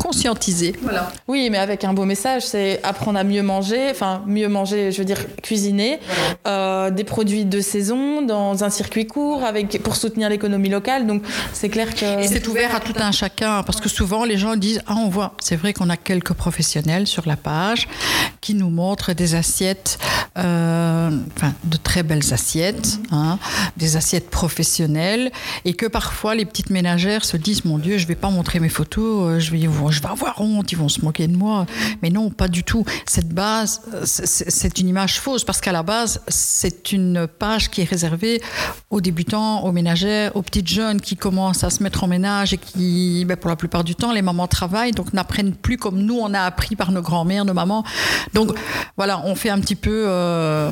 Conscientiser. 0.00 0.74
Voilà. 0.84 1.12
Oui, 1.28 1.48
mais 1.50 1.56
avec 1.56 1.82
un 1.84 1.94
beau 1.94 2.04
message, 2.04 2.42
c'est 2.42 2.80
apprendre 2.82 3.18
à 3.18 3.24
mieux 3.24 3.42
manger. 3.42 3.88
Enfin, 3.90 4.22
mieux 4.26 4.48
manger, 4.48 4.92
je 4.92 4.98
veux 4.98 5.04
dire 5.04 5.24
cuisiner. 5.42 5.98
des 6.44 7.04
produits 7.04 7.46
de 7.46 7.60
saison 7.60 8.22
dans 8.22 8.64
un 8.64 8.70
circuit 8.70 9.06
court 9.06 9.44
avec 9.44 9.78
pour 9.84 9.94
soutenir 9.94 10.28
l'économie 10.28 10.70
locale. 10.70 11.06
Donc 11.06 11.22
c'est 11.52 11.68
clair 11.68 11.94
que 11.94 12.22
et 12.22 12.26
c'est 12.26 12.48
ouvert 12.48 12.74
à 12.74 12.80
tout 12.80 12.94
un 12.96 13.12
chacun 13.12 13.62
parce 13.62 13.80
que 13.80 13.88
souvent 13.88 14.24
les 14.24 14.38
gens 14.38 14.56
disent 14.56 14.82
ah 14.86 14.96
on 14.96 15.08
voit 15.08 15.34
c'est 15.38 15.54
vrai 15.54 15.72
qu'on 15.72 15.90
a 15.90 15.96
quelques 15.96 16.32
professionnels 16.32 17.06
sur 17.06 17.28
la 17.28 17.36
page 17.36 17.86
qui 18.40 18.54
nous 18.54 18.70
montrent 18.70 19.12
des 19.12 19.34
assiettes, 19.34 19.98
euh, 20.38 21.10
enfin 21.36 21.52
de 21.64 21.76
très 21.76 22.02
belles 22.02 22.32
assiettes, 22.32 22.98
hein, 23.12 23.38
des 23.76 23.96
assiettes 23.96 24.30
professionnelles 24.30 25.30
et 25.64 25.74
que 25.74 25.86
parfois 25.86 26.34
les 26.34 26.44
petites 26.44 26.70
ménagères 26.70 27.24
se 27.24 27.36
disent 27.36 27.64
mon 27.64 27.78
Dieu 27.78 27.98
je 27.98 28.06
vais 28.06 28.16
pas 28.16 28.30
montrer 28.30 28.58
mes 28.58 28.68
photos, 28.68 29.30
euh, 29.30 29.38
je 29.38 29.52
vais 29.52 29.60
je 29.90 30.00
vais 30.00 30.08
avoir 30.08 30.40
honte, 30.40 30.72
ils 30.72 30.78
vont 30.78 30.88
se 30.88 31.02
moquer 31.02 31.28
de 31.28 31.36
moi. 31.36 31.66
Mais 32.02 32.10
non 32.10 32.30
pas 32.30 32.48
du 32.48 32.64
tout. 32.64 32.84
Cette 33.06 33.28
base 33.28 33.82
c'est 34.04 34.78
une 34.80 34.88
image 34.88 35.20
fausse 35.20 35.44
parce 35.44 35.60
qu'à 35.60 35.72
la 35.72 35.82
base 35.82 36.22
c'est 36.28 36.92
une 36.92 37.26
page 37.26 37.70
qui 37.70 37.82
est 37.82 37.88
réservée 37.88 38.40
aux 38.90 39.00
débutants, 39.00 39.64
aux 39.64 39.72
ménagères, 39.74 40.34
aux 40.34 40.42
petites 40.42 40.68
jeunes 40.68 41.00
qui 41.00 41.16
commencent 41.16 41.62
à 41.64 41.68
se 41.70 41.82
mettre 41.82 42.02
en 42.04 42.06
ménage 42.06 42.54
et 42.54 42.58
qui 42.58 43.24
ben, 43.26 43.36
pour 43.36 43.50
la 43.50 43.56
plupart 43.56 43.84
du 43.84 43.94
temps, 43.94 44.12
les 44.12 44.22
mamans 44.22 44.46
travaillent, 44.46 44.92
donc 44.92 45.12
n'apprennent 45.12 45.52
plus 45.52 45.76
comme 45.76 45.98
nous, 45.98 46.18
on 46.18 46.32
a 46.32 46.40
appris 46.40 46.76
par 46.76 46.92
nos 46.92 47.02
grands-mères, 47.02 47.44
nos 47.44 47.52
mamans. 47.52 47.84
Donc 48.32 48.52
voilà, 48.96 49.20
on 49.26 49.34
fait 49.34 49.50
un 49.50 49.60
petit 49.60 49.74
peu 49.76 50.04
euh, 50.08 50.70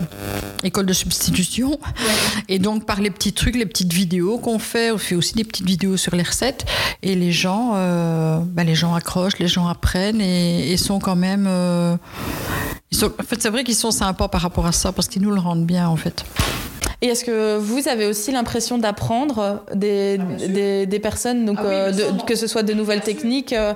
école 0.62 0.86
de 0.86 0.92
substitution. 0.94 1.78
Et 2.48 2.58
donc 2.58 2.86
par 2.86 3.00
les 3.00 3.10
petits 3.10 3.34
trucs, 3.34 3.56
les 3.56 3.66
petites 3.66 3.92
vidéos 3.92 4.38
qu'on 4.38 4.58
fait, 4.58 4.90
on 4.92 4.98
fait 4.98 5.14
aussi 5.16 5.34
des 5.34 5.44
petites 5.44 5.66
vidéos 5.66 5.96
sur 5.98 6.16
les 6.16 6.22
recettes. 6.22 6.64
Et 7.02 7.14
les 7.14 7.32
gens, 7.32 7.72
euh, 7.74 8.38
ben, 8.44 8.64
les 8.64 8.74
gens 8.74 8.94
accrochent, 8.94 9.38
les 9.38 9.48
gens 9.48 9.66
apprennent 9.68 10.20
et, 10.20 10.72
et 10.72 10.76
sont 10.76 11.00
quand 11.00 11.16
même... 11.16 11.46
euh, 11.48 11.96
ils 12.90 12.96
sont- 12.98 13.12
en 13.18 13.24
fait, 13.24 13.40
c'est 13.42 13.50
vrai 13.50 13.64
qu'ils 13.64 13.74
sont 13.74 13.90
sympas 13.90 14.28
par 14.28 14.42
rapport 14.42 14.66
à 14.66 14.72
ça, 14.72 14.92
parce 14.92 15.08
qu'ils 15.08 15.22
nous 15.22 15.30
le 15.30 15.40
rendent 15.40 15.64
bien, 15.66 15.88
en 15.88 15.96
fait. 15.96 16.24
Et 17.04 17.06
est-ce 17.08 17.24
que 17.24 17.58
vous 17.58 17.88
avez 17.88 18.06
aussi 18.06 18.30
l'impression 18.30 18.78
d'apprendre 18.78 19.64
des, 19.74 20.18
des, 20.48 20.86
des 20.86 20.98
personnes, 21.00 21.44
donc 21.44 21.56
Ah 21.60 21.64
oui, 21.66 21.74
euh, 21.74 21.90
de- 22.12 22.22
que 22.22 22.36
ce 22.36 22.46
soit 22.46 22.62
de 22.62 22.72
nouvelles 22.74 23.00
techniques 23.00 23.52
euh, 23.52 23.74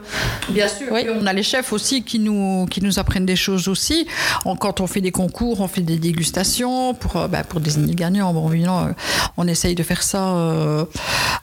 Bien 0.51 0.69
sûr. 0.69 0.87
Oui. 0.93 1.07
on 1.13 1.27
a 1.27 1.33
les 1.33 1.43
chefs 1.43 1.73
aussi 1.73 2.05
qui 2.05 2.21
nous, 2.21 2.67
qui 2.71 2.81
nous 2.85 3.01
apprennent 3.01 3.27
des 3.27 3.35
choses 3.35 3.67
aussi. 3.67 4.07
On- 4.45 4.55
quand 4.55 4.81
on 4.81 4.87
fait 4.87 5.01
des 5.01 5.11
concours, 5.11 5.61
on 5.61 5.67
fait 5.67 5.81
des 5.81 5.97
dégustations 5.99 6.95
pour, 6.95 7.17
euh, 7.17 7.27
bah, 7.27 7.43
pour 7.43 7.59
désigner 7.59 7.89
le 7.89 7.95
gagnant. 7.95 8.33
Bon, 8.33 8.49
évidemment, 8.53 8.89
on 9.37 9.49
essaye 9.49 9.75
de 9.75 9.83
faire 9.83 10.05
ça 10.05 10.37
euh, 10.37 10.85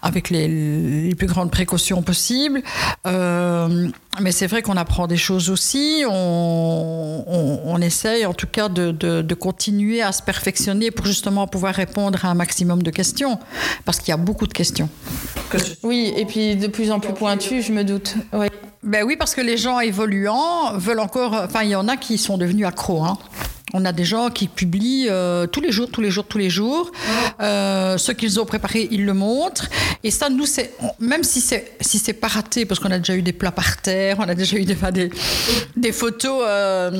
avec 0.01 0.29
les, 0.29 0.47
les 0.47 1.15
plus 1.15 1.27
grandes 1.27 1.51
précautions 1.51 2.01
possibles. 2.01 2.61
Euh, 3.05 3.89
mais 4.21 4.31
c'est 4.31 4.47
vrai 4.47 4.61
qu'on 4.61 4.77
apprend 4.77 5.07
des 5.07 5.17
choses 5.17 5.49
aussi. 5.49 6.05
On, 6.09 7.23
on, 7.27 7.59
on 7.65 7.81
essaye 7.81 8.25
en 8.25 8.33
tout 8.33 8.47
cas 8.47 8.69
de, 8.69 8.91
de, 8.91 9.21
de 9.21 9.33
continuer 9.35 10.01
à 10.01 10.11
se 10.13 10.21
perfectionner 10.21 10.91
pour 10.91 11.05
justement 11.07 11.45
pouvoir 11.47 11.72
répondre 11.73 12.23
à 12.23 12.29
un 12.29 12.35
maximum 12.35 12.83
de 12.83 12.91
questions. 12.91 13.39
Parce 13.85 13.99
qu'il 13.99 14.09
y 14.09 14.13
a 14.13 14.17
beaucoup 14.17 14.47
de 14.47 14.53
questions. 14.53 14.89
Oui, 15.83 16.13
et 16.15 16.25
puis 16.25 16.55
de 16.55 16.67
plus 16.67 16.91
en 16.91 16.99
plus 16.99 17.13
pointu, 17.13 17.61
je 17.61 17.71
me 17.71 17.83
doute. 17.83 18.15
Ouais. 18.31 18.49
Ben 18.83 19.03
oui, 19.05 19.15
parce 19.17 19.33
que 19.33 19.41
les 19.41 19.57
gens 19.57 19.79
évoluants 19.79 20.77
veulent 20.77 20.99
encore. 20.99 21.33
Enfin, 21.33 21.63
il 21.63 21.69
y 21.69 21.75
en 21.75 21.87
a 21.87 21.95
qui 21.97 22.17
sont 22.17 22.37
devenus 22.37 22.65
accros. 22.65 23.03
hein. 23.03 23.17
On 23.75 23.85
a 23.85 23.91
des 23.91 24.05
gens 24.05 24.29
qui 24.29 24.47
publient 24.47 25.07
euh, 25.09 25.47
tous 25.47 25.59
les 25.59 25.71
jours, 25.71 25.89
tous 25.89 25.99
les 26.01 26.11
jours, 26.11 26.25
tous 26.25 26.37
les 26.37 26.51
jours. 26.51 26.91
Euh, 27.41 27.97
ce 27.97 28.11
qu'ils 28.11 28.39
ont 28.39 28.45
préparé, 28.45 28.87
ils 28.91 29.03
le 29.03 29.13
montrent. 29.15 29.67
Et 30.03 30.11
ça, 30.11 30.29
nous, 30.29 30.45
c'est 30.45 30.75
même 30.99 31.23
si 31.23 31.41
c'est 31.41 31.71
si 31.81 31.97
c'est 31.97 32.13
pas 32.13 32.27
raté, 32.27 32.65
parce 32.65 32.79
qu'on 32.79 32.91
a 32.91 32.99
déjà 32.99 33.15
eu 33.15 33.23
des 33.23 33.33
plats 33.33 33.51
par 33.51 33.77
terre, 33.81 34.17
on 34.19 34.29
a 34.29 34.35
déjà 34.35 34.57
eu 34.57 34.65
des 34.65 34.73
enfin, 34.75 34.91
des, 34.91 35.09
des 35.75 35.91
photos 35.91 36.43
euh, 36.45 36.91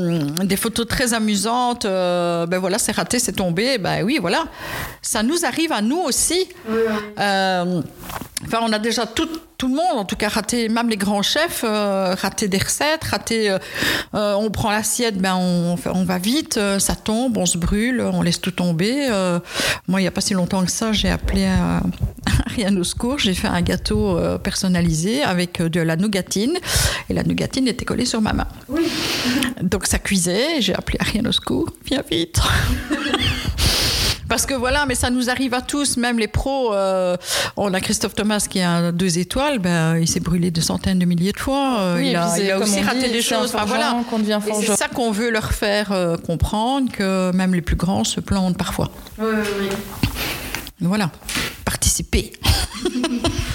des 0.43 0.55
photos 0.57 0.87
très 0.87 1.13
amusantes. 1.13 1.83
ben 1.83 2.57
voilà, 2.59 2.79
c'est 2.79 2.93
raté, 2.93 3.19
c'est 3.19 3.33
tombé. 3.33 3.77
Ben 3.77 4.03
oui, 4.03 4.17
voilà. 4.19 4.45
Ça 5.03 5.21
nous 5.21 5.45
arrive 5.45 5.71
à 5.73 5.81
nous 5.81 5.99
aussi. 5.99 6.47
Enfin, 8.45 8.59
on 8.61 8.71
a 8.73 8.79
déjà 8.79 9.05
tout, 9.05 9.29
tout 9.57 9.67
le 9.67 9.75
monde, 9.75 9.97
en 9.97 10.05
tout 10.05 10.15
cas, 10.15 10.29
raté, 10.29 10.69
même 10.69 10.89
les 10.89 10.97
grands 10.97 11.21
chefs, 11.21 11.63
euh, 11.63 12.15
raté 12.19 12.47
des 12.47 12.57
recettes, 12.57 13.03
raté. 13.05 13.49
euh, 13.49 13.59
euh, 14.13 14.33
on 14.33 14.49
prend 14.49 14.71
l'assiette, 14.71 15.17
ben 15.17 15.35
on, 15.35 16.03
va 16.03 16.17
vite, 16.17 16.57
euh, 16.57 16.79
ça 16.79 16.95
tombe, 16.95 17.37
on 17.37 17.45
se 17.45 17.57
brûle, 17.57 18.01
on 18.01 18.21
laisse 18.21 18.41
tout 18.41 18.51
tomber. 18.51 19.07
Moi, 19.87 20.01
il 20.01 20.03
n'y 20.03 20.07
a 20.07 20.11
pas 20.11 20.21
si 20.21 20.33
longtemps 20.33 20.63
que 20.65 20.71
ça, 20.71 20.91
j'ai 20.91 21.09
appelé 21.09 21.45
à, 21.45 21.81
Ariane 22.45 22.77
au 22.77 22.83
secours, 22.83 23.19
j'ai 23.19 23.33
fait 23.33 23.47
un 23.47 23.61
gâteau 23.61 24.19
personnalisé 24.43 25.23
avec 25.23 25.61
de 25.61 25.81
la 25.81 25.95
nougatine, 25.95 26.57
et 27.09 27.13
la 27.13 27.23
nougatine 27.23 27.67
était 27.67 27.85
collée 27.85 28.05
sur 28.05 28.21
ma 28.21 28.33
main. 28.33 28.47
Donc 29.61 29.85
ça 29.85 29.99
cuisait, 29.99 30.61
j'ai 30.61 30.75
appelé 30.75 30.97
Ariane 30.99 31.27
au 31.27 31.31
secours, 31.31 31.69
viens 31.85 32.03
vite. 32.09 32.39
Parce 34.33 34.47
que 34.47 34.55
voilà, 34.55 34.87
mais 34.87 34.95
ça 34.95 35.11
nous 35.11 35.29
arrive 35.29 35.53
à 35.53 35.61
tous, 35.61 35.95
même 35.95 36.17
les 36.17 36.27
pros. 36.27 36.73
euh, 36.73 37.15
on 37.55 37.71
a 37.71 37.79
Christophe 37.79 38.15
Thomas 38.15 38.43
qui 38.49 38.61
a 38.61 38.91
deux 38.91 39.19
étoiles, 39.19 39.59
ben, 39.59 39.99
il 39.99 40.07
s'est 40.07 40.21
brûlé 40.21 40.49
de 40.49 40.59
centaines 40.59 40.97
de 40.97 41.05
milliers 41.05 41.33
de 41.33 41.37
fois. 41.39 41.77
euh, 41.81 41.97
Oui, 41.97 42.09
il 42.09 42.15
a, 42.15 42.35
il 42.39 42.51
aussi 42.53 42.81
raté 42.81 43.05
dit, 43.09 43.11
des 43.11 43.21
choses. 43.21 43.53
Enfin, 43.53 43.65
voilà. 43.65 43.95
c'est 44.59 44.75
ça 44.75 44.87
qu'on 44.87 45.11
veut 45.11 45.29
leur 45.29 45.51
faire 45.53 45.91
euh, 45.91 46.17
comprendre, 46.17 46.91
que 46.91 47.31
même 47.31 47.53
les 47.53 47.61
plus 47.61 47.75
grands 47.75 48.03
se 48.03 48.21
plantent 48.21 48.57
parfois. 48.57 48.89
Voilà, 50.81 51.11
participer. 51.63 52.33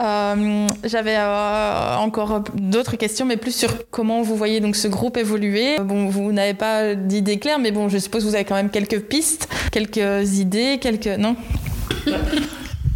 Euh, 0.00 0.66
J'avais 0.84 1.16
euh, 1.16 1.96
encore 1.96 2.44
d'autres 2.54 2.96
questions, 2.96 3.24
mais 3.24 3.36
plus 3.36 3.54
sur 3.54 3.70
comment 3.90 4.22
vous 4.22 4.36
voyez 4.36 4.60
donc 4.60 4.76
ce 4.76 4.88
groupe 4.88 5.16
évoluer. 5.16 5.76
Bon, 5.78 6.08
vous 6.08 6.32
n'avez 6.32 6.54
pas 6.54 6.94
d'idée 6.94 7.38
claire, 7.38 7.58
mais 7.58 7.70
bon, 7.70 7.88
je 7.88 7.98
suppose 7.98 8.24
que 8.24 8.28
vous 8.28 8.34
avez 8.34 8.44
quand 8.44 8.54
même 8.54 8.70
quelques 8.70 9.00
pistes, 9.00 9.48
quelques 9.72 10.38
idées, 10.38 10.78
quelques 10.80 11.06
non? 11.06 11.36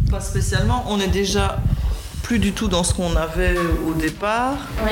Pas 0.09 0.19
spécialement. 0.19 0.85
On 0.89 0.99
est 0.99 1.07
déjà 1.07 1.57
plus 2.23 2.39
du 2.39 2.51
tout 2.51 2.67
dans 2.67 2.83
ce 2.83 2.93
qu'on 2.93 3.15
avait 3.15 3.55
au 3.87 3.93
départ. 3.93 4.57
Oui. 4.83 4.91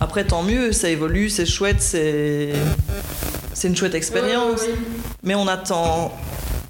Après, 0.00 0.24
tant 0.24 0.42
mieux, 0.42 0.72
ça 0.72 0.88
évolue, 0.88 1.30
c'est 1.30 1.46
chouette, 1.46 1.80
c'est 1.80 2.52
c'est 3.52 3.68
une 3.68 3.76
chouette 3.76 3.94
expérience. 3.94 4.62
Mais 5.22 5.36
on 5.36 5.46
attend, 5.46 6.12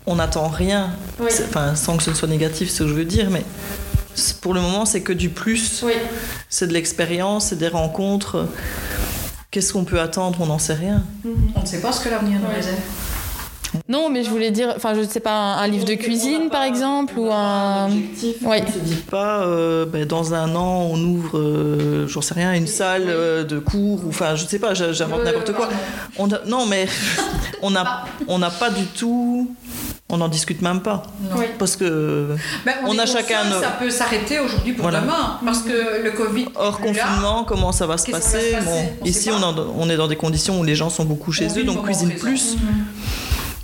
on 0.05 0.19
attend 0.19 0.49
rien. 0.49 0.91
Oui. 1.19 1.31
Enfin, 1.49 1.75
sans 1.75 1.97
que 1.97 2.03
ce 2.03 2.12
soit 2.12 2.29
négatif, 2.29 2.71
ce 2.71 2.83
que 2.83 2.88
je 2.91 2.95
veux 2.95 3.07
dire, 3.07 3.31
mais 3.31 3.43
pour 4.40 4.55
le 4.55 4.61
moment, 4.61 4.85
c'est 4.85 5.01
que 5.03 5.12
du 5.12 5.29
plus. 5.31 5.83
Oui. 5.85 5.92
C'est 6.48 6.66
de 6.66 6.72
l'expérience, 6.72 7.46
c'est 7.46 7.59
des 7.59 7.68
rencontres. 7.68 8.46
Qu'est-ce 9.51 9.72
qu'on 9.72 9.85
peut 9.85 10.01
attendre? 10.01 10.38
On 10.40 10.46
n'en 10.46 10.59
sait 10.59 10.75
rien. 10.75 11.03
On 11.55 11.61
ne 11.61 11.66
sait 11.66 11.81
pas 11.81 11.92
ce 11.92 12.03
que 12.03 12.09
l'avenir 12.09 12.38
nous 12.40 12.48
Ouais. 12.48 12.55
réserve. 12.57 12.79
Non, 13.88 14.11
mais 14.11 14.22
je 14.22 14.29
voulais 14.29 14.51
dire, 14.51 14.70
enfin, 14.77 14.92
je 14.94 15.01
ne 15.01 15.07
sais 15.07 15.20
pas, 15.20 15.33
un, 15.33 15.57
un 15.57 15.66
livre 15.66 15.87
de 15.87 15.94
cuisine 15.94 16.51
par 16.51 16.62
exemple, 16.62 17.14
ou 17.18 17.33
un. 17.33 17.87
objectif. 17.87 18.37
Oui. 18.42 18.59
On 18.61 18.66
ne 18.66 18.72
se 18.72 18.79
dit 18.81 18.94
pas, 19.11 19.46
euh, 19.46 19.87
ben, 19.87 20.05
dans 20.05 20.35
un 20.35 20.55
an, 20.55 20.88
on 20.90 20.98
ouvre, 21.03 21.38
euh, 21.38 22.07
j'en 22.07 22.20
sais 22.20 22.35
rien, 22.35 22.53
une 22.53 22.66
salle 22.66 23.05
euh, 23.09 23.44
de 23.44 23.59
cours, 23.59 24.05
ou 24.05 24.11
enfin, 24.11 24.35
je 24.37 24.44
ne 24.44 24.48
sais 24.48 24.59
pas, 24.59 24.75
j'invente 24.75 25.25
n'importe 25.25 25.55
quoi. 25.55 25.70
On 26.18 26.31
a- 26.31 26.44
non, 26.46 26.66
mais 26.66 26.87
on 27.62 27.70
n'a 27.70 28.05
on 28.29 28.38
n'a 28.38 28.51
pas 28.51 28.68
du 28.68 28.85
tout. 28.85 29.55
On 30.14 30.18
n'en 30.18 30.29
discute 30.29 30.61
même 30.61 30.81
pas. 30.83 31.05
Oui. 31.37 31.46
Parce 31.59 31.75
que, 31.75 32.37
Ben, 32.66 32.75
On 32.87 32.98
a 32.98 33.07
chacun 33.07 33.44
nos- 33.44 33.61
Ça 33.62 33.70
peut 33.81 33.88
s'arrêter 33.88 34.38
aujourd'hui 34.40 34.75
pour 34.75 34.83
Voilà. 34.83 35.01
demain, 35.01 35.38
parce 35.42 35.61
que 35.62 36.05
le 36.05 36.11
Covid. 36.11 36.46
hors 36.55 36.77
plus 36.77 36.92
là. 36.92 37.03
confinement, 37.05 37.44
comment 37.44 37.72
ça 37.72 37.87
va 37.87 37.96
se 37.96 38.11
va 38.11 38.18
passer 38.18 38.51
se 38.51 38.57
passer? 38.57 38.64
Bon, 38.66 38.88
On 39.01 39.05
Ici, 39.07 39.31
pas. 39.31 39.37
on, 39.40 39.42
en- 39.42 39.66
on 39.79 39.88
est 39.88 39.96
dans 39.96 40.09
des 40.09 40.16
conditions 40.16 40.61
où 40.61 40.64
les 40.64 40.75
gens 40.75 40.90
sont 40.90 41.05
beaucoup 41.07 41.33
chez 41.33 41.48
eux, 41.59 41.64
donc 41.64 41.83
cuisinent 41.87 42.14
plus. 42.14 42.57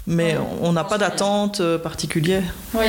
Mais 0.06 0.38
on 0.62 0.72
n'a 0.72 0.84
pas 0.84 0.96
d'attente 0.96 1.60
euh, 1.60 1.76
particulière. 1.78 2.44
Oui. 2.72 2.86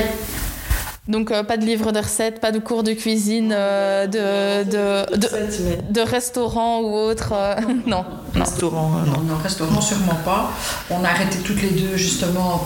Donc, 1.08 1.30
euh, 1.30 1.42
pas 1.42 1.56
de 1.58 1.64
livre 1.66 1.92
de 1.92 1.98
recettes, 1.98 2.40
pas 2.40 2.52
de 2.52 2.60
cours 2.60 2.82
de 2.82 2.92
cuisine, 2.92 3.52
euh, 3.54 4.06
de, 4.06 4.64
de, 4.70 5.16
de, 5.16 5.92
de 5.92 6.00
restaurant 6.00 6.80
ou 6.80 6.94
autre. 6.94 7.30
euh, 7.34 7.56
non. 7.86 8.04
non. 8.34 8.40
Restaurant, 8.40 8.90
non. 9.04 9.12
Non, 9.12 9.20
non, 9.22 9.36
restaurant, 9.42 9.80
sûrement 9.82 10.18
pas. 10.24 10.50
On 10.88 11.04
a 11.04 11.08
arrêté 11.08 11.38
toutes 11.44 11.60
les 11.60 11.70
deux, 11.70 11.96
justement, 11.96 12.62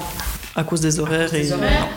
À 0.57 0.63
cause 0.63 0.81
des 0.81 1.01
horaires. 1.01 1.31
des 1.31 1.51
et, 1.51 1.53
horaires. 1.53 1.89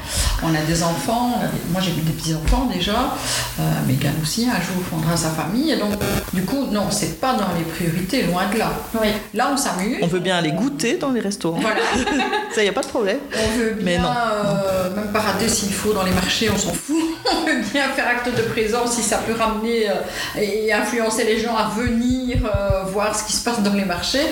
On 0.43 0.54
a 0.54 0.62
des 0.67 0.82
enfants. 0.84 1.39
Moi, 1.72 1.82
j'ai 1.82 1.91
des 1.91 2.12
petits-enfants 2.12 2.70
déjà. 2.74 3.13
Euh, 3.60 3.63
Megan 3.88 4.13
aussi, 4.22 4.46
un 4.46 4.62
jour, 4.62 4.82
fondera 4.89 5.15
sa 5.15 5.30
famille. 5.30 5.72
Et 5.72 5.78
donc, 5.78 5.91
du 6.34 6.43
coup, 6.43 6.65
non, 6.72 6.88
c'est 6.89 7.20
pas 7.20 7.34
dans 7.34 7.50
les 7.58 7.63
priorités, 7.63 8.24
loin 8.24 8.43
de 8.52 8.58
là. 8.58 8.72
Oui. 9.00 9.10
Là, 9.34 9.50
on 9.54 9.58
s'amuse. 9.58 9.98
On 10.02 10.08
veut 10.08 10.20
bien 10.20 10.38
aller 10.38 10.52
goûter 10.52 10.98
dans 10.98 11.12
les 11.12 11.20
restaurants. 11.20 11.60
Voilà. 11.60 11.82
Ça, 12.54 12.62
il 12.62 12.63
n'y 12.63 12.70
a 12.70 12.74
pas 12.74 12.82
de 12.82 12.88
problème. 12.88 13.20
On 13.34 13.58
veut 13.58 13.72
bien, 13.72 13.86
Mais 13.86 13.98
non. 14.00 14.10
euh, 14.10 14.96
même 14.96 15.12
parader 15.12 15.48
s'il 15.48 15.74
faut 15.74 15.93
dans 15.93 16.04
les 16.04 16.12
marchés, 16.12 16.50
on 16.54 16.58
s'en 16.58 16.74
fout. 16.74 16.96
On 17.32 17.46
veut 17.46 17.62
bien 17.74 17.88
faire 17.89 18.08
acte 18.08 18.36
de 18.36 18.41
présence 18.43 18.93
si 18.93 19.02
ça 19.04 19.17
peut 19.17 19.34
ramener 19.34 19.89
euh, 19.89 19.93
et 20.41 20.72
influencer 20.72 21.26
les 21.26 21.39
gens 21.39 21.56
à 21.56 21.70
venir 21.70 22.38
euh, 22.46 22.84
voir 22.91 23.15
ce 23.17 23.26
qui 23.26 23.34
se 23.34 23.43
passe 23.43 23.62
dans 23.62 23.74
les 23.74 23.86
marchés. 23.86 24.26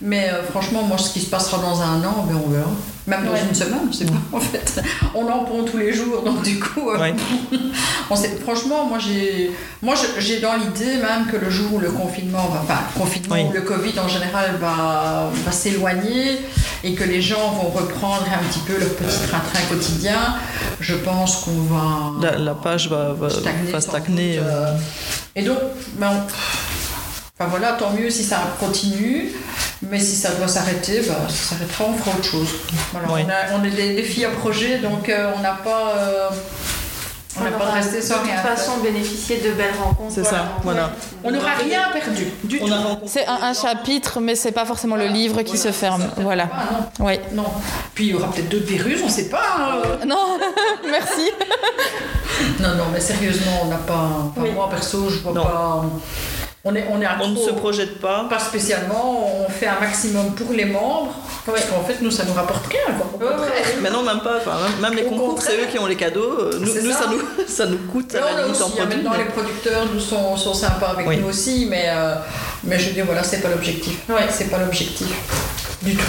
Mais 0.00 0.28
euh, 0.30 0.42
franchement, 0.50 0.82
moi, 0.82 0.98
ce 0.98 1.12
qui 1.12 1.20
se 1.20 1.30
passera 1.30 1.58
dans 1.58 1.80
un 1.80 2.04
an, 2.04 2.26
ben, 2.28 2.38
on 2.44 2.50
verra. 2.50 2.70
Même 3.12 3.26
dans 3.26 3.32
Ouais. 3.32 3.42
une 3.48 3.54
semaine, 3.54 3.88
je 3.90 3.96
sais 3.98 4.04
pas, 4.06 4.20
en 4.32 4.40
fait. 4.40 4.80
On 5.14 5.26
en 5.28 5.44
prend 5.44 5.62
tous 5.64 5.76
les 5.76 5.92
jours, 5.92 6.22
donc 6.22 6.42
du 6.42 6.58
coup, 6.58 6.88
euh, 6.90 6.98
Ouais. 6.98 7.14
on 8.10 8.16
sait, 8.16 8.38
franchement, 8.42 8.86
moi, 8.86 8.98
j'ai, 8.98 9.52
moi, 9.82 9.94
j'ai 10.18 10.40
dans 10.40 10.54
l'idée 10.56 10.96
même 10.96 11.26
que 11.30 11.36
le 11.36 11.50
jour 11.50 11.74
où 11.74 11.78
le 11.78 11.90
confinement 11.90 12.46
va, 12.48 12.60
enfin, 12.62 12.80
confinement 12.98 13.34
Oui. 13.36 13.42
ou 13.50 13.52
le 13.52 13.60
Covid 13.62 13.92
en 13.98 14.08
général 14.08 14.56
va, 14.60 15.30
va 15.44 15.52
s'éloigner 15.52 16.38
et 16.84 16.94
que 16.94 17.04
les 17.04 17.20
gens 17.20 17.50
vont 17.50 17.68
reprendre 17.68 18.24
un 18.32 18.42
petit 18.48 18.60
peu 18.60 18.78
leur 18.78 18.88
petit 18.94 19.18
train-train 19.28 19.60
quotidien, 19.68 20.20
je 20.80 20.94
pense 20.94 21.36
qu'on 21.44 21.60
va 21.74 22.12
La, 22.22 22.38
la 22.38 22.54
page 22.54 22.88
va, 22.88 23.12
va, 23.12 23.28
stagner. 23.30 23.70
va 23.72 23.80
sans 23.80 23.90
stagner. 23.90 24.36
doute, 24.36 24.44
euh. 24.46 24.76
Et 25.36 25.42
donc, 25.42 25.58
ben, 25.98 26.08
on- 26.12 26.26
enfin 27.42 27.48
voilà, 27.50 27.72
tant 27.72 27.90
mieux 27.90 28.10
si 28.10 28.22
ça 28.24 28.38
continue. 28.58 29.32
Mais 29.82 29.98
si 29.98 30.14
ça 30.14 30.30
doit 30.34 30.46
s'arrêter, 30.48 31.00
ben, 31.00 31.14
ça 31.28 31.50
s'arrêtera, 31.54 31.84
on 31.88 31.94
fera 31.94 32.16
autre 32.16 32.24
chose. 32.24 32.48
Voilà, 32.92 33.08
Oui. 33.12 33.22
on, 33.26 33.30
a, 33.30 33.58
on 33.60 33.64
est 33.64 33.70
des, 33.70 33.94
des 33.96 34.02
filles 34.04 34.26
à 34.26 34.30
projet, 34.30 34.78
donc 34.78 35.08
euh, 35.08 35.32
on 35.36 35.40
n'a 35.40 35.52
pas. 35.54 35.94
euh, 35.96 36.28
On 37.40 37.42
n'a 37.44 37.50
pas 37.50 37.66
de 37.66 37.70
rester 37.72 38.00
sans 38.02 38.16
de 38.16 38.20
toute 38.20 38.30
rien 38.30 38.42
façon 38.42 38.72
bénéficier 38.82 39.38
de 39.38 39.50
belles 39.52 39.74
rencontres. 39.82 40.12
C'est 40.14 40.22
ça, 40.24 40.52
voilà. 40.62 40.92
On 41.24 41.30
n'aura 41.32 41.54
rien 41.54 41.80
perdu 41.92 42.26
du 42.44 42.60
On 42.62 42.66
tout. 42.68 42.74
C'est 43.06 43.26
un, 43.26 43.38
un 43.42 43.54
chapitre, 43.54 44.20
mais 44.20 44.34
c'est 44.36 44.52
pas 44.52 44.66
forcément 44.66 44.96
le 44.96 45.06
livre 45.06 45.42
qui 45.42 45.56
se 45.58 45.72
ferme. 45.72 46.04
Voilà. 46.18 46.48
Ah, 46.52 46.62
non, 47.00 47.06
Oui. 47.06 47.18
non. 47.32 47.46
Puis 47.94 48.04
il 48.06 48.10
y 48.12 48.14
aura 48.14 48.30
peut-être 48.30 48.50
d'autres 48.50 48.66
virus, 48.66 49.00
on 49.02 49.06
ne 49.06 49.10
sait 49.10 49.28
pas. 49.30 49.82
euh. 49.84 50.04
Non, 50.06 50.38
merci. 50.90 51.30
Non, 52.60 52.74
non, 52.76 52.84
mais 52.92 53.00
sérieusement, 53.00 53.62
on 53.64 53.66
n'a 53.66 53.76
pas. 53.78 54.08
enfin, 54.36 54.48
Moi, 54.54 54.68
perso, 54.70 55.08
je 55.08 55.18
vois 55.20 55.32
Non. 55.32 55.42
pas. 55.42 55.84
On 56.64 56.74
est, 56.76 56.84
on 56.92 57.00
est 57.02 57.06
On 57.20 57.28
ne 57.30 57.36
se 57.36 57.50
projette 57.50 57.98
pas. 58.00 58.26
Pas 58.30 58.38
spécialement, 58.38 59.26
on 59.44 59.50
fait 59.50 59.66
un 59.66 59.80
maximum 59.80 60.32
pour 60.36 60.52
les 60.52 60.64
membres. 60.64 61.12
Parce 61.44 61.64
qu'en 61.64 61.82
fait, 61.82 62.00
nous, 62.00 62.10
ça 62.12 62.24
nous 62.24 62.34
rapporte 62.34 62.64
rien. 62.68 62.94
Quoi. 62.96 63.18
Mais 63.82 63.90
non, 63.90 64.04
même 64.04 64.20
pas. 64.20 64.36
Enfin, 64.36 64.58
même, 64.80 64.94
les 64.94 65.02
Au 65.04 65.08
concours, 65.08 65.42
c'est 65.42 65.56
eux 65.56 65.66
qui 65.70 65.78
ont 65.80 65.86
les 65.86 65.96
cadeaux. 65.96 66.38
Euh, 66.38 66.58
Nous, 66.60 66.92
ça. 66.92 66.98
ça. 66.98 67.06
nous, 67.10 67.20
ça 67.48 67.66
nous 67.66 67.78
coûte 67.90 68.14
à 68.14 68.20
Là, 68.20 68.26
on 68.32 68.36
la 68.36 68.44
en 68.46 68.50
hein, 68.50 68.52
produit. 68.54 68.80
maintenant, 68.96 69.10
mais- 69.10 69.18
les 69.18 69.30
producteurs 69.30 69.86
nous 69.92 69.98
sont, 69.98 70.36
sont 70.36 70.54
sympas 70.54 70.90
avec 70.90 71.08
Oui. 71.08 71.16
nous 71.16 71.28
aussi, 71.28 71.66
mais, 71.68 71.86
euh, 71.88 72.14
mais 72.62 72.78
je 72.78 72.86
veux 72.88 72.92
dire, 72.94 73.06
voilà, 73.06 73.24
c'est 73.24 73.40
pas 73.40 73.48
l'objectif. 73.48 73.98
Ouais, 74.08 74.26
c'est 74.30 74.48
pas 74.48 74.58
l'objectif. 74.58 75.08
Du 75.82 75.96
tout. 75.96 76.06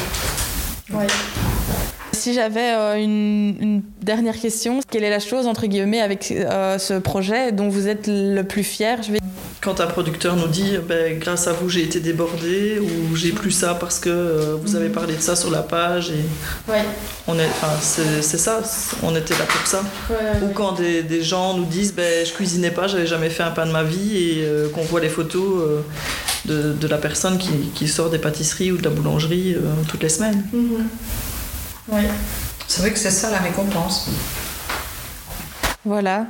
Si 2.24 2.34
j'avais 2.34 2.72
euh, 2.74 2.96
une, 3.04 3.58
une 3.60 3.82
dernière 4.02 4.40
question, 4.40 4.80
quelle 4.90 5.04
est 5.04 5.10
la 5.10 5.20
chose, 5.20 5.46
entre 5.46 5.68
guillemets, 5.68 6.00
avec 6.00 6.32
euh, 6.32 6.78
ce 6.78 6.94
projet 6.94 7.52
dont 7.52 7.68
vous 7.68 7.90
êtes 7.90 8.06
le 8.08 8.44
plus 8.44 8.64
fier? 8.64 9.04
Je 9.04 9.12
vais... 9.12 9.20
Quand 9.60 9.82
un 9.82 9.88
producteur 9.88 10.38
nous 10.38 10.48
dit 10.48 10.78
ben, 10.88 11.20
grâce 11.20 11.48
à 11.48 11.52
vous 11.52 11.68
j'ai 11.68 11.84
été 11.84 12.00
débordé 12.00 12.80
ou 12.80 13.14
j'ai 13.18 13.34
plus 13.34 13.52
ça 13.52 13.76
parce 13.76 14.00
que 14.00 14.10
euh, 14.10 14.56
vous 14.62 14.78
avez 14.78 14.88
parlé 14.88 15.16
de 15.18 15.22
ça 15.22 15.36
sur 15.36 15.52
la 15.52 15.64
page 15.64 16.12
et 16.12 16.72
Ouais. 16.72 16.84
on 17.28 17.38
est 17.38 17.46
enfin 17.46 17.74
c'est 17.82 18.38
ça 18.38 18.62
on 19.04 19.14
était 19.18 19.34
là 19.34 19.46
pour 19.46 19.68
ça. 19.68 19.84
Ou 20.44 20.54
quand 20.54 20.74
des, 20.80 21.04
des 21.04 21.24
gens 21.24 21.58
nous 21.58 21.66
disent 21.66 21.94
ben 21.94 22.26
je 22.26 22.32
cuisinais 22.32 22.72
pas 22.72 22.88
j'avais 22.88 23.08
jamais 23.08 23.30
fait 23.30 23.44
un 23.44 23.52
pain 23.52 23.66
de 23.66 23.72
ma 23.72 23.84
vie 23.84 24.18
et 24.18 24.44
euh, 24.46 24.70
qu'on 24.70 24.84
voit 24.84 25.02
les 25.02 25.10
photos 25.10 25.62
euh, 25.62 25.82
de, 26.46 26.72
de 26.74 26.88
la 26.88 26.98
personne 26.98 27.38
qui, 27.38 27.52
qui 27.76 27.90
sort 27.90 28.10
des 28.10 28.20
pâtisseries 28.20 28.72
ou 28.72 28.78
de 28.78 28.84
la 28.84 28.92
boulangerie 28.92 29.56
euh, 29.56 29.60
toutes 29.90 30.04
les 30.04 30.10
semaines 30.10 30.42
C'est 32.68 32.82
vrai 32.82 32.92
que 32.92 33.00
c'est 33.00 33.12
ça 33.12 33.30
la 33.30 33.40
récompense. 33.40 34.10
Voilà. 35.86 36.26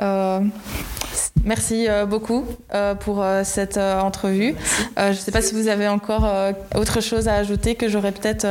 Euh, 0.00 0.40
merci 1.44 1.86
euh, 1.88 2.06
beaucoup 2.06 2.44
euh, 2.74 2.94
pour 2.94 3.22
euh, 3.22 3.42
cette 3.44 3.76
entrevue. 3.78 4.54
Je 4.96 5.08
ne 5.08 5.12
sais 5.12 5.32
pas 5.32 5.42
si 5.42 5.54
vous 5.54 5.68
avez 5.68 5.88
encore 5.88 6.28
autre 6.74 7.00
chose 7.00 7.28
à 7.28 7.34
ajouter 7.34 7.74
que 7.74 7.88
j'aurais 7.88 8.12
peut-être 8.12 8.46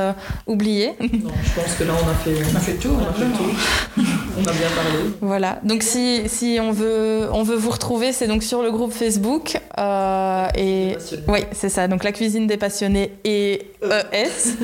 oublié. 0.48 0.94
non 1.00 1.32
je 1.44 1.62
pense 1.62 1.74
que 1.78 1.84
là 1.84 1.94
on 1.94 2.10
a 2.10 2.14
fait 2.14 2.36
On 2.52 2.56
a 2.56 2.60
fait 2.60 2.74
tout. 2.74 2.92
on 2.96 3.10
a 3.10 3.14
fait 3.14 3.26
tout 3.26 4.04
on 4.38 4.42
a 4.42 4.52
bien 4.52 4.70
parlé 4.76 5.00
Voilà. 5.22 5.60
Donc 5.64 5.84
si, 5.84 6.24
si 6.28 6.58
on, 6.62 6.72
veut, 6.72 7.30
on 7.32 7.44
veut 7.44 7.56
vous 7.56 7.70
retrouver, 7.70 8.12
c'est 8.12 8.28
donc 8.28 8.44
sur 8.44 8.62
le 8.62 8.72
groupe 8.72 8.92
Facebook. 8.92 9.60
euh, 9.78 10.48
et 10.56 10.98
oui, 11.28 11.40
c'est 11.52 11.70
ça. 11.70 11.88
Donc 11.88 12.04
la 12.04 12.12
cuisine 12.12 12.48
des 12.48 12.58
passionnés 12.58 13.14
et 13.24 13.68
ES. 13.84 14.28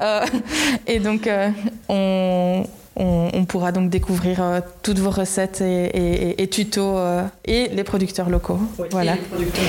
Euh, 0.00 0.24
et 0.86 0.98
donc 0.98 1.26
euh, 1.26 1.50
on, 1.88 2.64
on, 2.96 3.30
on 3.32 3.44
pourra 3.44 3.72
donc 3.72 3.90
découvrir 3.90 4.42
euh, 4.42 4.60
toutes 4.82 4.98
vos 4.98 5.10
recettes 5.10 5.60
et, 5.60 5.84
et- 5.86 6.28
et- 6.30 6.42
et 6.42 6.48
tutos 6.48 6.98
euh, 6.98 7.24
et 7.44 7.68
les 7.68 7.84
producteurs 7.84 8.28
locaux. 8.30 8.58
Oui. 8.78 8.88
Voilà. 8.90 9.14
Et 9.14 9.18
les 9.18 9.22
producteurs. 9.24 9.62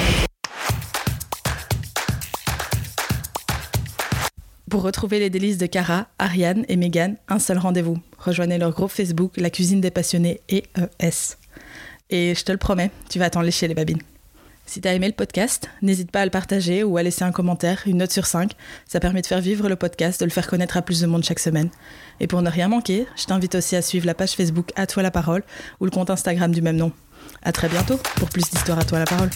Pour 4.69 4.81
retrouver 4.81 5.19
les 5.19 5.29
délices 5.29 5.57
de 5.59 5.67
Cara, 5.67 6.07
Ariane 6.17 6.65
et 6.67 6.77
Megan, 6.77 7.15
un 7.29 7.37
seul 7.39 7.59
rendez-vous. 7.59 7.97
Rejoignez 8.17 8.57
leur 8.57 8.71
groupe 8.71 8.89
Facebook, 8.91 9.33
La 9.37 9.49
Cuisine 9.51 9.81
des 9.81 9.91
Passionnés 9.91 10.41
et 10.49 10.63
ES. 10.99 11.37
Et 12.09 12.33
je 12.35 12.43
te 12.43 12.51
le 12.51 12.57
promets, 12.57 12.89
tu 13.09 13.19
vas 13.19 13.29
t'en 13.29 13.41
lécher 13.41 13.67
les 13.67 13.75
babines. 13.75 14.01
Si 14.65 14.81
t'as 14.81 14.93
aimé 14.93 15.07
le 15.07 15.13
podcast, 15.13 15.69
n'hésite 15.81 16.09
pas 16.09 16.21
à 16.21 16.25
le 16.25 16.31
partager 16.31 16.83
ou 16.83 16.97
à 16.97 17.03
laisser 17.03 17.23
un 17.23 17.31
commentaire, 17.31 17.83
une 17.85 17.97
note 17.97 18.11
sur 18.11 18.25
5. 18.25 18.53
Ça 18.87 18.99
permet 18.99 19.21
de 19.21 19.27
faire 19.27 19.41
vivre 19.41 19.67
le 19.67 19.75
podcast, 19.75 20.19
de 20.19 20.25
le 20.25 20.31
faire 20.31 20.47
connaître 20.47 20.77
à 20.77 20.81
plus 20.81 21.01
de 21.01 21.07
monde 21.07 21.23
chaque 21.23 21.39
semaine. 21.39 21.69
Et 22.19 22.27
pour 22.27 22.41
ne 22.41 22.49
rien 22.49 22.69
manquer, 22.69 23.05
je 23.15 23.25
t'invite 23.25 23.55
aussi 23.55 23.75
à 23.75 23.81
suivre 23.81 24.05
la 24.05 24.13
page 24.15 24.31
Facebook 24.31 24.71
À 24.75 24.87
toi 24.87 25.03
la 25.03 25.11
parole 25.11 25.43
ou 25.79 25.85
le 25.85 25.91
compte 25.91 26.09
Instagram 26.09 26.51
du 26.51 26.61
même 26.61 26.77
nom. 26.77 26.91
À 27.43 27.51
très 27.51 27.69
bientôt 27.69 27.99
pour 28.15 28.29
plus 28.29 28.49
d'histoires 28.49 28.79
à 28.79 28.85
toi 28.85 28.99
la 28.99 29.05
parole. 29.05 29.29